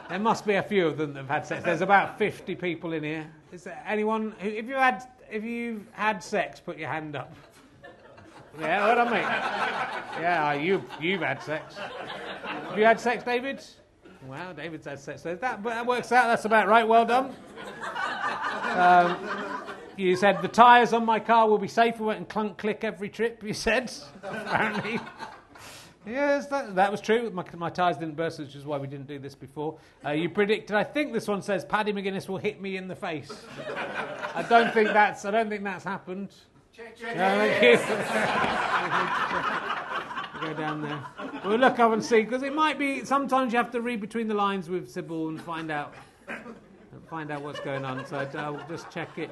There 0.10 0.20
must 0.20 0.46
be 0.46 0.56
a 0.56 0.64
few 0.64 0.86
of 0.86 0.98
them 0.98 1.14
that 1.14 1.22
have 1.22 1.30
had 1.30 1.48
sex. 1.48 1.64
There's 1.64 1.82
about 1.82 2.20
50 2.20 2.56
people 2.56 2.94
in 2.94 3.04
here. 3.04 3.26
Is 3.52 3.64
there 3.64 3.82
anyone? 3.88 4.36
Who, 4.40 4.50
if 4.50 4.68
you 4.68 4.76
had, 4.76 5.04
if 5.32 5.44
you've 5.44 5.88
had 5.94 6.24
sex, 6.24 6.60
put 6.60 6.78
your 6.78 6.90
hand 6.90 7.16
up. 7.16 7.34
Yeah, 8.60 8.88
what 8.88 8.98
I 8.98 9.04
mean. 9.06 10.22
Yeah, 10.22 10.54
you 10.54 10.84
you've 11.00 11.22
had 11.22 11.42
sex. 11.42 11.76
Have 11.76 12.78
you 12.78 12.86
had 12.86 13.00
sex, 13.00 13.24
David? 13.24 13.64
Wow, 14.28 14.54
David's 14.54 14.86
had 14.86 15.00
sex. 15.00 15.22
So 15.22 15.36
that, 15.36 15.64
that 15.64 15.86
works 15.86 16.12
out. 16.12 16.28
That's 16.28 16.46
about 16.46 16.68
right. 16.68 16.88
Well 16.88 17.06
done. 17.06 17.36
Um, 18.64 19.18
you 19.98 20.16
said 20.16 20.42
the 20.42 20.48
tyres 20.48 20.94
on 20.94 21.06
my 21.06 21.20
car 21.20 21.48
will 21.48 21.58
be 21.58 21.68
safer 21.68 22.12
and 22.12 22.28
clunk 22.28 22.58
click 22.58 22.84
every 22.84 23.10
trip. 23.10 23.44
You 23.44 23.54
said 23.54 23.92
apparently. 24.24 25.00
Yes, 26.06 26.46
that, 26.48 26.76
that 26.76 26.92
was 26.92 27.02
true. 27.02 27.32
My, 27.32 27.44
my 27.56 27.70
tyres 27.72 27.98
didn't 27.98 28.16
burst, 28.16 28.38
which 28.38 28.56
is 28.56 28.64
why 28.64 28.78
we 28.78 28.88
didn't 28.88 29.08
do 29.08 29.18
this 29.18 29.34
before. 29.34 29.80
Uh, 30.06 30.12
you 30.12 30.30
predicted. 30.30 30.76
I 30.76 30.84
think 30.84 31.14
this 31.14 31.28
one 31.28 31.42
says 31.42 31.66
Paddy 31.66 31.94
McGuinness 31.94 32.30
will 32.30 32.38
hit 32.38 32.62
me 32.62 32.78
in 32.78 32.88
the 32.88 32.96
face. 32.96 33.32
I 34.36 34.46
don't 34.48 34.72
think 34.72 34.90
that's. 34.90 35.26
I 35.26 35.32
don't 35.32 35.50
think 35.50 35.64
that's 35.64 35.84
happened. 35.84 36.30
Check, 36.76 36.98
check. 36.98 37.16
No, 37.16 37.38
thank 37.38 37.64
you. 37.64 37.78
Go 40.42 40.54
down 40.54 40.82
there. 40.82 41.02
We'll 41.46 41.58
look 41.58 41.80
up 41.80 41.94
and 41.94 42.04
see 42.04 42.24
because 42.24 42.44
it 42.44 42.54
might 42.54 42.78
be. 42.78 43.06
Sometimes 43.06 43.54
you 43.54 43.58
have 43.58 43.72
to 43.72 43.80
read 43.80 44.02
between 44.02 44.28
the 44.28 44.34
lines 44.34 44.70
with 44.70 44.92
Sybil 44.92 45.30
and 45.30 45.40
find 45.42 45.72
out 45.72 45.94
find 47.10 47.32
out 47.32 47.42
what's 47.44 47.62
going 47.62 47.86
on. 47.86 48.06
So 48.06 48.28
I'll 48.38 48.62
just 48.68 48.90
check 48.92 49.18
it. 49.18 49.32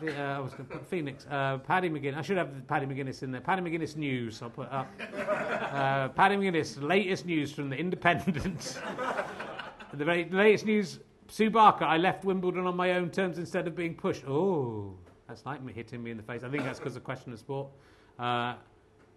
Uh, 0.00 0.10
I 0.10 0.38
was 0.38 0.52
going 0.52 0.66
to 0.68 0.74
put 0.74 0.86
Phoenix. 0.86 1.26
Uh, 1.28 1.58
Paddy 1.58 1.90
McGuinness. 1.90 2.18
I 2.18 2.22
should 2.22 2.36
have 2.36 2.66
Paddy 2.68 2.86
McGuinness 2.86 3.24
in 3.24 3.32
there. 3.32 3.40
Paddy 3.40 3.62
McGuinness 3.62 3.96
news. 3.96 4.40
I'll 4.42 4.50
put 4.50 4.70
up. 4.70 4.88
Uh, 5.74 6.08
Paddy 6.10 6.36
McGuinness. 6.36 6.80
Latest 6.80 7.26
news 7.26 7.50
from 7.50 7.68
the 7.68 7.76
Independent. 7.76 8.78
the 9.92 10.04
very 10.04 10.28
latest 10.30 10.66
news. 10.66 11.00
Sue 11.26 11.50
Barker. 11.50 11.84
I 11.84 11.96
left 11.96 12.24
Wimbledon 12.24 12.64
on 12.64 12.76
my 12.76 12.92
own 12.92 13.10
terms 13.10 13.38
instead 13.38 13.66
of 13.66 13.74
being 13.74 13.96
pushed. 13.96 14.24
Oh, 14.24 14.94
that's 15.28 15.46
like 15.46 15.62
me 15.62 15.72
hitting 15.72 16.02
me 16.02 16.10
in 16.10 16.16
the 16.16 16.22
face. 16.22 16.42
I 16.44 16.48
think 16.48 16.64
that's 16.64 16.78
because 16.78 16.96
of 16.96 17.04
question 17.04 17.32
of 17.32 17.38
sport. 17.38 17.68
Uh, 18.18 18.54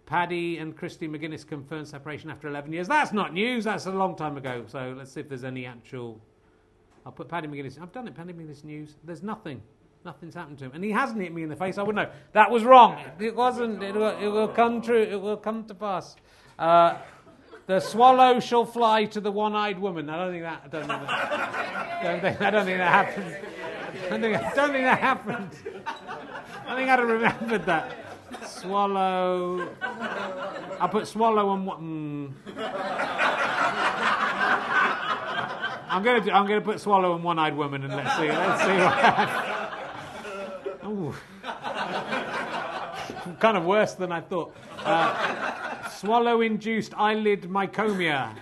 Paddy 0.06 0.56
and 0.56 0.74
Christy 0.74 1.06
McGuinness 1.06 1.46
confirmed 1.46 1.86
separation 1.86 2.30
after 2.30 2.48
11 2.48 2.72
years. 2.72 2.88
That's 2.88 3.12
not 3.12 3.34
news. 3.34 3.64
That's 3.64 3.84
a 3.86 3.92
long 3.92 4.16
time 4.16 4.38
ago. 4.38 4.64
So 4.66 4.94
let's 4.96 5.12
see 5.12 5.20
if 5.20 5.28
there's 5.28 5.44
any 5.44 5.66
actual. 5.66 6.18
I'll 7.04 7.12
put 7.12 7.28
Paddy 7.28 7.46
McGuinness. 7.46 7.80
I've 7.80 7.92
done 7.92 8.08
it. 8.08 8.14
Paddy 8.14 8.32
McGuinness 8.32 8.64
news. 8.64 8.96
There's 9.04 9.22
nothing. 9.22 9.60
Nothing's 10.06 10.34
happened 10.34 10.58
to 10.60 10.64
him. 10.64 10.70
And 10.72 10.82
he 10.82 10.90
hasn't 10.90 11.20
hit 11.20 11.34
me 11.34 11.42
in 11.42 11.50
the 11.50 11.56
face. 11.56 11.76
I 11.76 11.82
would 11.82 11.94
know. 11.94 12.08
That 12.32 12.50
was 12.50 12.64
wrong. 12.64 12.98
It 13.20 13.36
wasn't. 13.36 13.82
It 13.82 13.94
will, 13.94 14.18
it 14.18 14.28
will 14.28 14.48
come 14.48 14.80
true. 14.80 15.02
It 15.02 15.20
will 15.20 15.36
come 15.36 15.64
to 15.64 15.74
pass. 15.74 16.16
Uh, 16.58 16.96
the 17.66 17.80
swallow 17.80 18.40
shall 18.40 18.64
fly 18.64 19.04
to 19.04 19.20
the 19.20 19.30
one-eyed 19.30 19.78
woman. 19.78 20.08
I 20.08 20.16
don't 20.16 20.32
think 20.32 20.42
that. 20.42 20.62
I 20.64 20.68
don't 20.68 20.88
that. 20.88 22.02
Don't 22.02 22.20
think, 22.22 22.40
I 22.40 22.50
don't 22.50 22.64
think 22.64 22.78
that 22.78 23.06
happened. 23.06 23.36
I 23.88 24.08
don't 24.10 24.20
think, 24.20 24.34
that 24.84 24.98
happened. 25.00 25.50
I 26.66 26.74
think 26.74 26.90
I'd 26.90 26.98
have 26.98 27.08
remembered 27.08 27.64
that. 27.66 27.96
Swallow. 28.46 29.68
I 29.80 30.86
put 30.90 31.06
swallow 31.06 31.54
and 31.54 31.66
what? 31.66 31.80
Mm. 31.80 32.32
I'm 35.90 36.02
gonna 36.02 36.20
do, 36.20 36.30
I'm 36.30 36.46
gonna 36.46 36.60
put 36.60 36.80
swallow 36.80 37.14
and 37.14 37.24
one-eyed 37.24 37.56
woman 37.56 37.82
and 37.84 37.96
let's 37.96 38.14
see 38.16 38.28
let's 38.28 38.62
see 38.62 38.76
what. 38.76 39.48
Ooh. 40.84 41.14
kind 43.40 43.56
of 43.56 43.64
worse 43.64 43.94
than 43.94 44.12
I 44.12 44.20
thought. 44.20 44.54
Uh, 44.84 45.88
swallow-induced 45.88 46.92
eyelid 46.94 47.42
myoclonia, 47.42 48.34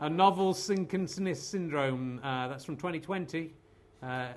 a 0.00 0.08
novel 0.08 0.54
Synkinson 0.54 1.34
syndrome. 1.36 2.20
Uh, 2.22 2.48
that's 2.48 2.64
from 2.64 2.76
2020. 2.76 3.52
Uh, 4.02 4.28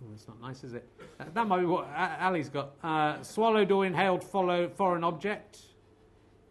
Oh, 0.00 0.06
that's 0.10 0.28
not 0.28 0.40
nice, 0.40 0.64
is 0.64 0.74
it? 0.74 0.88
Uh, 1.18 1.24
that 1.34 1.46
might 1.46 1.60
be 1.60 1.66
what 1.66 1.88
Ally's 1.94 2.48
got. 2.48 2.72
Uh, 2.82 3.20
swallowed 3.22 3.70
or 3.72 3.84
inhaled 3.84 4.22
follow, 4.22 4.68
foreign 4.68 5.04
object. 5.04 5.58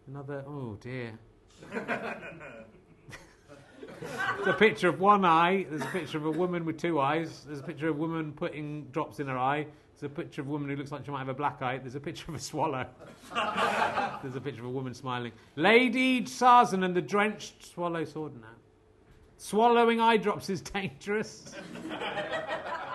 Another. 0.08 0.44
Oh 0.48 0.78
dear. 0.82 1.18
It's 4.38 4.48
a 4.48 4.54
picture 4.54 4.90
of 4.90 5.00
one 5.00 5.26
eye. 5.26 5.66
There's 5.70 5.82
a 5.82 5.86
picture 5.86 6.18
of 6.18 6.26
a 6.26 6.32
woman 6.32 6.66
with 6.66 6.78
two 6.78 7.00
eyes. 7.00 7.46
There's 7.48 7.60
a 7.60 7.64
picture 7.64 7.90
of 7.90 7.96
a 7.96 8.00
woman 8.00 8.32
putting 8.32 8.84
drops 8.92 9.20
in 9.20 9.28
her 9.28 9.38
eye. 9.38 9.66
There's 10.00 10.12
a 10.12 10.14
picture 10.14 10.42
of 10.42 10.48
a 10.48 10.52
woman 10.52 10.70
who 10.70 10.76
looks 10.76 10.92
like 10.92 11.04
she 11.06 11.12
might 11.12 11.20
have 11.20 11.30
a 11.30 11.34
black 11.34 11.62
eye. 11.62 11.80
There's 11.80 11.96
a 11.96 12.00
picture 12.00 12.26
of 12.30 12.36
a 12.36 12.40
swallow. 12.40 12.86
There's 14.22 14.36
a 14.36 14.42
picture 14.42 14.62
of 14.62 14.68
a 14.68 14.72
woman 14.72 14.94
smiling. 14.94 15.32
Lady 15.56 16.22
Sarzan 16.22 16.86
and 16.86 16.96
the 16.96 17.02
drenched 17.02 17.74
swallow 17.74 18.06
sword 18.06 18.40
now. 18.40 18.48
Swallowing 19.38 20.00
eye 20.00 20.18
drops 20.18 20.50
is 20.50 20.62
dangerous. 20.62 21.56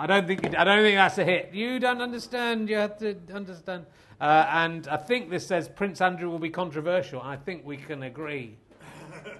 I 0.00 0.06
don't 0.06 0.26
think 0.26 0.56
I 0.56 0.64
don't 0.64 0.82
think 0.82 0.96
that's 0.96 1.18
a 1.18 1.24
hit. 1.24 1.50
You 1.52 1.78
don't 1.78 2.00
understand. 2.00 2.70
You 2.70 2.76
have 2.76 2.96
to 3.00 3.16
understand. 3.34 3.84
Uh, 4.18 4.46
and 4.48 4.88
I 4.88 4.96
think 4.96 5.28
this 5.28 5.46
says 5.46 5.68
Prince 5.68 6.00
Andrew 6.00 6.30
will 6.30 6.38
be 6.38 6.48
controversial. 6.48 7.20
I 7.20 7.36
think 7.36 7.66
we 7.66 7.76
can 7.76 8.04
agree 8.04 8.56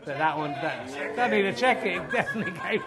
that 0.04 0.18
that 0.18 0.36
one. 0.36 0.50
That, 0.50 1.16
don't 1.16 1.30
need 1.30 1.42
to 1.42 1.54
check 1.54 1.86
it. 1.86 1.96
it 1.96 2.10
definitely 2.10 2.52
gave. 2.52 2.82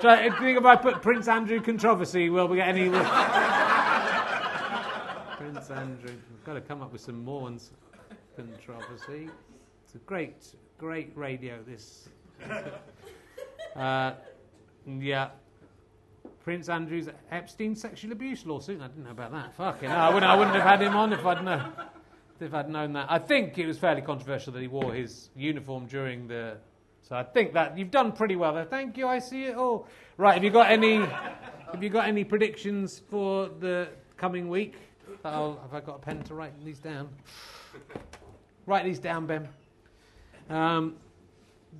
So 0.00 0.08
I 0.08 0.30
think 0.30 0.58
if 0.58 0.64
I 0.64 0.74
put 0.74 1.00
Prince 1.00 1.28
Andrew 1.28 1.60
controversy, 1.60 2.28
will 2.28 2.48
we 2.48 2.56
get 2.56 2.66
any? 2.66 2.88
Prince 5.36 5.70
Andrew. 5.70 6.10
We've 6.10 6.44
got 6.44 6.54
to 6.54 6.60
come 6.60 6.82
up 6.82 6.90
with 6.90 7.02
some 7.02 7.22
more 7.24 7.42
ones. 7.42 7.70
Controversy. 8.34 9.30
It's 9.84 9.94
a 9.94 9.98
great, 9.98 10.56
great 10.76 11.12
radio. 11.14 11.62
This. 11.64 12.08
Uh, 13.76 14.14
yeah. 14.84 15.28
Prince 16.42 16.68
Andrew's 16.68 17.08
Epstein 17.30 17.76
sexual 17.76 18.12
abuse 18.12 18.46
lawsuit. 18.46 18.80
I 18.80 18.88
didn't 18.88 19.04
know 19.04 19.10
about 19.10 19.32
that. 19.32 19.54
Fucking 19.56 19.88
hell. 19.88 19.98
I 19.98 20.08
wouldn't, 20.08 20.30
I 20.30 20.34
wouldn't 20.36 20.56
have 20.56 20.64
had 20.64 20.80
him 20.80 20.96
on 20.96 21.12
if 21.12 21.24
I'd 21.24 21.44
known. 21.44 21.72
If 22.40 22.54
I'd 22.54 22.70
known 22.70 22.94
that, 22.94 23.06
I 23.10 23.18
think 23.18 23.58
it 23.58 23.66
was 23.66 23.78
fairly 23.78 24.00
controversial 24.00 24.54
that 24.54 24.62
he 24.62 24.66
wore 24.66 24.94
his 24.94 25.28
uniform 25.36 25.86
during 25.86 26.26
the. 26.26 26.56
So 27.02 27.14
I 27.14 27.22
think 27.22 27.52
that 27.52 27.76
you've 27.76 27.90
done 27.90 28.12
pretty 28.12 28.36
well 28.36 28.54
there. 28.54 28.64
Thank 28.64 28.96
you. 28.96 29.06
I 29.06 29.18
see 29.18 29.44
it 29.44 29.56
all. 29.56 29.86
Right. 30.16 30.34
Have 30.34 30.44
you 30.44 30.50
got 30.50 30.70
any? 30.70 30.96
Have 30.96 31.82
you 31.82 31.90
got 31.90 32.08
any 32.08 32.24
predictions 32.24 33.02
for 33.10 33.50
the 33.60 33.88
coming 34.16 34.48
week? 34.48 34.76
I'll, 35.24 35.60
have 35.60 35.74
I 35.74 35.84
got 35.84 35.96
a 35.96 35.98
pen 35.98 36.22
to 36.24 36.34
write 36.34 36.52
these 36.64 36.78
down? 36.78 37.10
Write 38.64 38.84
these 38.84 38.98
down, 38.98 39.26
Ben. 39.26 39.48
Um, 40.48 40.96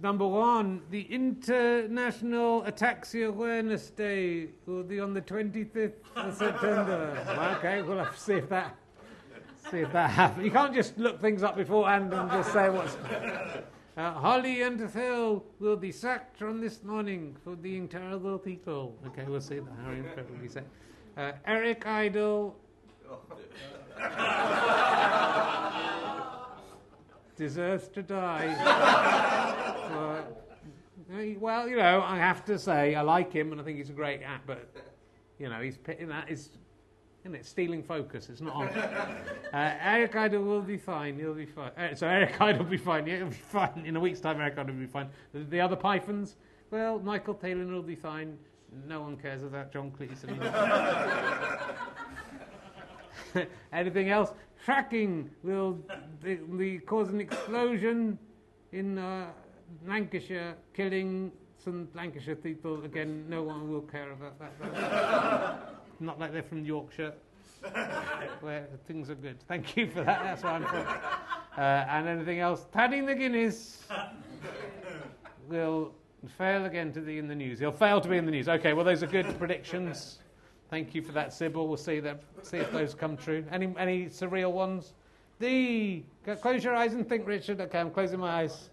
Number 0.02 0.26
one, 0.26 0.82
the 0.90 1.02
International 1.02 2.62
Ataxia 2.62 3.28
Awareness 3.28 3.90
Day 3.90 4.48
will 4.64 4.82
be 4.82 4.98
on 5.00 5.12
the 5.12 5.20
25th 5.20 5.92
of 6.16 6.34
September. 6.34 7.54
okay, 7.58 7.82
we'll 7.82 7.98
have 7.98 8.14
to 8.14 8.20
see 8.20 8.34
if 8.34 8.48
that 8.48 8.76
see 9.70 9.80
if 9.80 9.92
that 9.92 10.10
happens. 10.10 10.44
You 10.44 10.50
can't 10.50 10.74
just 10.74 10.96
look 10.98 11.20
things 11.20 11.42
up 11.42 11.56
beforehand 11.56 12.14
and 12.14 12.30
just 12.30 12.52
say 12.52 12.70
what's. 12.70 12.96
Uh, 13.96 14.12
Holly 14.12 14.62
and 14.62 14.90
Phil 14.90 15.44
will 15.58 15.76
be 15.76 15.92
sacked 15.92 16.38
from 16.38 16.60
this 16.60 16.82
morning 16.82 17.36
for 17.44 17.54
being 17.54 17.86
terrible 17.86 18.38
people. 18.38 18.96
Okay, 19.08 19.24
we'll 19.28 19.40
see 19.40 19.58
that. 19.58 20.30
Will 20.30 20.38
be 20.40 20.48
sacked. 20.48 20.68
Uh, 21.16 21.32
Eric 21.46 21.86
Idle. 21.86 22.56
deserves 27.40 27.88
to 27.88 28.02
die. 28.02 29.66
Uh, 29.90 30.22
well, 31.38 31.68
you 31.68 31.76
know, 31.76 32.02
I 32.02 32.18
have 32.18 32.44
to 32.46 32.58
say, 32.58 32.94
I 32.94 33.02
like 33.02 33.32
him 33.32 33.52
and 33.52 33.60
I 33.60 33.64
think 33.64 33.78
he's 33.78 33.90
a 33.90 33.94
great 33.94 34.22
act, 34.22 34.46
but, 34.46 34.70
you 35.38 35.48
know, 35.48 35.60
he's 35.60 35.78
that 35.84 36.30
is, 36.30 36.50
isn't 37.24 37.34
it, 37.34 37.44
stealing 37.44 37.82
focus. 37.82 38.28
It's 38.28 38.40
not 38.40 38.54
on. 38.54 38.68
Uh, 39.52 39.74
Eric 39.82 40.14
Idle 40.14 40.44
will 40.44 40.62
be 40.62 40.76
fine. 40.76 41.18
He'll 41.18 41.34
be 41.34 41.44
fine. 41.44 41.72
Uh, 41.76 41.92
so 41.92 42.06
Eric 42.06 42.40
Idle 42.40 42.62
will 42.62 42.70
be 42.70 42.76
fine. 42.76 43.04
Yeah, 43.04 43.16
he'll 43.16 43.26
be 43.26 43.34
fine. 43.34 43.82
In 43.84 43.96
a 43.96 44.00
week's 44.00 44.20
time, 44.20 44.40
Eric 44.40 44.56
Idle 44.56 44.74
will 44.74 44.80
be 44.80 44.86
fine. 44.86 45.08
The, 45.32 45.40
the 45.40 45.60
other 45.60 45.74
Pythons, 45.74 46.36
well, 46.70 47.00
Michael 47.00 47.34
Palin 47.34 47.72
will 47.72 47.82
be 47.82 47.96
fine. 47.96 48.38
No 48.86 49.00
one 49.00 49.16
cares 49.16 49.42
about 49.42 49.72
John 49.72 49.90
Cleese 49.90 50.24
Anything 53.72 54.10
else? 54.10 54.32
Fracking 54.64 55.30
will 55.42 55.80
cause 56.86 57.08
an 57.08 57.20
explosion 57.20 58.18
in 58.72 58.98
uh, 58.98 59.26
Lancashire, 59.86 60.54
killing 60.74 61.32
some 61.62 61.88
Lancashire 61.94 62.36
people. 62.36 62.84
Again, 62.84 63.24
no 63.28 63.42
one 63.42 63.70
will 63.70 63.82
care 63.82 64.12
about 64.12 64.38
that. 64.38 65.76
Not 66.00 66.18
like 66.18 66.32
they're 66.32 66.42
from 66.42 66.64
Yorkshire, 66.64 67.12
where 68.40 68.66
things 68.86 69.10
are 69.10 69.14
good. 69.14 69.38
Thank 69.46 69.76
you 69.76 69.86
for 69.90 70.02
that. 70.02 70.22
That's 70.22 70.42
why 70.42 70.52
I'm 70.52 70.64
from. 70.64 70.86
Uh, 71.56 71.60
and 71.60 72.08
anything 72.08 72.40
else? 72.40 72.66
Paddy 72.72 73.00
McGuinness 73.00 73.78
will 75.48 75.92
fail 76.38 76.64
again 76.64 76.92
to 76.92 77.00
be 77.00 77.18
in 77.18 77.28
the 77.28 77.34
news. 77.34 77.58
He'll 77.58 77.72
fail 77.72 78.00
to 78.00 78.08
be 78.08 78.16
in 78.16 78.24
the 78.24 78.30
news. 78.30 78.48
Okay, 78.48 78.72
well, 78.72 78.84
those 78.84 79.02
are 79.02 79.06
good 79.06 79.26
predictions. 79.38 80.18
Thank 80.70 80.94
you 80.94 81.02
for 81.02 81.12
that, 81.12 81.32
Sybil. 81.34 81.66
We'll 81.66 81.76
see 81.76 82.00
that. 82.00 82.22
See 82.42 82.58
if 82.58 82.70
those 82.72 82.94
come 82.94 83.16
true. 83.16 83.44
Any 83.50 83.74
any 83.76 84.06
surreal 84.06 84.52
ones? 84.52 84.94
The 85.38 86.02
close 86.40 86.62
your 86.62 86.74
eyes 86.74 86.94
and 86.94 87.08
think, 87.08 87.26
Richard. 87.26 87.60
Okay, 87.60 87.78
I'm 87.78 87.90
closing 87.90 88.20
my 88.20 88.42
eyes. 88.42 88.69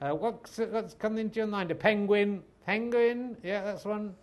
Uh, 0.00 0.10
what's, 0.10 0.58
what's 0.58 0.94
coming 0.94 1.18
into 1.20 1.36
your 1.36 1.46
mind? 1.46 1.70
A 1.70 1.74
penguin. 1.74 2.42
Penguin. 2.66 3.36
Yeah, 3.42 3.64
that's 3.64 3.84
one. 3.84 4.14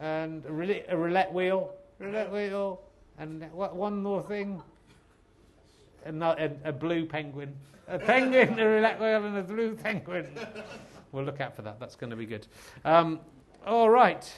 And 0.00 0.44
a 0.46 0.52
roulette, 0.52 0.86
a 0.88 0.96
roulette 0.96 1.32
wheel. 1.32 1.74
Roulette 2.00 2.32
wheel. 2.32 2.80
And 3.18 3.48
what, 3.52 3.76
one 3.76 4.02
more 4.02 4.22
thing. 4.22 4.60
A, 6.04 6.50
a, 6.64 6.72
blue 6.72 7.06
penguin. 7.06 7.54
A 7.86 7.98
penguin, 7.98 8.58
a 8.58 8.66
roulette 8.66 8.98
wheel, 8.98 9.24
and 9.24 9.36
a 9.36 9.42
blue 9.42 9.76
penguin. 9.76 10.26
We'll 11.12 11.24
look 11.24 11.40
out 11.40 11.54
for 11.54 11.62
that. 11.62 11.78
That's 11.78 11.94
going 11.94 12.10
to 12.10 12.16
be 12.16 12.26
good. 12.26 12.48
Um, 12.84 13.20
all 13.64 13.90
right. 13.90 14.32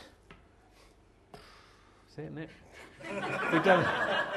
That's 2.17 2.19
it, 2.19 2.39
it? 2.39 2.51
We've 3.53 3.65
done. 3.65 3.87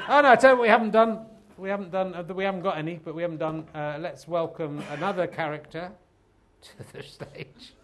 Oh 0.08 0.20
no! 0.20 0.30
I 0.30 0.36
tell 0.36 0.52
you 0.52 0.56
what, 0.56 0.62
we 0.62 0.68
haven't 0.68 0.90
done. 0.90 1.26
We 1.56 1.68
haven't 1.68 1.90
done. 1.90 2.14
Uh, 2.14 2.22
we 2.22 2.44
haven't 2.44 2.62
got 2.62 2.78
any, 2.78 3.00
but 3.02 3.14
we 3.14 3.22
haven't 3.22 3.38
done. 3.38 3.66
Uh, 3.74 3.98
let's 4.00 4.28
welcome 4.28 4.82
another 4.92 5.26
character 5.26 5.90
to 6.62 6.92
the 6.92 7.02
stage. 7.02 7.74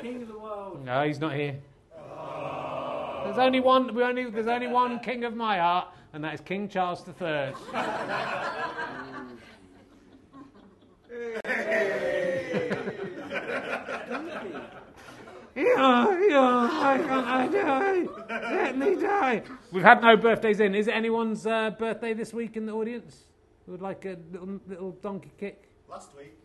King 0.00 0.22
of 0.22 0.28
the 0.28 0.38
world. 0.38 0.84
No, 0.84 1.06
he's 1.06 1.18
not 1.18 1.34
here. 1.34 1.56
There's 3.24 3.38
only 3.38 3.60
one. 3.60 3.94
We 3.94 4.02
only. 4.02 4.30
There's 4.30 4.46
only 4.46 4.68
one 4.68 5.00
king 5.00 5.24
of 5.24 5.34
my 5.34 5.58
heart, 5.58 5.88
and 6.12 6.22
that 6.24 6.34
is 6.34 6.40
King 6.40 6.68
Charles 6.68 7.04
III. 7.20 7.54
Yeah, 15.58 16.16
yeah, 16.28 16.68
I 16.70 16.98
can't, 16.98 17.26
I 17.26 17.48
die. 17.48 18.06
Let 18.28 18.78
me 18.78 18.94
die. 18.94 19.42
We've 19.72 19.82
had 19.82 20.00
no 20.00 20.16
birthdays 20.16 20.60
in. 20.60 20.72
Is 20.76 20.86
it 20.86 20.92
anyone's 20.94 21.48
uh, 21.48 21.70
birthday 21.70 22.14
this 22.14 22.32
week 22.32 22.56
in 22.56 22.64
the 22.64 22.72
audience? 22.72 23.24
Who 23.66 23.72
would 23.72 23.82
like 23.82 24.04
a 24.04 24.16
little, 24.30 24.60
little 24.68 24.92
donkey 25.02 25.32
kick? 25.36 25.68
Last 25.90 26.16
week. 26.16 26.37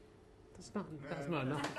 That's 0.63 0.75
not, 0.75 0.85
that's 1.09 1.29
not 1.29 1.45
enough. 1.45 1.69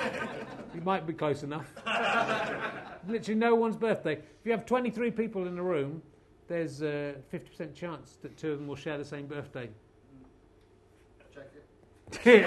you 0.74 0.82
might 0.82 1.06
be 1.06 1.14
close 1.14 1.42
enough. 1.42 1.72
Literally 3.08 3.38
no 3.38 3.54
one's 3.54 3.76
birthday. 3.76 4.14
If 4.14 4.44
you 4.44 4.52
have 4.52 4.66
23 4.66 5.10
people 5.10 5.46
in 5.46 5.56
a 5.58 5.62
room, 5.62 6.02
there's 6.48 6.82
a 6.82 7.14
50% 7.32 7.74
chance 7.74 8.18
that 8.20 8.36
two 8.36 8.52
of 8.52 8.58
them 8.58 8.68
will 8.68 8.76
share 8.76 8.98
the 8.98 9.04
same 9.04 9.26
birthday. 9.26 9.70
Check 11.32 11.50
it. 12.26 12.46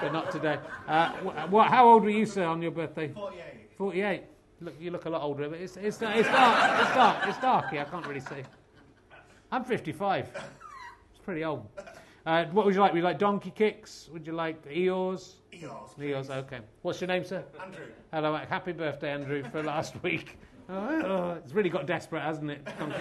but 0.00 0.12
not 0.12 0.30
today. 0.30 0.58
Uh, 0.86 1.10
wh- 1.14 1.52
what, 1.52 1.68
how 1.68 1.88
old 1.88 2.04
were 2.04 2.10
you, 2.10 2.24
sir, 2.24 2.44
on 2.44 2.62
your 2.62 2.70
birthday? 2.70 3.08
48. 3.08 3.42
48. 3.76 4.22
Look, 4.60 4.74
you 4.78 4.92
look 4.92 5.06
a 5.06 5.10
lot 5.10 5.22
older, 5.22 5.48
but 5.48 5.58
it's, 5.58 5.76
it's, 5.76 5.98
it's 6.00 6.00
dark. 6.00 6.16
It's 6.18 6.28
dark. 6.94 7.26
It's 7.26 7.38
dark 7.38 7.70
here. 7.70 7.80
I 7.80 7.84
can't 7.84 8.06
really 8.06 8.20
see. 8.20 8.44
I'm 9.50 9.64
55. 9.64 10.28
It's 11.10 11.24
pretty 11.24 11.42
old. 11.44 11.66
Uh, 12.26 12.46
what 12.46 12.64
would 12.64 12.74
you 12.74 12.80
like? 12.80 12.92
Would 12.92 12.98
you 12.98 13.04
like 13.04 13.18
donkey 13.18 13.50
kicks? 13.50 14.08
Would 14.10 14.26
you 14.26 14.32
like 14.32 14.64
Eeyores? 14.66 15.34
Eos. 15.52 15.90
Eeyores, 15.98 16.30
okay. 16.30 16.60
What's 16.80 16.98
your 17.00 17.08
name, 17.08 17.22
sir? 17.24 17.44
Andrew. 17.62 17.84
Hello, 18.12 18.34
happy 18.48 18.72
birthday, 18.72 19.10
Andrew, 19.12 19.44
for 19.52 19.62
last 19.62 20.02
week. 20.02 20.38
Oh, 20.70 21.02
oh, 21.04 21.32
it's 21.44 21.52
really 21.52 21.68
got 21.68 21.86
desperate, 21.86 22.22
hasn't 22.22 22.50
it? 22.50 22.64
Donkey. 22.78 22.96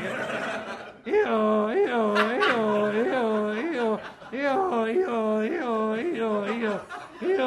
Eeyore, 1.06 1.72
eeyore, 1.72 2.18
eeyore, 2.36 2.92
eeyore, 2.94 3.56
eeyore, 3.64 4.02
eeyore, 4.34 5.48
eeyore, 5.48 5.98
eeyore, 6.04 6.42
eeyore, 6.42 7.40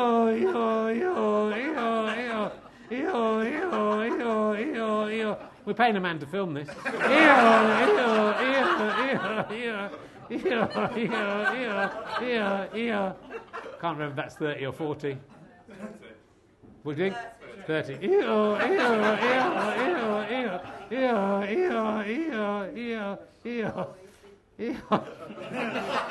eeyore, 0.86 1.52
eeyore, 1.52 2.06
eeyore, 2.08 2.52
eeyore, 2.90 4.00
eeyore, 4.00 4.56
eeyore, 4.56 5.08
eeyore. 5.12 5.38
We're 5.66 5.74
paying 5.74 5.96
a 5.96 6.00
man 6.00 6.18
to 6.20 6.26
film 6.26 6.54
this. 6.54 6.68
Eeyore, 6.68 7.66
eeyore, 7.84 8.34
eeyore, 8.34 8.92
eeyore, 8.94 9.48
eeyore. 9.50 9.90
Eeyore, 10.30 10.68
eeyore, 10.94 11.90
eeyore, 12.20 12.70
eeyore. 12.72 13.14
Can't 13.80 13.98
remember 13.98 14.10
if 14.10 14.16
that's 14.16 14.34
30 14.36 14.66
or 14.66 14.72
40. 14.72 15.18
What 16.82 16.96
do 16.96 17.04
you 17.04 17.10
think? 17.10 17.22
30. 17.66 17.94
Eeyore, 17.94 18.60
eeyore, 18.60 19.18
eeyore, 19.18 19.76
eeyore, 19.78 20.62
eeyore, 20.90 21.42
eeyore, 21.48 22.04
eeyore, 22.06 22.66
eeyore, 22.74 23.18
eeyore, 23.44 23.88
eeyore. 24.58 25.02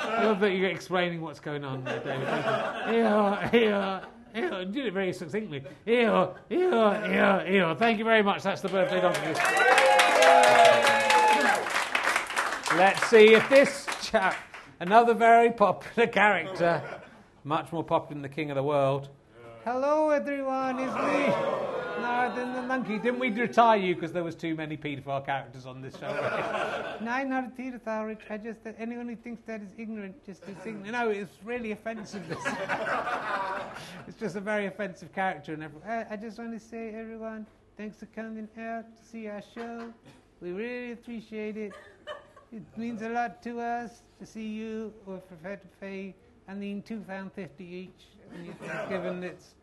I 0.09 0.23
love 0.23 0.39
that 0.41 0.51
you're 0.51 0.69
explaining 0.69 1.21
what's 1.21 1.39
going 1.39 1.63
on 1.63 1.83
there, 1.83 1.99
David. 1.99 2.27
Eeyore, 2.27 3.51
eeyore. 3.51 4.01
You 4.35 4.65
did 4.65 4.85
it 4.87 4.93
very 4.93 5.13
succinctly. 5.13 5.63
Eeyore, 5.87 6.35
eeyore, 6.51 7.01
eeyore, 7.07 7.49
eeyore. 7.49 7.77
Thank 7.77 7.99
you 7.99 8.03
very 8.03 8.21
much. 8.21 8.43
That's 8.43 8.61
the 8.61 8.67
birthday 8.69 8.99
donkey. 8.99 9.33
Let's 12.77 13.07
see 13.07 13.33
if 13.33 13.47
this 13.49 13.84
chap, 14.05 14.35
another 14.79 15.13
very 15.13 15.51
popular 15.51 16.07
character, 16.07 16.81
much 17.43 17.71
more 17.71 17.83
popular 17.83 18.13
than 18.13 18.21
the 18.21 18.29
King 18.29 18.51
of 18.51 18.55
the 18.55 18.63
World. 18.63 19.09
Hello, 19.63 20.11
everyone. 20.11 20.77
It's 20.79 20.93
me. 20.93 21.33
No, 22.01 22.31
the 22.35 22.61
monkey. 22.61 22.99
Didn't 22.99 23.19
we 23.19 23.31
retire 23.31 23.77
you 23.77 23.95
because 23.95 24.11
there 24.11 24.23
was 24.23 24.35
too 24.35 24.53
many 24.53 24.77
paedophile 24.77 25.25
characters 25.25 25.65
on 25.65 25.81
this 25.81 25.97
show? 25.97 26.11
no, 27.01 27.11
I'm 27.11 27.29
not 27.29 27.45
a. 27.57 28.17
I 28.29 28.37
just 28.37 28.59
anyone 28.77 29.07
who 29.07 29.15
thinks 29.15 29.41
that 29.47 29.61
is 29.61 29.71
ignorant 29.77 30.23
just 30.23 30.43
is 30.43 30.57
ignorant. 30.65 30.91
No, 30.91 31.09
it's 31.09 31.37
really 31.43 31.71
offensive. 31.71 32.23
It's 34.07 34.17
just 34.17 34.37
a 34.37 34.39
very 34.39 34.67
offensive 34.67 35.13
character, 35.13 35.53
and 35.53 35.63
I, 35.63 35.67
uh, 35.67 36.05
I 36.11 36.15
just 36.15 36.37
want 36.37 36.53
to 36.53 36.65
say, 36.65 36.93
everyone, 36.95 37.45
thanks 37.75 37.97
for 37.97 38.05
coming 38.05 38.47
out 38.57 38.85
to 38.95 39.03
see 39.03 39.27
our 39.27 39.41
show. 39.53 39.91
We 40.41 40.51
really 40.51 40.93
appreciate 40.93 41.57
it. 41.57 41.73
It 42.55 42.63
means 42.77 43.01
a 43.01 43.09
lot 43.09 43.43
to 43.43 43.59
us 43.59 44.03
to 44.17 44.25
see 44.25 44.47
you. 44.47 44.93
Prepared 45.27 45.61
to 45.61 45.67
pay, 45.81 46.15
I 46.47 46.53
mean, 46.53 46.81
two 46.83 47.01
pound 47.01 47.33
fifty 47.33 47.65
each. 47.65 48.05
And 48.33 48.45
you've 48.45 48.89
given 48.89 49.23
it's 49.25 49.55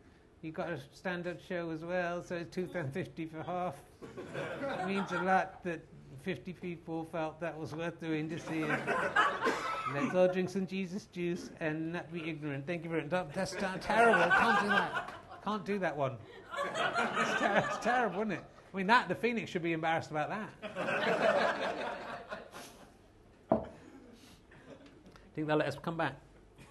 you've 0.42 0.54
got 0.54 0.68
a 0.68 0.78
stand-up 0.92 1.38
show 1.40 1.70
as 1.70 1.84
well, 1.84 2.22
so 2.22 2.36
it's 2.36 2.54
two 2.54 2.66
pound 2.66 2.92
fifty 2.92 3.24
for 3.24 3.42
half. 3.44 3.76
It 4.02 4.86
means 4.86 5.10
a 5.12 5.22
lot 5.22 5.64
that 5.64 5.80
fifty 6.22 6.52
people 6.52 7.08
felt 7.10 7.40
that 7.40 7.58
was 7.58 7.74
worth 7.74 7.98
doing 7.98 8.28
to 8.28 8.38
see 8.38 8.60
it. 8.60 8.80
Let's 9.94 10.14
all 10.14 10.28
drink 10.28 10.50
some 10.50 10.66
Jesus 10.66 11.06
juice 11.06 11.50
and 11.60 11.94
not 11.94 12.12
be 12.12 12.28
ignorant. 12.28 12.66
Thank 12.66 12.84
you 12.84 12.90
very 12.90 13.04
much. 13.04 13.32
That's 13.34 13.56
terrible. 13.80 14.30
Can't 14.30 14.60
do 14.60 14.68
that. 14.68 15.14
Can't 15.42 15.64
do 15.64 15.78
that 15.78 15.96
one. 15.96 16.16
It's, 16.70 17.40
ter- 17.40 17.64
it's 17.66 17.78
terrible, 17.78 18.20
isn't 18.20 18.32
it? 18.32 18.44
I 18.72 18.76
mean, 18.76 18.86
that 18.86 19.08
the 19.08 19.14
Phoenix 19.14 19.50
should 19.50 19.62
be 19.62 19.72
embarrassed 19.72 20.10
about 20.10 20.28
that. 20.28 21.48
Think 25.34 25.46
they'll 25.46 25.56
let 25.56 25.68
us 25.68 25.76
come 25.80 25.96
back? 25.96 26.16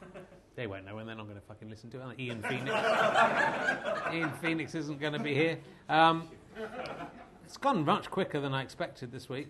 They 0.53 0.67
won't 0.67 0.85
know, 0.85 0.97
and 0.97 1.07
they're 1.07 1.15
not 1.15 1.27
going 1.27 1.39
to 1.39 1.45
fucking 1.47 1.69
listen 1.69 1.89
to 1.91 2.09
it. 2.09 2.19
Ian 2.19 2.41
Phoenix. 2.49 2.71
Ian 4.13 4.31
Phoenix 4.41 4.75
isn't 4.75 4.99
going 4.99 5.13
to 5.13 5.19
be 5.19 5.33
here. 5.33 5.57
Um, 5.87 6.27
it's 7.45 7.55
gone 7.55 7.85
much 7.85 8.11
quicker 8.11 8.41
than 8.41 8.53
I 8.53 8.61
expected 8.61 9.13
this 9.13 9.29
week. 9.29 9.47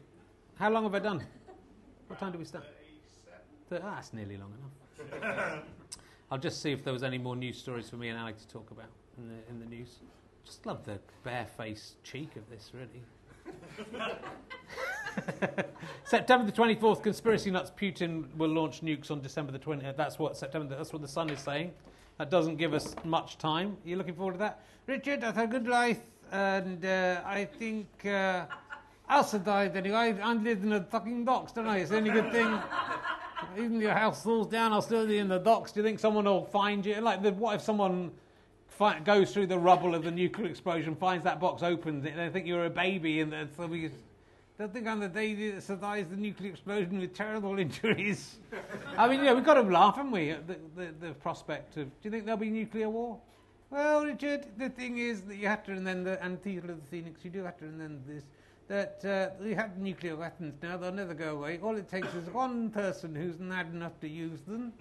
How 0.55 0.69
long 0.69 0.83
have 0.83 0.93
I 0.93 0.99
done? 0.99 1.23
What 2.07 2.19
time 2.19 2.31
do 2.31 2.37
we 2.37 2.45
start? 2.45 2.65
Thir- 3.67 3.81
ah, 3.83 3.95
that's 3.95 4.13
nearly 4.13 4.37
long 4.37 4.53
enough. 5.09 5.63
I'll 6.29 6.37
just 6.37 6.61
see 6.61 6.71
if 6.71 6.83
there 6.83 6.93
was 6.93 7.03
any 7.03 7.17
more 7.17 7.35
news 7.35 7.57
stories 7.57 7.89
for 7.89 7.95
me 7.95 8.09
and 8.09 8.17
Alec 8.17 8.37
to 8.37 8.47
talk 8.47 8.69
about 8.69 8.91
in 9.17 9.27
the, 9.27 9.35
in 9.49 9.59
the 9.59 9.65
news. 9.65 10.01
Just 10.45 10.63
love 10.67 10.85
the 10.85 10.99
barefaced 11.23 12.01
cheek 12.03 12.35
of 12.35 12.47
this, 12.49 12.71
really. 12.75 13.01
September 16.03 16.45
the 16.45 16.51
24th, 16.51 17.03
conspiracy 17.03 17.51
nuts 17.51 17.71
Putin 17.71 18.33
will 18.35 18.49
launch 18.49 18.81
nukes 18.81 19.11
on 19.11 19.21
December 19.21 19.51
the 19.51 19.59
20th. 19.59 19.95
That's 19.95 20.19
what 20.19 20.37
September. 20.37 20.75
That's 20.75 20.93
what 20.93 21.01
the 21.01 21.07
Sun 21.07 21.29
is 21.29 21.39
saying. 21.39 21.71
That 22.17 22.29
doesn't 22.29 22.57
give 22.57 22.73
us 22.73 22.95
much 23.03 23.37
time. 23.37 23.77
Are 23.83 23.89
you 23.89 23.95
looking 23.95 24.13
forward 24.13 24.33
to 24.33 24.37
that, 24.39 24.63
Richard? 24.87 25.23
I've 25.23 25.35
had 25.35 25.45
a 25.45 25.51
good 25.51 25.67
life, 25.67 25.99
and 26.31 26.83
uh, 26.85 27.21
I 27.25 27.45
think 27.45 27.87
uh, 28.05 28.45
I'll 29.09 29.23
survive 29.23 29.75
anyway. 29.75 30.17
I 30.21 30.33
live 30.33 30.63
in 30.63 30.69
the 30.69 30.81
fucking 30.81 31.25
docks, 31.25 31.51
don't 31.51 31.67
I? 31.67 31.77
It's 31.79 31.89
the 31.89 31.97
only 31.97 32.11
good 32.11 32.31
thing. 32.31 32.59
Even 33.57 33.77
if 33.77 33.81
your 33.81 33.93
house 33.93 34.23
falls 34.23 34.47
down, 34.47 34.71
I'll 34.71 34.81
still 34.81 35.07
be 35.07 35.17
in 35.17 35.27
the 35.27 35.39
docks. 35.39 35.71
Do 35.71 35.79
you 35.79 35.83
think 35.83 35.99
someone 35.99 36.25
will 36.25 36.45
find 36.45 36.85
you? 36.85 37.01
Like, 37.01 37.23
the, 37.23 37.31
what 37.31 37.55
if 37.55 37.61
someone 37.61 38.11
fi- 38.67 38.99
goes 38.99 39.33
through 39.33 39.47
the 39.47 39.57
rubble 39.57 39.95
of 39.95 40.03
the 40.03 40.11
nuclear 40.11 40.47
explosion, 40.47 40.95
finds 40.95 41.23
that 41.23 41.39
box, 41.39 41.63
opens 41.63 42.05
it, 42.05 42.09
and 42.09 42.19
they 42.19 42.29
think 42.29 42.45
you're 42.45 42.65
a 42.65 42.69
baby, 42.69 43.21
and 43.21 43.33
so 43.57 43.65
we 43.65 43.89
they'll 44.61 44.69
think 44.69 44.85
I'm 44.85 44.99
the 44.99 45.09
day 45.09 45.33
that 45.49 45.63
survives 45.63 46.11
the 46.11 46.15
nuclear 46.15 46.51
explosion 46.51 46.99
with 46.99 47.15
terrible 47.15 47.57
injuries. 47.65 48.37
I 48.95 49.07
mean, 49.07 49.23
yeah, 49.23 49.33
we've 49.33 49.43
got 49.43 49.55
to 49.55 49.61
laugh, 49.61 49.95
haven't 49.95 50.11
we, 50.11 50.29
at 50.29 50.47
the, 50.47 50.57
the, 50.75 51.07
the 51.07 51.13
prospect 51.15 51.77
of. 51.77 51.85
Do 51.85 51.91
you 52.03 52.11
think 52.11 52.25
there'll 52.25 52.39
be 52.39 52.51
nuclear 52.51 52.87
war? 52.87 53.17
Well, 53.71 54.05
Richard, 54.05 54.45
the 54.57 54.69
thing 54.69 54.99
is 54.99 55.21
that 55.21 55.37
you 55.37 55.47
have 55.47 55.63
to, 55.63 55.71
and 55.71 55.87
then 55.87 56.03
the 56.03 56.17
Antifa 56.17 56.69
of 56.69 56.81
the 56.81 56.87
Phoenix, 56.91 57.25
you 57.25 57.31
do 57.31 57.43
have 57.43 57.57
to 57.57 57.65
remember 57.65 58.01
this. 58.05 58.23
That 58.67 59.03
uh, 59.03 59.43
we 59.43 59.55
have 59.55 59.79
nuclear 59.79 60.15
weapons 60.15 60.53
now, 60.61 60.77
they'll 60.77 60.91
never 60.91 61.15
go 61.15 61.37
away. 61.37 61.59
All 61.63 61.75
it 61.75 61.89
takes 61.89 62.13
is 62.13 62.29
one 62.29 62.69
person 62.69 63.15
who's 63.15 63.39
mad 63.39 63.67
enough 63.73 63.99
to 64.01 64.07
use 64.07 64.41
them 64.41 64.73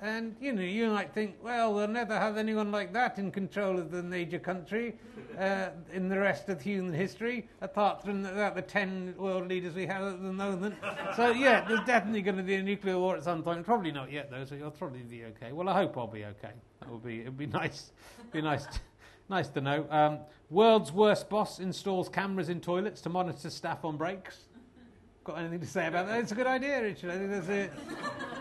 And 0.00 0.36
you 0.40 0.52
know, 0.52 0.62
you 0.62 0.90
might 0.90 1.12
think, 1.12 1.36
well, 1.42 1.72
we'll 1.72 1.88
never 1.88 2.18
have 2.18 2.36
anyone 2.36 2.70
like 2.70 2.92
that 2.92 3.18
in 3.18 3.30
control 3.30 3.78
of 3.78 3.90
the 3.90 4.02
major 4.02 4.38
country 4.38 4.96
uh, 5.38 5.68
in 5.92 6.08
the 6.08 6.18
rest 6.18 6.48
of 6.48 6.60
human 6.60 6.92
history, 6.92 7.48
apart 7.60 8.02
from 8.02 8.22
the, 8.22 8.52
the 8.54 8.62
ten 8.62 9.14
world 9.16 9.48
leaders 9.48 9.74
we 9.74 9.86
have 9.86 10.02
at 10.02 10.22
the 10.22 10.32
moment. 10.32 10.74
so 11.16 11.30
yeah, 11.30 11.64
there's 11.66 11.84
definitely 11.86 12.22
going 12.22 12.36
to 12.36 12.42
be 12.42 12.56
a 12.56 12.62
nuclear 12.62 12.98
war 12.98 13.16
at 13.16 13.24
some 13.24 13.42
point. 13.42 13.64
Probably 13.64 13.92
not 13.92 14.10
yet 14.10 14.30
though, 14.30 14.44
so 14.44 14.54
you'll 14.54 14.70
probably 14.70 15.02
be 15.02 15.24
okay. 15.24 15.52
Well, 15.52 15.68
I 15.68 15.74
hope 15.74 15.96
I'll 15.96 16.06
be 16.06 16.24
okay. 16.24 16.52
That 16.80 16.90
would 16.90 17.04
be 17.04 17.20
it'd 17.20 17.38
be 17.38 17.46
nice, 17.62 17.92
be 18.32 18.42
nice. 18.42 18.66
To, 18.66 18.80
Nice 19.28 19.48
to 19.48 19.60
know. 19.60 19.86
Um, 19.88 20.18
world's 20.50 20.92
worst 20.92 21.30
boss 21.30 21.58
installs 21.58 22.08
cameras 22.10 22.50
in 22.50 22.60
toilets 22.60 23.00
to 23.02 23.08
monitor 23.08 23.48
staff 23.48 23.84
on 23.84 23.96
breaks. 23.96 24.48
Got 25.24 25.38
anything 25.38 25.60
to 25.60 25.66
say 25.66 25.86
about 25.86 26.06
that? 26.06 26.20
It's 26.20 26.32
a 26.32 26.34
good 26.34 26.46
idea, 26.46 26.82
Richard. 26.82 27.10
I 27.10 27.16
think 27.16 27.30
that's 27.30 27.48
it. 27.48 27.72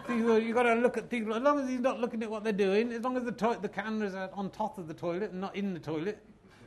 You've 0.10 0.54
got 0.54 0.64
to 0.64 0.76
look 0.76 0.98
at 0.98 1.10
people, 1.10 1.34
as 1.34 1.42
long 1.42 1.58
as 1.60 1.70
he's 1.70 1.80
not 1.80 2.02
looking 2.02 2.22
at 2.24 2.30
what 2.30 2.44
they're 2.44 2.52
doing, 2.52 2.92
as 2.92 3.02
long 3.02 3.16
as 3.16 3.24
the, 3.24 3.32
to- 3.32 3.58
the 3.62 3.70
cameras 3.70 4.14
are 4.14 4.30
on 4.34 4.50
top 4.50 4.78
of 4.78 4.90
the 4.90 4.94
toilet 4.94 5.32
and 5.32 5.40
not 5.40 5.56
in 5.56 5.74
the 5.74 5.80
toilet, 5.80 6.20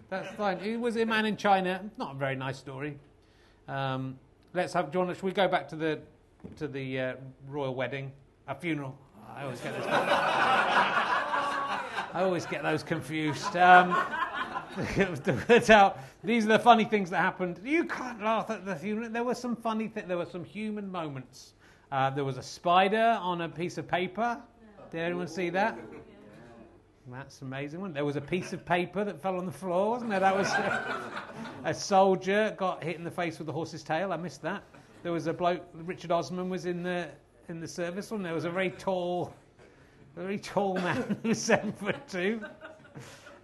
that's 0.08 0.34
fine. 0.34 0.58
He 0.58 0.78
was 0.78 0.96
a 0.96 1.04
man 1.04 1.26
in 1.26 1.36
China. 1.36 1.82
Not 1.98 2.14
a 2.14 2.18
very 2.18 2.34
nice 2.34 2.56
story. 2.56 2.96
Um, 3.68 4.18
let's 4.54 4.72
have, 4.72 4.90
John, 4.90 5.12
should 5.14 5.22
we 5.22 5.32
go 5.32 5.48
back 5.48 5.68
to 5.68 5.76
the, 5.76 5.98
to 6.56 6.66
the 6.66 6.98
uh, 6.98 7.14
royal 7.46 7.74
wedding? 7.74 8.10
A 8.48 8.54
funeral. 8.54 8.96
I 9.36 9.42
always 9.42 9.60
get 9.60 9.76
this. 9.76 9.86
I 9.90 11.82
always 12.14 12.46
get 12.46 12.62
those 12.62 12.82
confused. 12.82 13.54
Um, 13.54 13.90
these 16.24 16.44
are 16.44 16.48
the 16.48 16.60
funny 16.62 16.84
things 16.84 17.10
that 17.10 17.18
happened. 17.18 17.60
You 17.64 17.84
can't 17.84 18.22
laugh 18.22 18.50
at 18.50 18.64
the 18.64 18.76
funeral. 18.76 19.08
There 19.08 19.24
were 19.24 19.34
some 19.34 19.56
funny 19.56 19.88
things. 19.88 20.08
There 20.08 20.18
were 20.18 20.26
some 20.26 20.44
human 20.44 20.90
moments. 20.90 21.54
Uh, 21.90 22.10
there 22.10 22.24
was 22.24 22.36
a 22.36 22.42
spider 22.42 23.18
on 23.20 23.40
a 23.40 23.48
piece 23.48 23.78
of 23.78 23.88
paper. 23.88 24.38
Did 24.90 25.00
anyone 25.00 25.28
see 25.28 25.50
that? 25.50 25.78
That's 27.10 27.40
amazing. 27.40 27.80
One. 27.80 27.92
There 27.92 28.04
was 28.04 28.16
a 28.16 28.20
piece 28.20 28.52
of 28.52 28.66
paper 28.66 29.04
that 29.04 29.22
fell 29.22 29.38
on 29.38 29.46
the 29.46 29.52
floor, 29.52 29.90
wasn't 29.90 30.10
there? 30.10 30.20
That 30.20 30.36
was 30.36 30.50
a 31.64 31.72
soldier 31.72 32.54
got 32.58 32.82
hit 32.82 32.96
in 32.96 33.04
the 33.04 33.10
face 33.10 33.38
with 33.38 33.48
a 33.48 33.52
horse's 33.52 33.82
tail. 33.82 34.12
I 34.12 34.16
missed 34.16 34.42
that. 34.42 34.62
There 35.02 35.12
was 35.12 35.26
a 35.26 35.32
bloke. 35.32 35.62
Richard 35.72 36.10
Osman 36.10 36.50
was 36.50 36.66
in 36.66 36.82
the 36.82 37.08
in 37.48 37.60
the 37.60 37.68
service, 37.68 38.10
and 38.10 38.24
there 38.24 38.34
was 38.34 38.44
a 38.44 38.50
very 38.50 38.70
tall 38.70 39.32
very 40.16 40.38
tall 40.38 40.74
man 40.74 41.16
who's 41.22 41.38
seven 41.42 41.72
foot 41.72 41.96
two. 42.08 42.40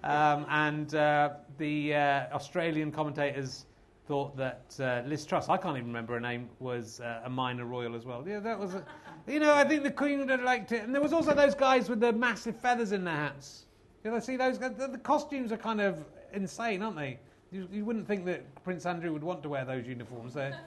Um, 0.04 0.46
and 0.48 0.94
uh, 0.94 1.30
the 1.58 1.94
uh, 1.94 1.98
Australian 2.34 2.90
commentators 2.90 3.66
thought 4.06 4.36
that 4.36 4.76
uh, 4.80 5.02
Liz 5.06 5.24
Truss, 5.24 5.48
I 5.48 5.56
can't 5.56 5.76
even 5.76 5.88
remember 5.88 6.14
her 6.14 6.20
name, 6.20 6.48
was 6.58 7.00
uh, 7.00 7.22
a 7.24 7.30
minor 7.30 7.64
royal 7.64 7.94
as 7.94 8.04
well. 8.04 8.24
Yeah, 8.26 8.40
that 8.40 8.58
was, 8.58 8.74
a, 8.74 8.84
you 9.26 9.38
know, 9.38 9.54
I 9.54 9.64
think 9.64 9.84
the 9.84 9.92
Queen 9.92 10.18
would 10.18 10.30
have 10.30 10.42
liked 10.42 10.72
it. 10.72 10.82
And 10.82 10.94
there 10.94 11.02
was 11.02 11.12
also 11.12 11.34
those 11.34 11.54
guys 11.54 11.88
with 11.88 12.00
the 12.00 12.12
massive 12.12 12.56
feathers 12.56 12.92
in 12.92 13.04
their 13.04 13.14
hats. 13.14 13.66
You 14.04 14.10
know, 14.10 14.18
see 14.18 14.36
those 14.36 14.58
guys? 14.58 14.72
The, 14.76 14.88
the 14.88 14.98
costumes 14.98 15.52
are 15.52 15.56
kind 15.56 15.80
of 15.80 16.04
insane, 16.32 16.82
aren't 16.82 16.96
they? 16.96 17.20
You, 17.52 17.68
you, 17.70 17.84
wouldn't 17.84 18.08
think 18.08 18.24
that 18.24 18.42
Prince 18.64 18.86
Andrew 18.86 19.12
would 19.12 19.22
want 19.22 19.42
to 19.44 19.48
wear 19.48 19.64
those 19.64 19.86
uniforms. 19.86 20.34
They're 20.34 20.58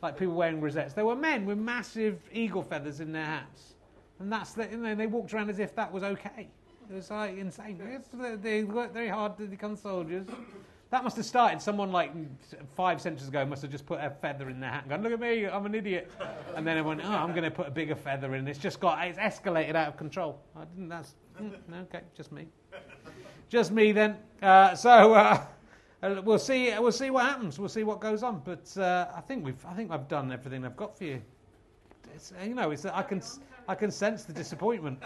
like 0.00 0.16
people 0.16 0.34
wearing 0.34 0.60
rosettes. 0.60 0.94
There 0.94 1.04
were 1.04 1.16
men 1.16 1.44
with 1.44 1.58
massive 1.58 2.20
eagle 2.32 2.62
feathers 2.62 3.00
in 3.00 3.12
their 3.12 3.24
hats. 3.24 3.74
And 4.20 4.32
that's 4.32 4.52
the, 4.52 4.68
you 4.70 4.78
know, 4.78 4.94
they 4.94 5.06
walked 5.06 5.34
around 5.34 5.50
as 5.50 5.58
if 5.58 5.74
that 5.74 5.92
was 5.92 6.02
okay. 6.02 6.48
It 6.90 6.94
was 6.94 7.10
like 7.10 7.36
insane. 7.36 7.80
they 8.42 8.64
worked 8.64 8.94
very 8.94 9.08
hard 9.08 9.36
to 9.38 9.44
become 9.44 9.76
soldiers. 9.76 10.26
That 10.90 11.04
must 11.04 11.16
have 11.16 11.26
started. 11.26 11.60
Someone 11.60 11.92
like 11.92 12.12
five 12.74 13.00
centuries 13.00 13.28
ago 13.28 13.44
must 13.44 13.60
have 13.60 13.70
just 13.70 13.84
put 13.84 14.00
a 14.00 14.08
feather 14.08 14.48
in 14.48 14.58
their 14.58 14.70
hat 14.70 14.84
and 14.84 14.90
gone, 14.90 15.02
"Look 15.02 15.12
at 15.12 15.20
me, 15.20 15.46
I'm 15.46 15.66
an 15.66 15.74
idiot." 15.74 16.10
And 16.56 16.66
then 16.66 16.78
everyone, 16.78 17.02
"Oh, 17.02 17.12
I'm 17.12 17.32
going 17.32 17.44
to 17.44 17.50
put 17.50 17.68
a 17.68 17.70
bigger 17.70 17.94
feather 17.94 18.34
in." 18.34 18.48
It's 18.48 18.58
just 18.58 18.80
got, 18.80 19.06
it's 19.06 19.18
escalated 19.18 19.74
out 19.74 19.88
of 19.88 19.96
control. 19.98 20.40
I 20.56 20.64
didn't. 20.64 20.88
That's 20.88 21.14
mm, 21.38 21.52
okay. 21.82 22.00
Just 22.16 22.32
me. 22.32 22.48
Just 23.50 23.70
me 23.70 23.92
then. 23.92 24.16
Uh, 24.40 24.74
so 24.74 25.12
uh, 25.12 25.44
uh, 26.02 26.22
we'll 26.24 26.38
see. 26.38 26.72
We'll 26.78 26.90
see 26.90 27.10
what 27.10 27.26
happens. 27.26 27.58
We'll 27.58 27.68
see 27.68 27.84
what 27.84 28.00
goes 28.00 28.22
on. 28.22 28.40
But 28.42 28.74
uh, 28.78 29.08
I 29.14 29.20
think 29.20 29.44
we've. 29.44 29.62
I 29.66 29.74
think 29.74 29.90
I've 29.90 30.08
done 30.08 30.32
everything 30.32 30.64
I've 30.64 30.76
got 30.76 30.96
for 30.96 31.04
you. 31.04 31.20
It's, 32.14 32.32
you 32.42 32.54
know, 32.54 32.70
it's, 32.70 32.86
I 32.86 33.02
can. 33.02 33.20
I 33.68 33.74
can 33.74 33.90
sense 33.90 34.24
the 34.24 34.32
disappointment. 34.32 34.98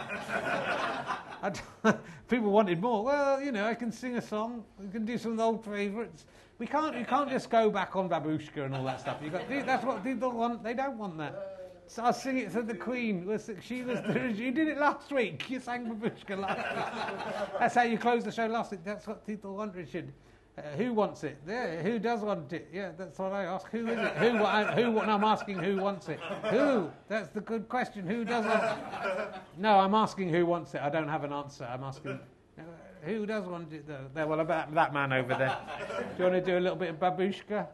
people 2.29 2.49
wanted 2.49 2.81
more. 2.81 3.03
Well, 3.03 3.41
you 3.41 3.51
know, 3.51 3.67
I 3.67 3.73
can 3.73 3.91
sing 3.91 4.15
a 4.15 4.21
song. 4.21 4.63
We 4.79 4.87
can 4.87 5.05
do 5.05 5.17
some 5.17 5.37
old 5.37 5.65
favourites. 5.65 6.25
We 6.59 6.65
can't. 6.65 6.97
You 6.97 7.03
can't 7.03 7.29
just 7.29 7.49
go 7.49 7.69
back 7.69 7.97
on 7.97 8.07
Babushka 8.07 8.65
and 8.65 8.73
all 8.73 8.85
that 8.85 9.01
stuff. 9.01 9.17
You 9.21 9.31
got. 9.31 9.49
That's 9.49 9.83
what 9.83 10.01
people 10.01 10.31
want. 10.31 10.63
They 10.63 10.73
don't 10.73 10.97
want 10.97 11.17
that. 11.17 11.59
So 11.87 12.03
I'll 12.03 12.13
sing 12.13 12.37
it 12.37 12.53
to 12.53 12.61
the 12.61 12.73
Queen. 12.73 13.27
She 13.61 13.81
was. 13.81 13.99
You 14.39 14.51
did 14.53 14.69
it 14.69 14.77
last 14.77 15.11
week. 15.11 15.49
You 15.49 15.59
sang 15.59 15.93
Babushka 15.93 16.39
last 16.39 16.57
week. 16.57 17.59
That's 17.59 17.75
how 17.75 17.83
you 17.83 17.97
closed 17.97 18.25
the 18.25 18.31
show 18.31 18.47
last 18.47 18.71
week. 18.71 18.85
That's 18.85 19.05
what 19.05 19.27
people 19.27 19.55
want, 19.55 19.75
Richard. 19.75 20.13
Uh, 20.55 20.61
who 20.77 20.93
wants 20.93 21.23
it? 21.23 21.37
Yeah, 21.47 21.81
who 21.81 21.97
does 21.97 22.21
want 22.21 22.53
it? 22.53 22.69
Yeah, 22.71 22.91
that's 22.95 23.17
what 23.17 23.31
I 23.31 23.45
ask. 23.45 23.67
Who 23.71 23.87
is 23.87 23.97
it? 23.97 24.13
Who? 24.17 24.37
Who? 24.37 24.99
I'm 24.99 25.23
asking 25.23 25.57
who 25.57 25.77
wants 25.77 26.09
it. 26.09 26.19
Who? 26.51 26.91
That's 27.07 27.29
the 27.29 27.41
good 27.41 27.67
question. 27.67 28.05
Who 28.05 28.23
does 28.23 28.45
want 28.45 28.63
it? 28.63 29.41
No, 29.57 29.79
I'm 29.79 29.95
asking 29.95 30.29
who 30.29 30.45
wants 30.45 30.75
it. 30.75 30.81
I 30.81 30.89
don't 30.89 31.07
have 31.07 31.23
an 31.23 31.33
answer. 31.33 31.65
I'm 31.65 31.83
asking 31.83 32.19
uh, 32.59 32.61
who 33.01 33.25
does 33.25 33.45
want 33.45 33.73
it. 33.73 33.87
There, 34.13 34.27
well, 34.27 34.41
about 34.41 34.73
that 34.75 34.93
man 34.93 35.11
over 35.11 35.33
there. 35.33 35.57
Do 35.89 36.23
you 36.23 36.29
want 36.29 36.45
to 36.45 36.51
do 36.51 36.59
a 36.59 36.61
little 36.61 36.77
bit 36.77 36.91
of 36.91 36.99
babushka 36.99 37.65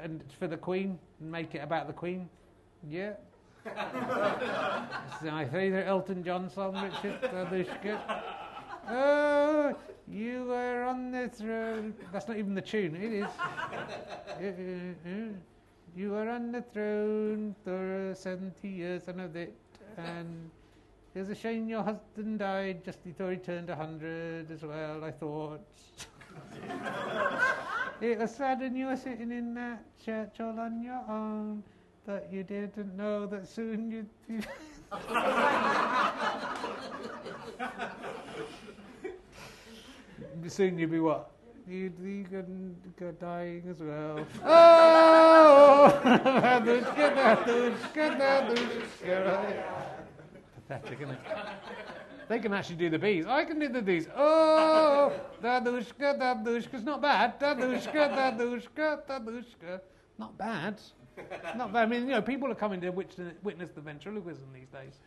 and 0.00 0.24
for 0.40 0.48
the 0.48 0.56
Queen 0.56 0.98
and 1.20 1.30
make 1.30 1.54
it 1.54 1.62
about 1.62 1.86
the 1.86 1.92
Queen? 1.92 2.28
Yeah. 2.88 3.12
it's 3.64 5.22
my 5.22 5.44
favourite 5.44 5.86
Elton 5.86 6.24
John 6.24 6.50
song, 6.50 6.74
Richard. 6.74 7.20
Babushka. 7.22 8.22
Oh, 8.90 9.76
you 10.10 10.44
were 10.44 10.84
on 10.84 11.10
the 11.10 11.28
throne. 11.28 11.94
That's 12.12 12.28
not 12.28 12.38
even 12.38 12.54
the 12.54 12.62
tune. 12.62 12.96
It 12.96 13.12
is. 13.12 13.28
Uh, 14.38 14.44
uh, 14.44 15.10
uh, 15.10 15.32
you 15.96 16.10
were 16.12 16.28
on 16.28 16.52
the 16.52 16.62
throne 16.62 17.56
for 17.64 18.14
70 18.14 18.68
years, 18.68 19.02
I 19.08 19.12
know 19.12 19.26
that. 19.26 19.52
And 19.96 20.48
it's 21.12 21.28
a 21.28 21.34
shame 21.34 21.68
your 21.68 21.82
husband 21.82 22.38
died 22.38 22.84
just 22.84 23.02
before 23.02 23.32
he 23.32 23.36
turned 23.38 23.68
100 23.68 24.48
as 24.48 24.62
well, 24.62 25.02
I 25.02 25.10
thought. 25.10 25.60
it 28.00 28.16
was 28.18 28.32
sad 28.32 28.60
when 28.60 28.76
you 28.76 28.86
were 28.86 28.96
sitting 28.96 29.32
in 29.32 29.54
that 29.54 29.82
church 30.04 30.38
all 30.38 30.60
on 30.60 30.84
your 30.84 31.02
own 31.08 31.64
that 32.06 32.32
you 32.32 32.44
didn't 32.44 32.96
know 32.96 33.26
that 33.26 33.48
soon 33.48 33.90
you'd 33.90 34.08
be. 34.28 34.40
soon 40.46 40.78
you'd 40.78 40.90
be 40.90 41.00
what? 41.00 41.30
You'd 41.68 42.02
be 42.02 42.22
good, 42.22 43.18
dying 43.20 43.62
as 43.70 43.80
well. 43.80 44.26
Oh! 44.44 46.00
Pathetic, 50.54 51.00
isn't 51.02 51.14
it? 51.14 51.20
They 52.28 52.38
can 52.38 52.52
actually 52.52 52.76
do 52.76 52.90
the 52.90 52.98
bees. 52.98 53.26
I 53.26 53.44
can 53.44 53.58
do 53.58 53.68
the 53.68 53.82
bees. 53.82 54.06
Oh, 54.16 55.12
dadushka, 55.42 56.18
dadushka. 56.18 56.84
not 56.84 57.00
bad. 57.00 57.40
Dadushka, 57.40 58.14
dadushka, 58.16 59.06
dadushka. 59.06 59.80
Not 60.18 60.36
bad. 60.36 60.80
Not 61.56 61.72
bad. 61.72 61.82
I 61.82 61.86
mean, 61.86 62.02
you 62.02 62.12
know, 62.12 62.22
people 62.22 62.50
are 62.50 62.54
coming 62.54 62.80
to 62.82 62.90
witness 62.90 63.70
the 63.70 63.80
ventriloquism 63.80 64.44
these 64.52 64.68
days. 64.68 65.00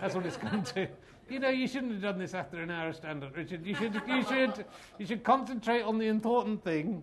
That's 0.00 0.14
what 0.14 0.26
it's 0.26 0.36
come 0.36 0.62
to. 0.62 0.88
You 1.28 1.40
know, 1.40 1.50
you 1.50 1.68
shouldn't 1.68 1.92
have 1.92 2.02
done 2.02 2.18
this 2.18 2.32
after 2.32 2.60
an 2.62 2.70
hour 2.70 2.88
of 2.88 2.96
stand-up, 2.96 3.36
Richard. 3.36 3.66
You 3.66 3.74
should, 3.74 4.00
you 4.06 4.24
should, 4.24 4.64
you 4.98 5.06
should 5.06 5.22
concentrate 5.22 5.82
on 5.82 5.98
the 5.98 6.06
important 6.06 6.64
thing. 6.64 7.02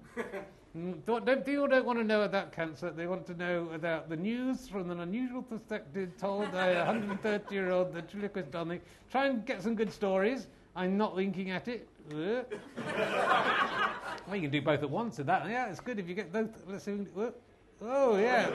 Mm, 0.76 0.96
don't, 1.06 1.46
people 1.46 1.68
don't 1.68 1.86
want 1.86 2.00
to 2.00 2.04
know 2.04 2.24
about 2.24 2.52
cancer. 2.52 2.90
They 2.90 3.08
want 3.08 3.26
to 3.28 3.34
know 3.36 3.70
about 3.74 4.10
the 4.10 4.18
news 4.18 4.68
from 4.68 4.92
an 4.92 5.00
unusual 5.00 5.42
perspective 5.42 6.18
told 6.20 6.52
by 6.52 6.70
a 6.70 6.86
130-year-old 6.86 7.94
ventriloquist 7.94 8.52
Dominic. 8.52 8.84
Try 9.10 9.28
and 9.28 9.46
get 9.46 9.62
some 9.62 9.76
good 9.76 9.94
stories. 9.94 10.48
I'm 10.76 10.98
not 10.98 11.16
winking 11.16 11.52
at 11.52 11.70
it. 11.70 11.88
well, 12.12 12.46
you 14.34 14.42
can 14.42 14.50
do 14.50 14.62
both 14.62 14.84
at 14.84 14.90
once. 14.90 15.18
With 15.18 15.28
that, 15.28 15.48
yeah, 15.48 15.70
it's 15.70 15.80
good 15.80 15.98
if 15.98 16.10
you 16.10 16.16
get 16.16 16.34
both. 16.34 16.50
Let's 16.68 16.84
see. 16.84 17.06
Oh, 17.82 18.18
yeah, 18.18 18.52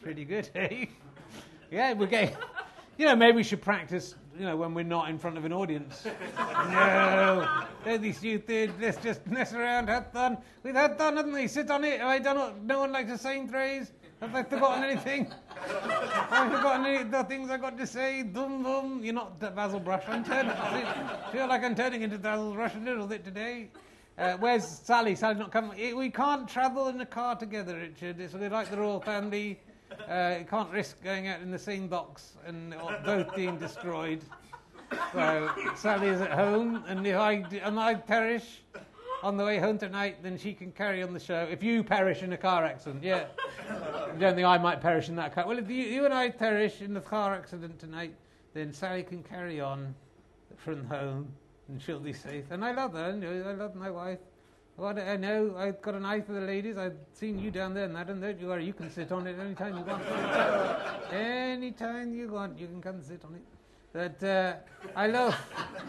pretty 0.00 0.24
good, 0.24 0.48
hey? 0.54 0.90
Yeah, 1.72 1.92
we're 1.94 2.06
getting. 2.06 2.36
You 2.98 3.06
know, 3.06 3.14
maybe 3.14 3.36
we 3.36 3.42
should 3.44 3.62
practice, 3.62 4.16
you 4.36 4.44
know, 4.44 4.56
when 4.56 4.74
we're 4.74 4.82
not 4.82 5.08
in 5.08 5.20
front 5.20 5.38
of 5.38 5.44
an 5.44 5.52
audience. 5.52 6.04
no, 6.36 7.64
they're 7.84 7.96
these 7.96 8.18
stupid, 8.18 8.72
let's 8.80 9.00
just 9.00 9.24
mess 9.28 9.52
around, 9.52 9.86
have 9.86 10.10
fun. 10.10 10.36
We've 10.64 10.74
had 10.74 10.98
fun, 10.98 11.16
haven't 11.16 11.32
we? 11.32 11.46
Sit 11.46 11.70
on 11.70 11.84
it. 11.84 12.00
Have 12.00 12.08
I 12.08 12.18
done 12.18 12.38
what 12.38 12.60
no 12.60 12.80
one 12.80 12.90
likes 12.90 13.20
say 13.20 13.38
in 13.38 13.46
phrase? 13.46 13.92
Have 14.20 14.34
I 14.34 14.42
forgotten 14.42 14.82
anything? 14.82 15.26
Have 15.60 16.32
I 16.32 16.50
forgotten 16.50 16.86
any 16.86 17.04
the 17.04 17.22
things 17.22 17.50
I 17.50 17.56
got 17.56 17.78
to 17.78 17.86
say? 17.86 18.24
Dum 18.24 18.64
dum. 18.64 19.00
You're 19.04 19.14
not 19.14 19.38
Basil 19.38 19.78
Brush. 19.78 20.02
I'm 20.08 20.24
turning. 20.24 20.50
I 20.50 21.30
feel 21.30 21.46
like 21.46 21.62
I'm 21.62 21.76
turning 21.76 22.02
into 22.02 22.18
Basil 22.18 22.52
Brush 22.52 22.74
a 22.74 22.80
little 22.80 23.06
bit 23.06 23.24
today. 23.24 23.68
Uh, 24.18 24.36
where's 24.38 24.66
Sally? 24.66 25.14
Sally's 25.14 25.38
not 25.38 25.52
coming. 25.52 25.96
We 25.96 26.10
can't 26.10 26.48
travel 26.48 26.88
in 26.88 27.00
a 27.00 27.06
car 27.06 27.36
together, 27.36 27.76
Richard. 27.76 28.18
It's 28.18 28.34
like 28.34 28.70
the 28.70 28.76
royal 28.76 29.00
family. 29.00 29.60
Uh, 30.08 30.36
you 30.38 30.44
can't 30.44 30.70
risk 30.70 31.02
going 31.02 31.28
out 31.28 31.40
in 31.40 31.50
the 31.50 31.58
same 31.58 31.88
box 31.88 32.36
and 32.46 32.74
both 33.04 33.34
being 33.34 33.58
destroyed. 33.58 34.22
So 35.12 35.50
Sally 35.76 36.08
is 36.08 36.20
at 36.20 36.30
home, 36.30 36.82
and 36.86 37.06
if 37.06 37.16
I 37.16 37.44
and 37.62 37.78
I 37.78 37.94
perish 37.94 38.62
on 39.22 39.36
the 39.36 39.44
way 39.44 39.58
home 39.58 39.78
tonight, 39.78 40.22
then 40.22 40.38
she 40.38 40.54
can 40.54 40.72
carry 40.72 41.02
on 41.02 41.12
the 41.12 41.20
show. 41.20 41.46
If 41.50 41.62
you 41.62 41.82
perish 41.82 42.22
in 42.22 42.32
a 42.32 42.36
car 42.36 42.64
accident, 42.64 43.02
yeah, 43.02 43.26
you 44.14 44.20
don't 44.20 44.34
think 44.34 44.46
I 44.46 44.58
might 44.58 44.80
perish 44.80 45.08
in 45.08 45.16
that 45.16 45.34
car? 45.34 45.46
Well, 45.46 45.58
if 45.58 45.68
you, 45.68 45.84
you 45.84 46.04
and 46.04 46.14
I 46.14 46.30
perish 46.30 46.80
in 46.80 46.94
the 46.94 47.00
car 47.00 47.34
accident 47.34 47.78
tonight, 47.78 48.14
then 48.54 48.72
Sally 48.72 49.02
can 49.02 49.22
carry 49.22 49.60
on 49.60 49.94
from 50.56 50.86
home, 50.86 51.28
and 51.68 51.80
she'll 51.82 52.00
be 52.00 52.12
safe. 52.12 52.44
And 52.50 52.64
I 52.64 52.72
love 52.72 52.92
her. 52.92 53.44
I 53.46 53.52
love 53.52 53.74
my 53.74 53.90
wife. 53.90 54.20
What 54.78 54.96
I 54.96 55.16
know, 55.16 55.56
I've 55.56 55.82
got 55.82 55.96
an 55.96 56.04
eye 56.04 56.20
for 56.20 56.34
the 56.34 56.40
ladies. 56.40 56.78
I've 56.78 56.94
seen 57.12 57.36
you 57.40 57.50
down 57.50 57.74
there, 57.74 57.88
madam. 57.88 58.20
There 58.20 58.30
you 58.30 58.52
are. 58.52 58.60
You 58.60 58.72
can 58.72 58.88
sit 58.88 59.10
on 59.10 59.26
it 59.26 59.36
anytime 59.36 59.76
you 59.76 59.82
want. 59.82 60.04
anytime 61.12 62.14
you 62.14 62.28
want, 62.28 62.56
you 62.56 62.68
can 62.68 62.80
come 62.80 62.94
and 62.94 63.04
sit 63.04 63.24
on 63.24 63.34
it. 63.34 63.42
But 63.92 64.22
uh, 64.24 64.54
I 64.94 65.08
love. 65.08 65.36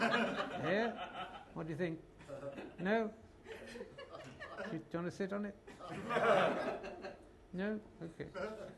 yeah. 0.64 0.90
What 1.54 1.68
do 1.68 1.72
you 1.72 1.78
think? 1.78 2.00
No. 2.80 3.12
Do 4.72 4.76
you 4.76 4.80
want 4.92 5.08
to 5.08 5.16
sit 5.16 5.32
on 5.32 5.44
it? 5.44 5.54
No. 7.52 7.78
Okay. 8.02 8.28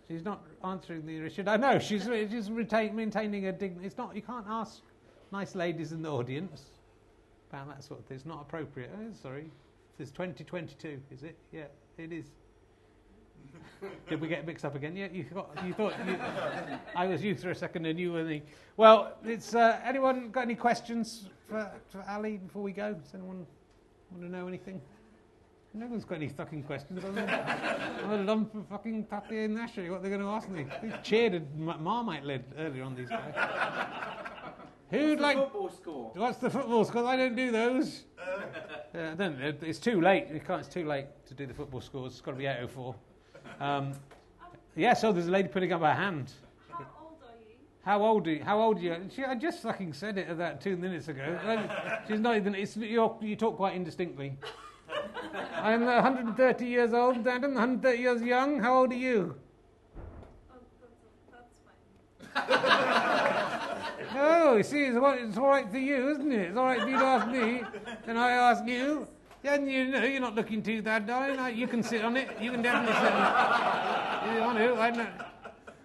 She's 0.09 0.25
not 0.27 0.45
answering 0.63 1.07
the. 1.07 1.31
Should 1.31 1.49
I 1.49 1.57
know? 1.57 1.79
She's 1.79 2.07
she's 2.31 2.51
retain, 2.51 2.95
maintaining 2.95 3.47
a 3.47 3.53
dignity. 3.53 3.87
It's 3.87 3.97
not. 3.97 4.15
You 4.15 4.21
can't 4.21 4.47
ask 4.47 4.83
nice 5.33 5.55
ladies 5.55 5.93
in 5.93 6.03
the 6.03 6.11
audience 6.13 6.65
about 7.49 7.69
that 7.69 7.83
sort 7.83 8.01
of 8.01 8.05
thing. 8.05 8.19
It's 8.19 8.27
not 8.27 8.43
appropriate. 8.43 8.91
Oh, 8.95 9.15
sorry. 9.23 9.51
It's 9.99 10.11
2022, 10.11 11.01
is 11.11 11.23
it? 11.23 11.37
Yeah, 11.53 11.65
it 11.99 12.13
is. 12.13 12.27
Did 14.09 14.21
we 14.21 14.29
get 14.29 14.47
mixed 14.47 14.65
up 14.65 14.75
again? 14.75 14.97
Yeah, 14.97 15.09
you, 15.13 15.25
got, 15.25 15.51
you 15.67 15.75
thought 15.75 15.95
you, 16.07 16.17
I 16.97 17.07
was 17.07 17.23
you 17.23 17.35
for 17.35 17.51
a 17.51 17.55
second 17.55 17.85
and 17.87 17.99
you 17.99 18.13
were 18.13 18.25
me. 18.25 18.43
Well, 18.77 19.13
it's 19.25 19.55
uh, 19.55 19.81
anyone 19.85 20.31
got 20.31 20.43
any 20.43 20.55
questions 20.55 21.29
for, 21.49 21.71
for 21.91 22.03
Ally 22.09 22.37
before 22.37 22.63
we 22.63 22.73
go? 22.73 22.95
Does 22.95 23.15
anyone 23.15 23.47
want 24.11 24.23
to 24.23 24.29
know 24.31 24.47
anything? 24.49 24.81
No 25.75 25.87
one's 25.87 26.05
got 26.05 26.17
any 26.17 26.29
fucking 26.29 26.63
questions. 26.65 27.03
I'm 27.05 28.11
a 28.11 28.23
lump 28.25 28.55
of 28.55 28.67
fucking 28.69 29.05
papier 29.05 29.49
mâché. 29.49 29.91
What 29.91 30.03
they're 30.03 30.11
going 30.11 30.21
to 30.21 30.29
ask 30.29 30.49
me? 30.49 30.67
They 30.83 30.93
cheered 31.03 31.35
at 31.35 31.57
Marmite 31.57 32.25
Lid 32.25 32.45
earlier 32.59 32.85
on 32.85 32.95
these 32.95 33.09
guys. 33.09 33.35
Who'd 34.91 35.21
What's 35.21 35.23
like? 35.23 35.37
the 35.37 35.43
football 35.45 35.71
score? 35.71 36.11
What's 36.15 36.39
the 36.39 36.51
football 36.51 36.85
score? 36.85 37.07
I 37.07 37.17
don't 37.17 37.35
do 37.35 37.51
those. 37.51 38.05
Uh, 38.95 39.15
I 39.19 39.55
it's 39.63 39.79
too 39.79 40.01
late. 40.03 40.27
It's 40.31 40.69
too 40.69 40.87
late 40.87 41.07
to 41.27 41.35
do 41.35 41.47
the 41.47 41.55
football 41.55 41.81
scores. 41.81 42.13
It's 42.13 42.21
got 42.21 42.33
to 42.33 42.37
be 42.37 42.45
804. 42.47 42.95
Um, 43.59 43.93
yeah, 44.77 44.93
so 44.93 45.13
there's 45.13 45.29
a 45.29 45.31
lady 45.31 45.49
putting 45.49 45.73
up 45.73 45.81
her 45.81 45.95
hand. 45.95 46.33
How 46.71 46.85
old 47.01 47.17
are 47.23 47.39
you? 47.41 47.57
How 47.85 48.03
old 48.03 48.27
are 48.27 48.31
you? 48.31 48.45
How 48.45 48.61
old 48.61 48.79
are 48.79 48.83
you? 48.83 48.97
She, 49.15 49.25
I 49.25 49.35
just 49.35 49.63
fucking 49.63 49.95
said 49.95 50.19
it 50.19 50.29
about 50.29 50.61
two 50.61 50.77
minutes 50.77 51.09
ago. 51.09 51.39
She's 52.07 52.21
not 52.21 52.37
even. 52.37 52.55
It's, 52.55 52.77
you're, 52.77 53.17
you 53.23 53.35
talk 53.35 53.57
quite 53.57 53.75
indistinctly. 53.75 54.37
I'm 55.55 55.87
130 55.87 56.67
years 56.67 56.93
old, 56.93 57.27
Adam. 57.27 57.55
130 57.55 57.99
years 57.99 58.21
young. 58.21 58.61
How 58.61 58.81
old 58.81 58.93
are 58.93 58.97
you? 58.97 59.37
Oh, 60.51 60.57
that's, 61.33 61.49
that's 62.31 63.09
Oh, 64.15 64.57
you 64.57 64.63
see, 64.63 64.85
it's 64.85 64.97
it's 65.01 65.37
all 65.39 65.49
right 65.49 65.69
for 65.71 65.79
you, 65.79 66.11
isn't 66.11 66.33
it? 66.33 66.49
It's 66.51 66.57
all 66.57 66.65
right 66.67 66.81
for 66.81 66.89
you 66.89 66.97
ask 66.97 67.27
me. 67.29 67.63
Then 68.07 68.17
I 68.17 68.31
ask 68.33 68.65
you. 68.67 69.07
Then 69.43 69.67
you 69.69 69.87
know 69.87 70.05
you're 70.05 70.21
not 70.21 70.35
looking 70.35 70.63
too 70.63 70.83
bad, 70.83 71.07
darling. 71.07 71.39
I- 71.39 71.49
You 71.51 71.67
can 71.67 71.83
sit 71.83 72.05
on 72.05 72.17
it. 72.17 72.29
You 72.41 72.53
can 72.53 72.63
definitely 72.63 72.95
sit 72.95 73.13
on 73.13 73.23
it. 73.23 74.29
If 74.29 74.35
you 74.35 74.41
want 74.43 74.59
to. 74.59 74.75
I'm 74.81 74.97
not, 74.97 75.29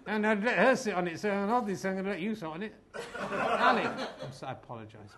and 0.06 0.26
I'd 0.26 0.42
let 0.42 0.56
her 0.58 0.74
sit 0.74 0.94
on 0.94 1.06
it, 1.06 1.20
so 1.20 1.30
I'm 1.30 1.50
obviously 1.50 1.90
I'm 1.90 1.96
going 1.96 2.06
to 2.06 2.10
let 2.12 2.20
you 2.20 2.34
sit 2.34 2.44
on 2.48 2.62
it. 2.62 2.72
Ally, 3.30 3.82
I'm 3.84 4.32
so, 4.32 4.46
I 4.46 4.52
apologise. 4.52 5.10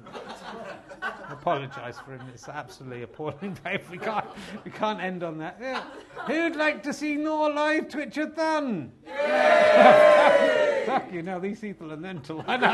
I 1.01 1.33
apologise 1.33 1.97
for 2.01 2.13
him. 2.15 2.23
It's 2.35 2.49
absolutely 2.49 3.03
appalling, 3.05 3.57
babe. 3.65 3.83
We 3.89 3.99
can't, 3.99 4.27
we 4.65 4.71
can't 4.73 5.01
end 5.01 5.23
on 5.23 5.39
that. 5.39 5.59
Yeah. 5.61 5.85
Who'd 6.27 6.57
like 6.57 6.83
to 6.83 6.93
see 6.93 7.15
Nor 7.15 7.53
live 7.53 7.89
Twitch-a-thon? 7.89 8.91
Fuck 10.91 11.13
you, 11.13 11.23
now 11.23 11.39
these 11.39 11.61
people 11.61 11.93
are 11.93 11.97
mental. 11.97 12.45
I 12.49 12.57
know. 12.57 12.73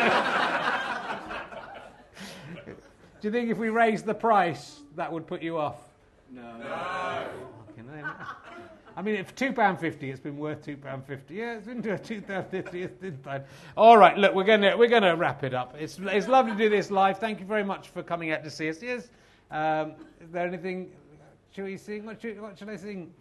Do 3.20 3.28
you 3.28 3.32
think 3.32 3.50
if 3.50 3.58
we 3.58 3.68
raised 3.68 4.06
the 4.06 4.14
price, 4.14 4.80
that 4.94 5.12
would 5.12 5.26
put 5.26 5.42
you 5.42 5.58
off? 5.58 5.76
No. 6.30 6.42
Hell. 6.42 7.28
I 8.96 9.02
mean, 9.02 9.22
for 9.24 9.32
two 9.34 9.52
pound 9.52 9.78
fifty, 9.78 10.10
it's 10.10 10.20
been 10.20 10.38
worth 10.38 10.64
two 10.64 10.78
pound 10.78 11.04
fifty. 11.04 11.34
Yeah, 11.34 11.56
it's 11.56 11.66
been 11.66 11.82
to 11.82 11.98
two 11.98 12.22
pound 12.22 12.46
fifty. 12.46 12.82
It's 12.82 12.98
been 12.98 13.18
fine. 13.18 13.42
All 13.76 13.98
right, 13.98 14.16
look, 14.16 14.34
we're 14.34 14.44
gonna 14.44 14.74
we're 14.74 14.88
gonna 14.88 15.14
wrap 15.14 15.44
it 15.44 15.52
up. 15.52 15.76
It's 15.78 15.98
it's 16.00 16.28
lovely 16.28 16.52
to 16.52 16.58
do 16.58 16.70
this 16.70 16.90
live. 16.90 17.18
Thank 17.18 17.38
you 17.38 17.44
very 17.46 17.64
much 17.64 17.88
for 17.90 18.02
coming 18.02 18.32
out 18.32 18.42
to 18.44 18.50
see 18.50 18.70
us. 18.70 18.82
Yes. 18.82 19.10
Um, 19.50 19.92
is 20.20 20.30
there 20.30 20.46
anything? 20.46 20.90
Should 21.54 21.64
we 21.64 21.76
sing? 21.76 22.06
What 22.06 22.22
should, 22.22 22.40
what 22.40 22.58
should 22.58 22.70
I 22.70 22.76
sing? 22.76 23.12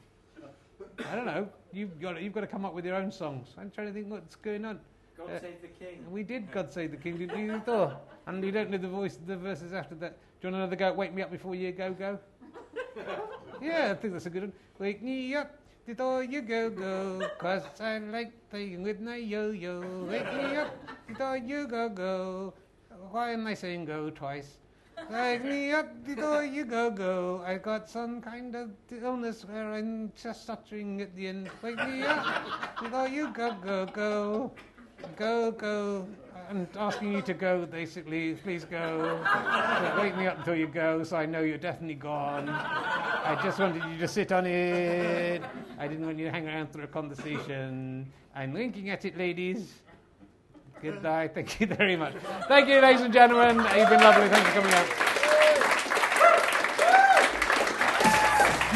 I 1.09 1.15
don't 1.15 1.25
know. 1.25 1.49
You've 1.75 1.99
got 1.99 2.21
you've 2.21 2.31
got 2.31 2.41
to 2.41 2.47
come 2.47 2.63
up 2.63 2.73
with 2.73 2.85
your 2.85 2.95
own 2.95 3.11
songs. 3.11 3.49
I'm 3.57 3.69
trying 3.69 3.87
to 3.87 3.93
think 3.93 4.09
what's 4.09 4.35
going 4.37 4.63
on. 4.63 4.79
God 5.17 5.29
Uh, 5.29 5.39
save 5.41 5.61
the 5.61 5.67
king. 5.67 6.05
We 6.09 6.23
did 6.23 6.49
God 6.49 6.71
Save 6.71 6.91
the 6.91 6.97
King, 6.97 7.17
didn't 7.17 7.37
you? 7.37 7.59
Thor? 7.65 7.97
And 8.27 8.43
you 8.43 8.51
don't 8.51 8.69
know 8.69 8.77
the 8.77 8.87
voice, 8.87 9.17
the 9.17 9.35
verses 9.35 9.73
after 9.73 9.95
that. 9.95 10.17
Do 10.39 10.47
you 10.47 10.53
want 10.53 10.63
another 10.63 10.77
go? 10.77 10.93
Wake 10.93 11.13
me 11.13 11.21
up 11.21 11.31
before 11.31 11.53
you 11.53 11.73
go, 11.73 11.91
go. 11.93 12.17
yeah, 13.61 13.91
I 13.91 13.95
think 13.95 14.13
that's 14.13 14.25
a 14.25 14.29
good 14.29 14.43
one. 14.43 14.53
Wake 14.79 15.01
me 15.03 15.35
up 15.35 15.51
before 15.85 16.23
you 16.23 16.41
go, 16.41 16.69
go. 16.69 17.29
Cause 17.39 17.63
I 17.81 17.97
like 17.99 18.31
playing 18.49 18.81
with 18.83 19.01
my 19.01 19.17
yo-yo. 19.17 20.05
Wake 20.09 20.33
me 20.33 20.55
up 20.55 20.75
before 21.07 21.37
you 21.37 21.67
go, 21.67 21.89
go. 21.89 22.53
Why 23.11 23.31
am 23.31 23.47
I 23.47 23.53
saying 23.53 23.85
go 23.85 24.09
twice? 24.09 24.59
Wake 25.09 25.43
me 25.43 25.71
up 25.71 26.05
before 26.05 26.43
you 26.43 26.65
go, 26.65 26.89
go. 26.89 27.43
I 27.45 27.57
got 27.57 27.89
some 27.89 28.21
kind 28.21 28.55
of 28.55 28.71
illness 28.91 29.45
where 29.45 29.73
I'm 29.73 30.11
just 30.21 30.43
stuttering 30.43 31.01
at 31.01 31.15
the 31.15 31.27
end. 31.27 31.49
Wake 31.61 31.77
me 31.77 32.03
up 32.03 32.79
before 32.81 33.07
you 33.07 33.31
go, 33.33 33.55
go, 33.63 33.85
go. 33.85 34.51
Go, 35.15 35.51
go. 35.51 36.07
I'm 36.49 36.67
asking 36.77 37.13
you 37.13 37.21
to 37.23 37.33
go, 37.33 37.65
basically. 37.65 38.35
Please 38.35 38.65
go. 38.65 39.19
But 39.23 39.97
wake 39.97 40.17
me 40.17 40.27
up 40.27 40.39
until 40.39 40.55
you 40.55 40.67
go, 40.67 41.03
so 41.03 41.17
I 41.17 41.25
know 41.25 41.41
you're 41.41 41.57
definitely 41.57 41.95
gone. 41.95 42.49
I 42.49 43.39
just 43.43 43.59
wanted 43.59 43.83
you 43.91 43.97
to 43.99 44.07
sit 44.07 44.31
on 44.31 44.45
it. 44.45 45.41
I 45.77 45.87
didn't 45.87 46.05
want 46.05 46.17
you 46.17 46.25
to 46.25 46.31
hang 46.31 46.47
around 46.47 46.71
through 46.71 46.85
a 46.85 46.87
conversation. 46.87 48.11
I'm 48.35 48.53
winking 48.53 48.89
at 48.89 49.05
it, 49.05 49.17
ladies. 49.17 49.81
Good 50.85 51.01
night. 51.01 51.33
Thank 51.33 51.59
you 51.59 51.65
very 51.65 51.95
much. 51.95 52.13
Thank 52.47 52.69
you, 52.69 52.79
ladies 52.79 53.01
and 53.01 53.11
gentlemen. 53.11 53.57
You've 53.75 53.89
been 53.89 54.01
lovely. 54.01 54.29
Thanks 54.29 54.47
for 54.49 54.61
coming 54.61 54.71
out. 54.71 54.87